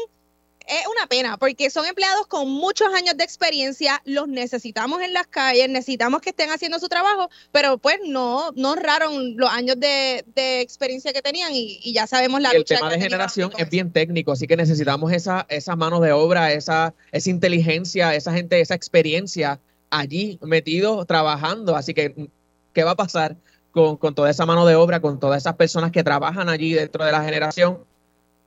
[0.66, 5.26] es una pena porque son empleados con muchos años de experiencia, los necesitamos en las
[5.26, 10.24] calles, necesitamos que estén haciendo su trabajo, pero pues no, no honraron los años de,
[10.36, 14.46] experiencia que tenían y, ya sabemos la El tema de generación es bien técnico, así
[14.46, 19.60] que necesitamos esa, esa mano de obra, esa, esa inteligencia, esa gente, esa experiencia
[19.90, 21.76] allí metido trabajando.
[21.76, 22.28] Así que,
[22.72, 23.36] ¿qué va a pasar
[23.70, 27.04] con, con toda esa mano de obra, con todas esas personas que trabajan allí dentro
[27.04, 27.78] de la generación?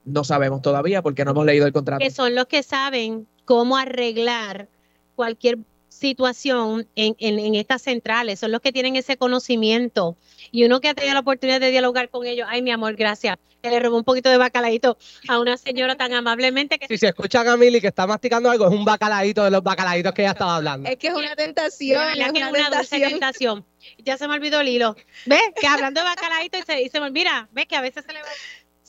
[0.10, 2.00] No sabemos todavía porque no hemos leído el contrato.
[2.00, 4.68] Que son los que saben cómo arreglar
[5.16, 5.60] cualquier
[5.90, 10.18] situación en, en, estas centrales, son los que tienen ese conocimiento.
[10.52, 13.38] Y uno que ha tenido la oportunidad de dialogar con ellos, ay, mi amor, gracias.
[13.62, 16.88] Que le robó un poquito de bacalaíto a una señora tan amablemente que.
[16.88, 20.14] Si se escucha a Mili que está masticando algo, es un bacalaíto de los bacalaitos
[20.14, 20.88] que ella estaba hablando.
[20.88, 22.02] Es que es una tentación.
[22.18, 23.66] Es, una, tentación.
[23.98, 24.96] Ya se me olvidó el hilo.
[25.26, 25.42] ¿Ves?
[25.60, 27.50] Que hablando de bacalaíto y se, y se me olvida.
[27.52, 27.66] ¿Ves?
[27.66, 28.30] Que a veces se le va.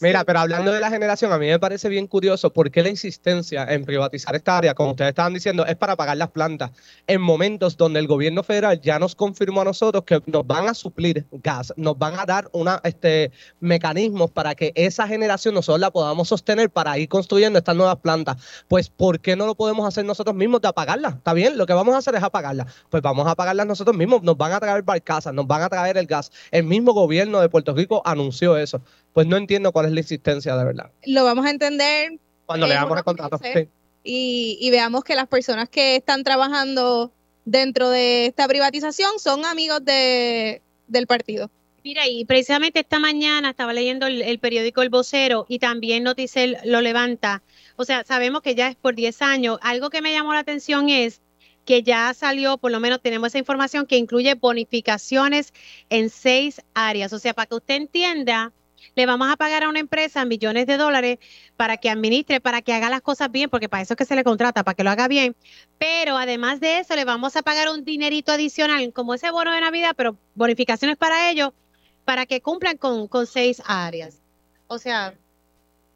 [0.03, 2.89] Mira, pero hablando de la generación, a mí me parece bien curioso por qué la
[2.89, 6.71] insistencia en privatizar esta área, como ustedes estaban diciendo, es para pagar las plantas
[7.07, 10.73] en momentos donde el gobierno federal ya nos confirmó a nosotros que nos van a
[10.73, 15.91] suplir gas, nos van a dar una, este, mecanismos para que esa generación nosotros la
[15.91, 18.39] podamos sostener para ir construyendo estas nuevas plantas.
[18.69, 21.17] Pues, ¿por qué no lo podemos hacer nosotros mismos de apagarlas?
[21.17, 21.59] ¿Está bien?
[21.59, 22.73] Lo que vamos a hacer es apagarlas.
[22.89, 24.23] Pues vamos a apagarlas nosotros mismos.
[24.23, 26.33] Nos van a traer barcazas, nos van a traer el gas.
[26.51, 28.81] El mismo gobierno de Puerto Rico anunció eso.
[29.13, 30.91] Pues no entiendo cuál es la existencia de verdad.
[31.05, 33.39] Lo vamos a entender cuando leamos el contrato.
[34.03, 37.13] Y, veamos que las personas que están trabajando
[37.45, 41.51] dentro de esta privatización son amigos de, del partido.
[41.83, 46.81] Mira, y precisamente esta mañana estaba leyendo el, periódico El Vocero y también Noticel lo
[46.81, 47.43] levanta.
[47.77, 49.59] O sea, sabemos que ya es por 10 años.
[49.63, 51.23] Algo que me llamó la atención es
[51.65, 55.55] que ya salió, por lo menos tenemos esa información que incluye bonificaciones
[55.89, 57.13] en seis áreas.
[57.13, 58.53] O sea, para que usted entienda
[58.95, 61.19] le vamos a pagar a una empresa millones de dólares
[61.57, 64.17] para que administre, para que haga las cosas bien, porque para eso es que se
[64.17, 65.37] le contrata, para que lo haga bien.
[65.79, 69.61] Pero además de eso, le vamos a pagar un dinerito adicional, como ese bono de
[69.61, 71.53] Navidad, pero bonificaciones para ellos,
[72.05, 74.21] para que cumplan con, con seis áreas.
[74.67, 75.15] O sea,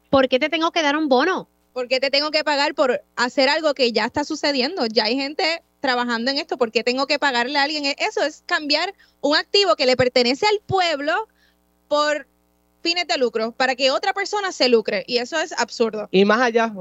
[0.09, 1.47] ¿por qué te tengo que dar un bono?
[1.73, 4.85] ¿Por qué te tengo que pagar por hacer algo que ya está sucediendo?
[4.85, 7.85] Ya hay gente trabajando en esto, ¿por qué tengo que pagarle a alguien?
[7.99, 11.27] Eso es cambiar un activo que le pertenece al pueblo
[11.87, 12.27] por
[12.85, 16.07] fines de lucro para que otra persona se lucre y eso es absurdo.
[16.11, 16.71] Y más allá,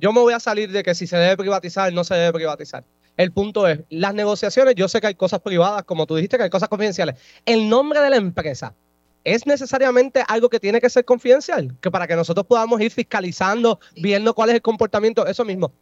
[0.00, 2.82] yo me voy a salir de que si se debe privatizar, no se debe privatizar.
[3.18, 6.44] El punto es, las negociaciones, yo sé que hay cosas privadas, como tú dijiste, que
[6.44, 7.16] hay cosas confidenciales.
[7.44, 8.74] El nombre de la empresa
[9.24, 11.76] ¿es necesariamente algo que tiene que ser confidencial?
[11.80, 15.72] Que para que nosotros podamos ir fiscalizando, viendo cuál es el comportamiento, eso mismo.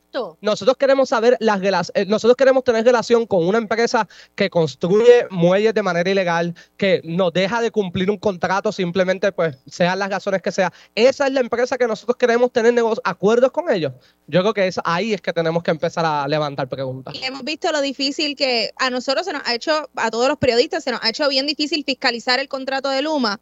[0.40, 5.74] Nosotros queremos saber las eh, nosotros queremos tener relación con una empresa que construye muelles
[5.74, 10.42] de manera ilegal, que nos deja de cumplir un contrato simplemente, pues, sean las razones
[10.42, 10.72] que sea.
[10.94, 13.92] Esa es la empresa que nosotros queremos tener acuerdos con ellos.
[14.26, 17.14] Yo creo que es ahí es que tenemos que empezar a levantar preguntas.
[17.22, 20.84] hemos visto lo difícil que a nosotros se nos ha hecho, a todos los periodistas,
[20.84, 23.35] se nos ha hecho bien difícil fiscalizar el contrato de Luma.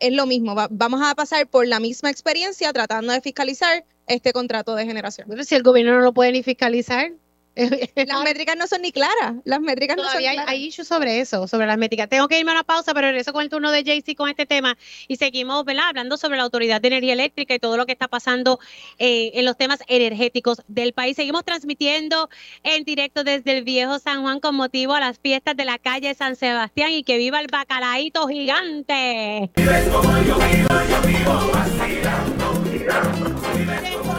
[0.00, 4.74] Es lo mismo, vamos a pasar por la misma experiencia tratando de fiscalizar este contrato
[4.74, 5.26] de generación.
[5.30, 7.12] Pero si el gobierno no lo puede ni fiscalizar,
[7.54, 9.34] las métricas no son ni claras.
[9.44, 10.48] Las métricas no son hay, claras.
[10.48, 12.08] hay issues sobre eso, sobre las métricas.
[12.08, 14.46] Tengo que irme a una pausa, pero regreso con el turno de Jaycee con este
[14.46, 14.76] tema
[15.08, 15.84] y seguimos ¿verdad?
[15.88, 18.58] hablando sobre la Autoridad de Energía Eléctrica y todo lo que está pasando
[18.98, 21.16] eh, en los temas energéticos del país.
[21.16, 22.28] Seguimos transmitiendo
[22.62, 26.14] en directo desde el viejo San Juan con motivo a las fiestas de la calle
[26.14, 29.50] San Sebastián y que viva el bacalaíto gigante.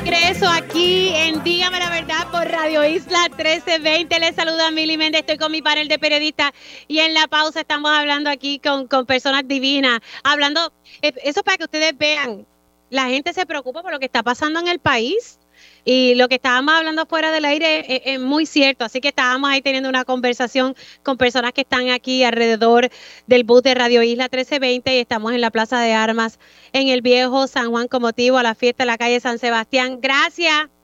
[0.05, 4.19] Regreso aquí en Dígame la Verdad por Radio Isla 1320.
[4.19, 5.21] Les saluda Mili Méndez.
[5.21, 6.51] Estoy con mi panel de periodistas
[6.87, 10.01] y en la pausa estamos hablando aquí con, con personas divinas.
[10.23, 10.71] Hablando,
[11.01, 12.45] eh, eso para que ustedes vean,
[12.91, 15.39] la gente se preocupa por lo que está pasando en el país
[15.85, 19.61] y lo que estábamos hablando fuera del aire es, muy cierto, así que estábamos ahí
[19.61, 22.89] teniendo una conversación con personas que están aquí alrededor
[23.27, 26.39] del bus de Radio Isla 1320 y estamos en la Plaza de Armas
[26.73, 29.99] en el viejo San Juan con motivo a la fiesta de la calle San Sebastián.
[30.01, 30.74] Gracias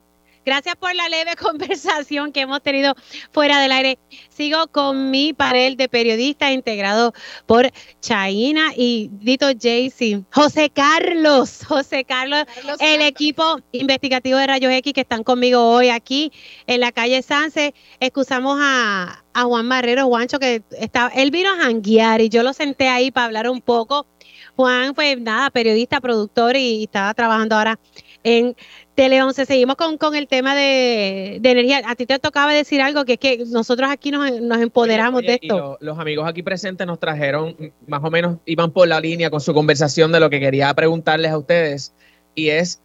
[0.46, 2.96] Gracias por la leve conversación que hemos tenido
[3.32, 4.00] fuera del aire.
[4.30, 7.14] Sigo con mi panel de periodistas integrado
[7.46, 10.24] por Chaina y Dito Jaycee.
[10.32, 12.46] José Carlos, José Carlos,
[12.80, 16.32] el equipo investigativo de Rayos X que están conmigo hoy aquí
[16.68, 17.74] en la calle Sanse.
[18.00, 22.54] Excusamos a, a Juan Marrero, Juancho, que está, él vino a janguear y yo lo
[22.54, 24.08] senté ahí para hablar un poco.
[24.56, 27.80] Juan fue nada, periodista, productor y estaba trabajando ahora
[28.24, 28.56] en
[28.96, 29.46] Tele 11.
[29.46, 31.82] Seguimos con, con el tema de, energía.
[31.86, 35.78] A ti te tocaba decir algo, que es que nosotros aquí nos, empoderamos de esto.
[35.80, 37.56] los amigos aquí presentes nos trajeron,
[37.88, 41.32] más o menos, iban por la línea con su conversación de lo que quería preguntarles
[41.32, 41.94] a ustedes,
[42.36, 42.82] y es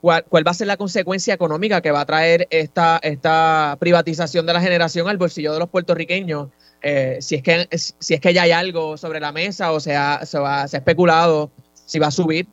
[0.00, 4.52] cuál, va a ser la consecuencia económica que va a traer esta, esta privatización de
[4.52, 6.48] la generación al bolsillo de los puertorriqueños.
[6.82, 10.26] Eh, si, es que, si es que ya hay algo sobre la mesa o sea,
[10.26, 12.48] se, va, se ha especulado si va a subir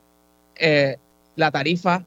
[0.56, 0.98] eh,
[1.36, 2.06] la tarifa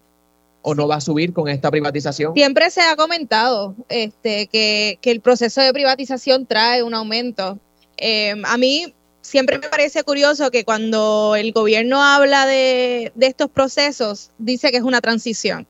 [0.62, 2.34] o no va a subir con esta privatización?
[2.34, 7.58] Siempre se ha comentado este, que, el proceso de privatización trae un aumento.
[7.96, 13.50] Em, a mí siempre me parece curioso que cuando el gobierno habla de, de estos
[13.50, 15.66] procesos, dice que es una transición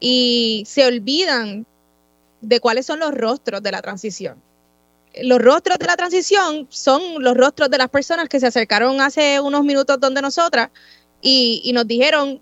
[0.00, 1.66] y se olvidan
[2.40, 4.40] de cuáles son los rostros de la transición.
[5.22, 9.40] Los rostros de la transición son los rostros de las personas que se acercaron hace
[9.40, 10.70] unos minutos donde nosotras
[11.20, 12.40] y nos dijeron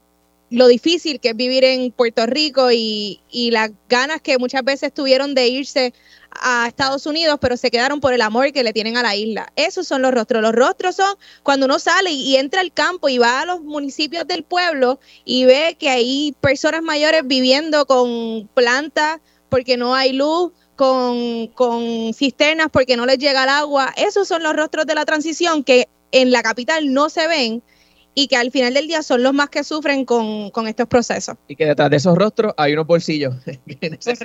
[0.51, 3.21] lo difícil que es vivir en Puerto Rico y,
[3.53, 5.95] las ganas que muchas veces tuvieron de irse
[6.31, 9.53] a Estados Unidos, pero se quedaron por el amor que le tienen a la isla.
[9.57, 10.43] Esos son los rostros.
[10.43, 14.27] Los rostros son cuando uno sale y, entra al campo y va a los municipios
[14.27, 20.53] del pueblo y ve que hay personas mayores viviendo con plantas porque no hay luz,
[20.75, 23.93] con cisternas porque no les llega el agua.
[23.97, 27.63] Esos son los rostros de la transición que en la capital no se ven
[28.15, 31.37] y que al final del día son los más que sufren con, estos procesos.
[31.49, 33.35] Y que detrás de esos rostros hay unos bolsillos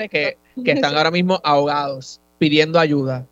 [0.10, 3.26] que, que, están ahora mismo ahogados, pidiendo ayuda.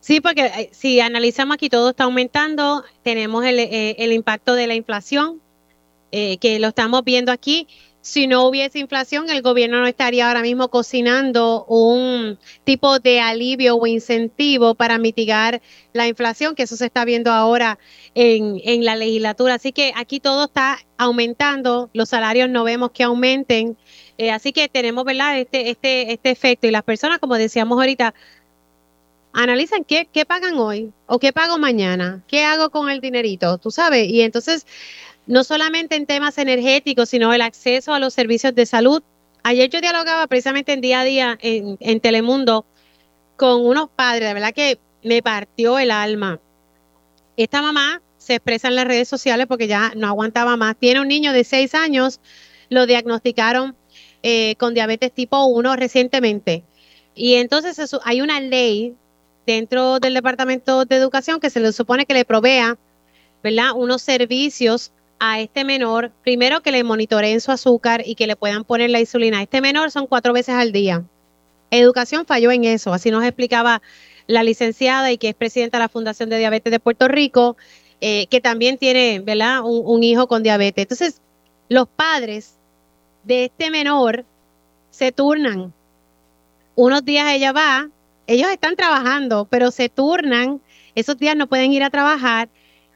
[0.00, 4.66] Sí, porque eh, si analizamos aquí todo está aumentando, tenemos el, eh, el impacto de
[4.66, 5.40] la inflación,
[6.10, 7.68] eh, que lo estamos viendo aquí
[8.02, 13.76] si no hubiese inflación, el gobierno no estaría ahora mismo cocinando un tipo de alivio
[13.76, 15.62] o incentivo para mitigar
[15.92, 17.78] la inflación, que eso se está viendo ahora
[18.14, 19.54] en, en la legislatura.
[19.54, 23.76] Así que aquí todo está aumentando, los salarios no vemos que aumenten.
[24.18, 26.66] Eh, así que tenemos, ¿verdad?, este, este, este efecto.
[26.66, 28.14] Y las personas, como decíamos ahorita,
[29.32, 33.70] analizan qué, qué pagan hoy o qué pago mañana, qué hago con el dinerito, tú
[33.70, 34.08] sabes.
[34.08, 34.66] Y entonces
[35.26, 39.02] no solamente en temas energéticos, sino el acceso a los servicios de salud.
[39.42, 42.64] Ayer yo dialogaba precisamente en día a día en, Telemundo
[43.36, 46.40] con unos padres, de verdad que me partió el alma.
[47.36, 50.76] Esta mamá se expresa en las redes sociales porque ya no aguantaba más.
[50.76, 52.20] Tiene un niño de seis años,
[52.68, 53.76] lo diagnosticaron
[54.22, 56.64] eh, con diabetes tipo 1 recientemente.
[57.14, 58.94] Y entonces hay una ley
[59.46, 62.78] dentro del Departamento de Educación que se le supone que le provea,
[63.42, 63.72] ¿verdad?
[63.74, 64.92] Unos servicios
[65.24, 68.98] a este menor, primero que le monitoreen su azúcar y que le puedan poner la
[68.98, 69.40] insulina.
[69.40, 71.04] Este menor son cuatro veces al día.
[71.70, 73.82] Educación falló en eso, así nos explicaba
[74.26, 77.56] la licenciada y que es presidenta de la Fundación de Diabetes de Puerto Rico,
[78.00, 79.60] eh, que también tiene, ¿verdad?
[79.62, 80.82] Un, hijo con diabetes.
[80.82, 81.20] Entonces,
[81.68, 82.56] los padres
[83.22, 84.24] de este menor
[84.90, 85.72] se turnan.
[86.74, 87.88] Unos días ella va,
[88.26, 90.60] ellos están trabajando, pero se turnan,
[90.96, 92.48] esos días no pueden ir a trabajar,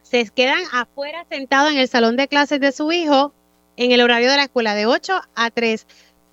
[0.09, 3.35] se quedan afuera sentados en el salón de clases de su hijo
[3.77, 5.87] en el horario de la escuela de 8 a 3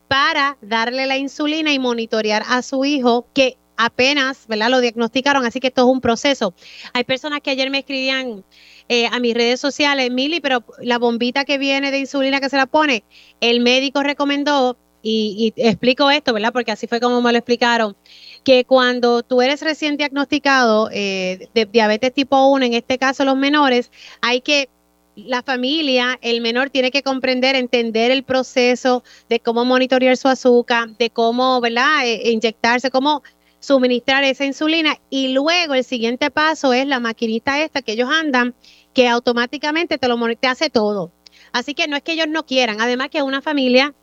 [0.07, 4.69] para darle la insulina y monitorear a su hijo que apenas, ¿verdad?
[4.69, 6.53] Lo diagnosticaron, así que esto es un proceso.
[6.93, 8.45] Hay personas que ayer me escribían
[8.89, 12.57] eh, a mis redes sociales, Mili, pero la bombita que viene de insulina que se
[12.57, 13.03] la pone,
[13.41, 16.53] el médico recomendó, y, explico esto, ¿verdad?
[16.53, 17.95] Porque así fue como me lo explicaron,
[18.43, 23.37] que cuando tú eres recién diagnosticado eh, de diabetes tipo 1, en este caso los
[23.37, 23.91] menores,
[24.21, 24.69] hay que
[25.15, 30.97] la familia, el menor tiene que comprender, entender el proceso de cómo monitorear su azúcar,
[30.97, 33.21] de cómo, ¿verdad?, e, inyectarse, cómo
[33.59, 38.55] suministrar esa insulina y luego el siguiente paso es la maquinita esta que ellos andan
[38.93, 41.11] que automáticamente te lo te hace todo.
[41.53, 43.93] Así que no es que ellos no quieran, además que una familia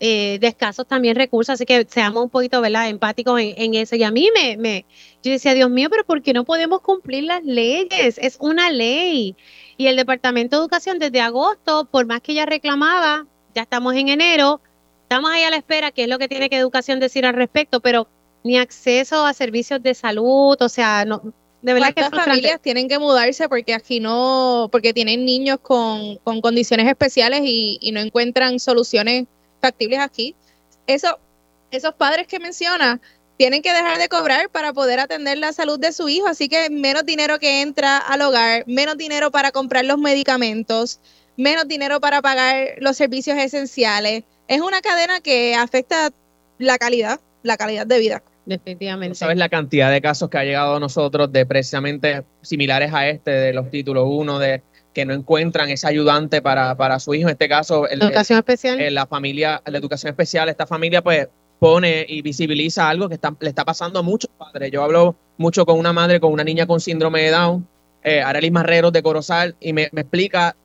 [0.00, 2.88] eh, de escasos también recursos, así que seamos un poquito ¿verdad?
[2.88, 3.96] empáticos en, eso.
[3.96, 4.86] Y a mí me, me,
[5.22, 8.18] yo decía, Dios mío, pero ¿por qué no podemos cumplir las leyes?
[8.18, 9.36] Es una ley.
[9.76, 14.08] Y el Departamento de Educación desde agosto, por más que ella reclamaba, ya estamos en
[14.08, 14.60] enero,
[15.02, 17.80] estamos ahí a la espera, qué es lo que tiene que Educación decir al respecto,
[17.80, 18.08] pero
[18.44, 21.22] ni acceso a servicios de salud, o sea, no,
[21.60, 26.40] de verdad que familias tienen que mudarse porque aquí no, porque tienen niños con, con
[26.40, 29.26] condiciones especiales y, y, no encuentran soluciones
[29.60, 30.34] factibles aquí.
[30.86, 31.18] Eso,
[31.70, 33.00] esos padres que menciona
[33.36, 36.70] tienen que dejar de cobrar para poder atender la salud de su hijo, así que
[36.70, 41.00] menos dinero que entra al hogar, menos dinero para comprar los medicamentos,
[41.36, 44.24] menos dinero para pagar los servicios esenciales.
[44.48, 46.10] Es una cadena que afecta
[46.58, 48.22] la calidad, la calidad de vida.
[48.44, 49.14] Definitivamente.
[49.14, 53.30] ¿Sabes la cantidad de casos que ha llegado a nosotros de precisamente similares a este,
[53.30, 54.62] de los títulos 1, de
[54.98, 57.28] que no encuentran ese ayudante para, para su hijo?
[57.28, 58.92] En este caso, el, educación especial.
[58.92, 61.28] la familia, la educación especial, esta familia, pues
[61.60, 64.72] pone y visibiliza algo que le está pasando a muchos padres.
[64.72, 67.68] Yo hablo mucho con una madre con una niña con síndrome de Down,
[68.02, 70.56] eh, Arelis Marreros de Corozal, y me, explica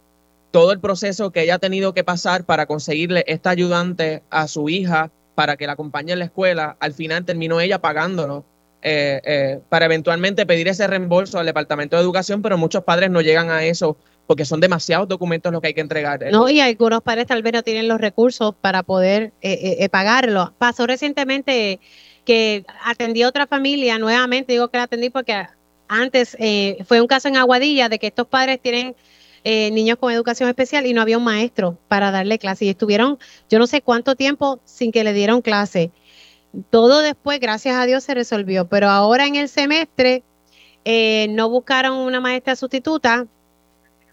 [0.49, 4.68] todo el proceso que ella ha tenido que pasar para conseguirle esta ayudante a su
[4.68, 6.76] hija para que la acompañe en la escuela.
[6.80, 8.45] Al final terminó ella pagándolo
[8.81, 13.22] eh, eh, para eventualmente pedir ese reembolso al Departamento de Educación, pero muchos padres no
[13.22, 13.95] llegan a eso
[14.27, 16.19] porque son demasiados documentos los que hay que entregar.
[16.31, 19.89] No, y algunos padres tal vez no tienen los recursos para poder eh, eh, eh,
[19.89, 20.53] pagarlo.
[20.57, 21.79] Pasó recientemente
[22.25, 25.45] que atendí a otra familia nuevamente, digo que la atendí porque
[25.89, 26.37] antes
[26.87, 28.95] fue un caso en Aguadilla de que estos padres tienen
[29.43, 33.19] niños con educación especial y no había un maestro para darle clase y estuvieron
[33.49, 35.91] yo no sé cuánto tiempo sin que le dieron clase.
[36.69, 40.23] Todo después, gracias a Dios, se resolvió, pero ahora en el semestre
[41.29, 43.27] no buscaron una maestra sustituta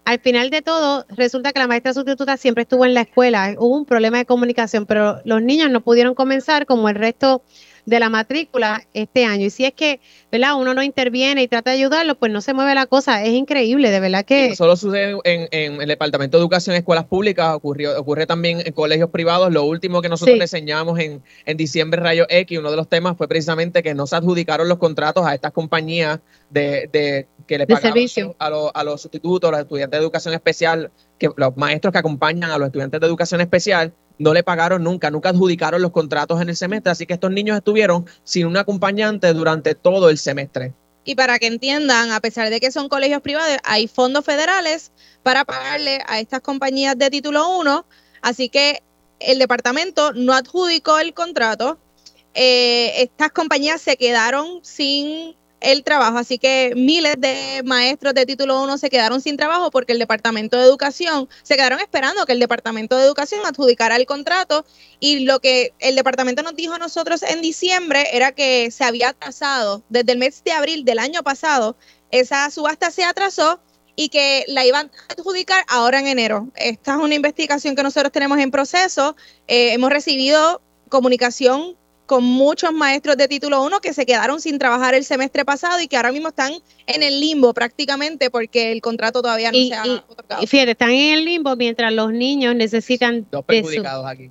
[0.03, 3.55] al final de todo, resulta que la maestra sustituta siempre estuvo en la escuela.
[3.57, 7.43] Hubo un problema de comunicación, pero los niños no pudieron comenzar como el resto
[7.85, 9.45] de la matrícula este año.
[9.45, 9.99] Y si es que,
[10.31, 10.55] ¿verdad?
[10.55, 13.23] Uno no interviene y trata de ayudarlo, pues no se mueve la cosa.
[13.23, 14.55] Es increíble, de verdad que...
[14.55, 19.09] solo sucede en, el Departamento de Educación en Escuelas Públicas, ocurrió, ocurre también en colegios
[19.09, 19.51] privados.
[19.51, 23.27] Lo último que nosotros enseñamos en, en diciembre Rayo X, uno de los temas fue
[23.27, 26.19] precisamente que no se adjudicaron los contratos a estas compañías
[26.49, 27.93] de, de que le pagan
[28.39, 32.51] a, a los sustitutos, a los estudiantes de educación especial, que los maestros que acompañan
[32.51, 36.49] a los estudiantes de educación especial, no le pagaron nunca, nunca adjudicaron los contratos en
[36.49, 40.73] el semestre, así que estos niños estuvieron sin un acompañante durante todo el semestre.
[41.03, 44.91] Y para que entiendan, a pesar de que son colegios privados, hay fondos federales
[45.23, 47.85] para pagarle a estas compañías de título 1,
[48.21, 48.83] así que
[49.19, 51.79] el departamento no adjudicó el contrato.
[52.35, 56.17] Eh, estas compañías se quedaron sin el trabajo.
[56.17, 60.57] Así que miles de maestros de título 1 se quedaron sin trabajo porque el Departamento
[60.57, 64.65] de Educación se quedaron esperando que el Departamento de Educación adjudicara el contrato
[64.99, 69.09] y lo que el departamento nos dijo a nosotros en diciembre era que se había
[69.09, 71.75] atrasado desde el mes de abril del año pasado,
[72.11, 73.59] esa subasta se atrasó
[73.95, 76.49] y que la iban a adjudicar ahora en enero.
[76.55, 79.15] Esta es una investigación que nosotros tenemos en proceso.
[79.47, 81.77] Eh, hemos recibido comunicación
[82.11, 85.87] con muchos maestros de título 1 que se quedaron sin trabajar el semestre pasado y
[85.87, 86.51] que ahora mismo están
[86.85, 90.43] en el limbo prácticamente porque el contrato todavía no se ha otorgado.
[90.43, 93.25] Y fíjate, están en el limbo mientras los niños necesitan...
[93.31, 94.29] Dos perjudicados aquí.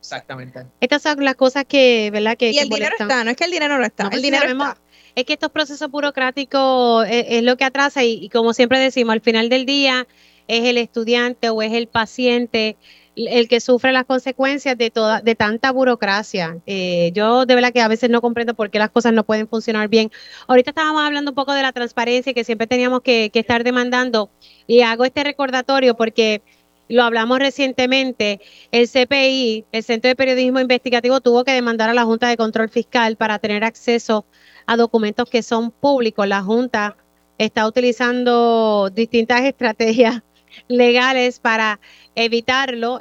[0.00, 0.66] Exactamente.
[0.82, 2.36] Estas son las cosas que, ¿verdad?
[2.36, 4.76] Que, y el dinero está, no es que el dinero no está, el dinero está.
[5.14, 9.22] Es que estos procesos burocráticos es, lo que atrasa y, y como siempre decimos, al
[9.22, 10.06] final del día
[10.46, 12.76] es el estudiante o es el paciente
[13.16, 16.58] el que sufre las consecuencias de toda, de tanta burocracia.
[16.66, 19.48] Eh, yo de verdad que a veces no comprendo por qué las cosas no pueden
[19.48, 20.10] funcionar bien.
[20.48, 24.30] Ahorita estábamos hablando un poco de la transparencia que siempre teníamos que, que estar demandando
[24.66, 26.42] y hago este recordatorio porque
[26.88, 32.04] lo hablamos recientemente, el CPI, el Centro de Periodismo Investigativo, tuvo que demandar a la
[32.04, 34.26] Junta de Control Fiscal para tener acceso
[34.66, 36.28] a documentos que son públicos.
[36.28, 36.96] La Junta
[37.38, 40.22] está utilizando distintas estrategias
[40.68, 41.80] legales para
[42.14, 43.00] evitarlo.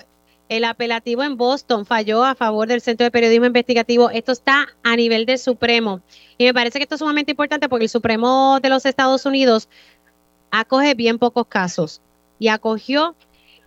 [0.50, 4.10] El apelativo en Boston falló a favor del Centro de Periodismo Investigativo.
[4.10, 6.02] Esto está a nivel del Supremo.
[6.38, 9.70] Y me parece que esto es sumamente importante porque el Supremo de los Estados Unidos
[10.52, 12.02] acoge bien pocos casos
[12.38, 13.16] y acogió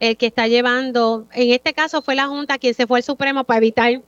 [0.01, 3.45] el que está llevando, en este caso fue la Junta quien se fue al Supremo
[3.45, 4.03] para evitar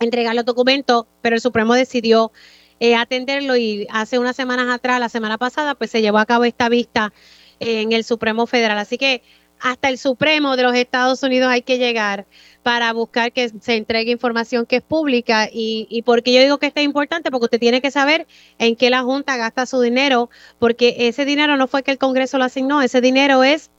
[0.00, 2.32] entregar los documentos, pero el Supremo decidió
[2.80, 6.44] eh, atenderlo y hace unas semanas atrás, la semana pasada, pues se llevó a cabo
[6.44, 7.12] esta vista
[7.60, 8.78] en el Supremo Federal.
[8.78, 9.22] Así que
[9.60, 12.26] hasta el Supremo de los Estados Unidos hay que llegar
[12.62, 16.66] para buscar que se entregue información que es pública y, y porque yo digo que
[16.66, 18.26] esto es importante porque usted tiene que saber
[18.58, 22.38] en qué la Junta gasta su dinero porque ese dinero no fue que el Congreso
[22.38, 23.70] lo asignó, ese dinero es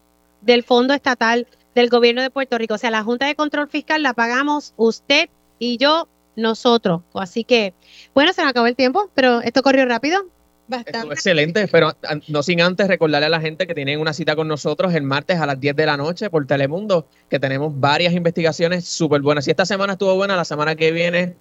[0.41, 2.75] del Fondo Estatal del Gobierno de Puerto Rico.
[2.75, 5.29] O sea, la Junta de Control Fiscal la pagamos usted
[5.59, 7.01] y yo, nosotros.
[7.13, 7.73] Así que,
[8.13, 10.25] bueno, se nos acabó el tiempo, pero esto corrió rápido.
[10.67, 11.13] Bastante.
[11.13, 11.91] excelente, pero
[12.27, 15.37] no sin antes recordarle a la gente que tienen una cita con nosotros el martes
[15.37, 19.45] a las 10 de la noche por Telemundo, que tenemos varias investigaciones súper buenas.
[19.45, 21.35] Si esta semana estuvo buena, la semana que viene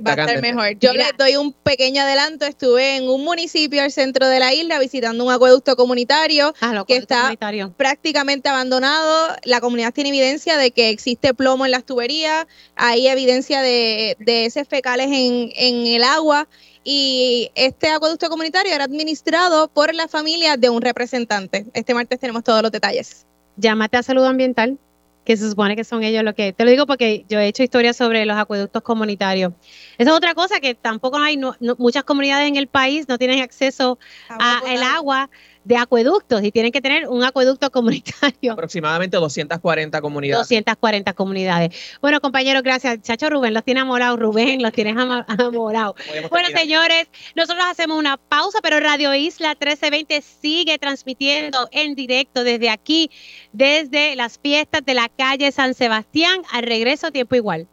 [0.00, 0.78] va a estar mejor.
[0.78, 2.46] Yo les doy un pequeño adelanto.
[2.46, 6.96] Estuve en un municipio al centro de la isla visitando un acueducto comunitario ah, que
[6.96, 7.36] está
[7.76, 9.36] prácticamente abandonado.
[9.44, 12.46] La comunidad tiene evidencia de que existe plomo en las tuberías,
[12.76, 16.48] hay evidencia de, de heces fecales en, en el agua
[16.84, 21.66] y este acueducto comunitario era administrado por la familia de un representante.
[21.74, 23.26] Este martes tenemos todos los detalles.
[23.56, 24.78] Llámate a salud ambiental
[25.24, 26.52] que se supone que son ellos lo que...
[26.52, 29.52] Te lo digo porque yo he hecho historias sobre los acueductos comunitarios.
[29.98, 31.38] Esa es otra cosa que tampoco hay,
[31.78, 35.30] muchas comunidades en el país no tienen acceso al agua
[35.64, 38.52] de acueductos y tienen que tener un acueducto comunitario.
[38.52, 40.48] Aproximadamente 240 comunidades.
[40.48, 41.74] 240 comunidades.
[42.00, 43.00] Bueno, compañeros, gracias.
[43.02, 44.18] Chacho Rubén, los tiene amorados.
[44.18, 44.96] Rubén, los tienes
[45.28, 45.94] amorados.
[46.30, 52.70] Bueno, señores, nosotros hacemos una pausa, pero Radio Isla 1320 sigue transmitiendo en directo desde
[52.70, 53.10] aquí,
[53.52, 57.68] desde las fiestas de la calle San Sebastián, al regreso tiempo igual.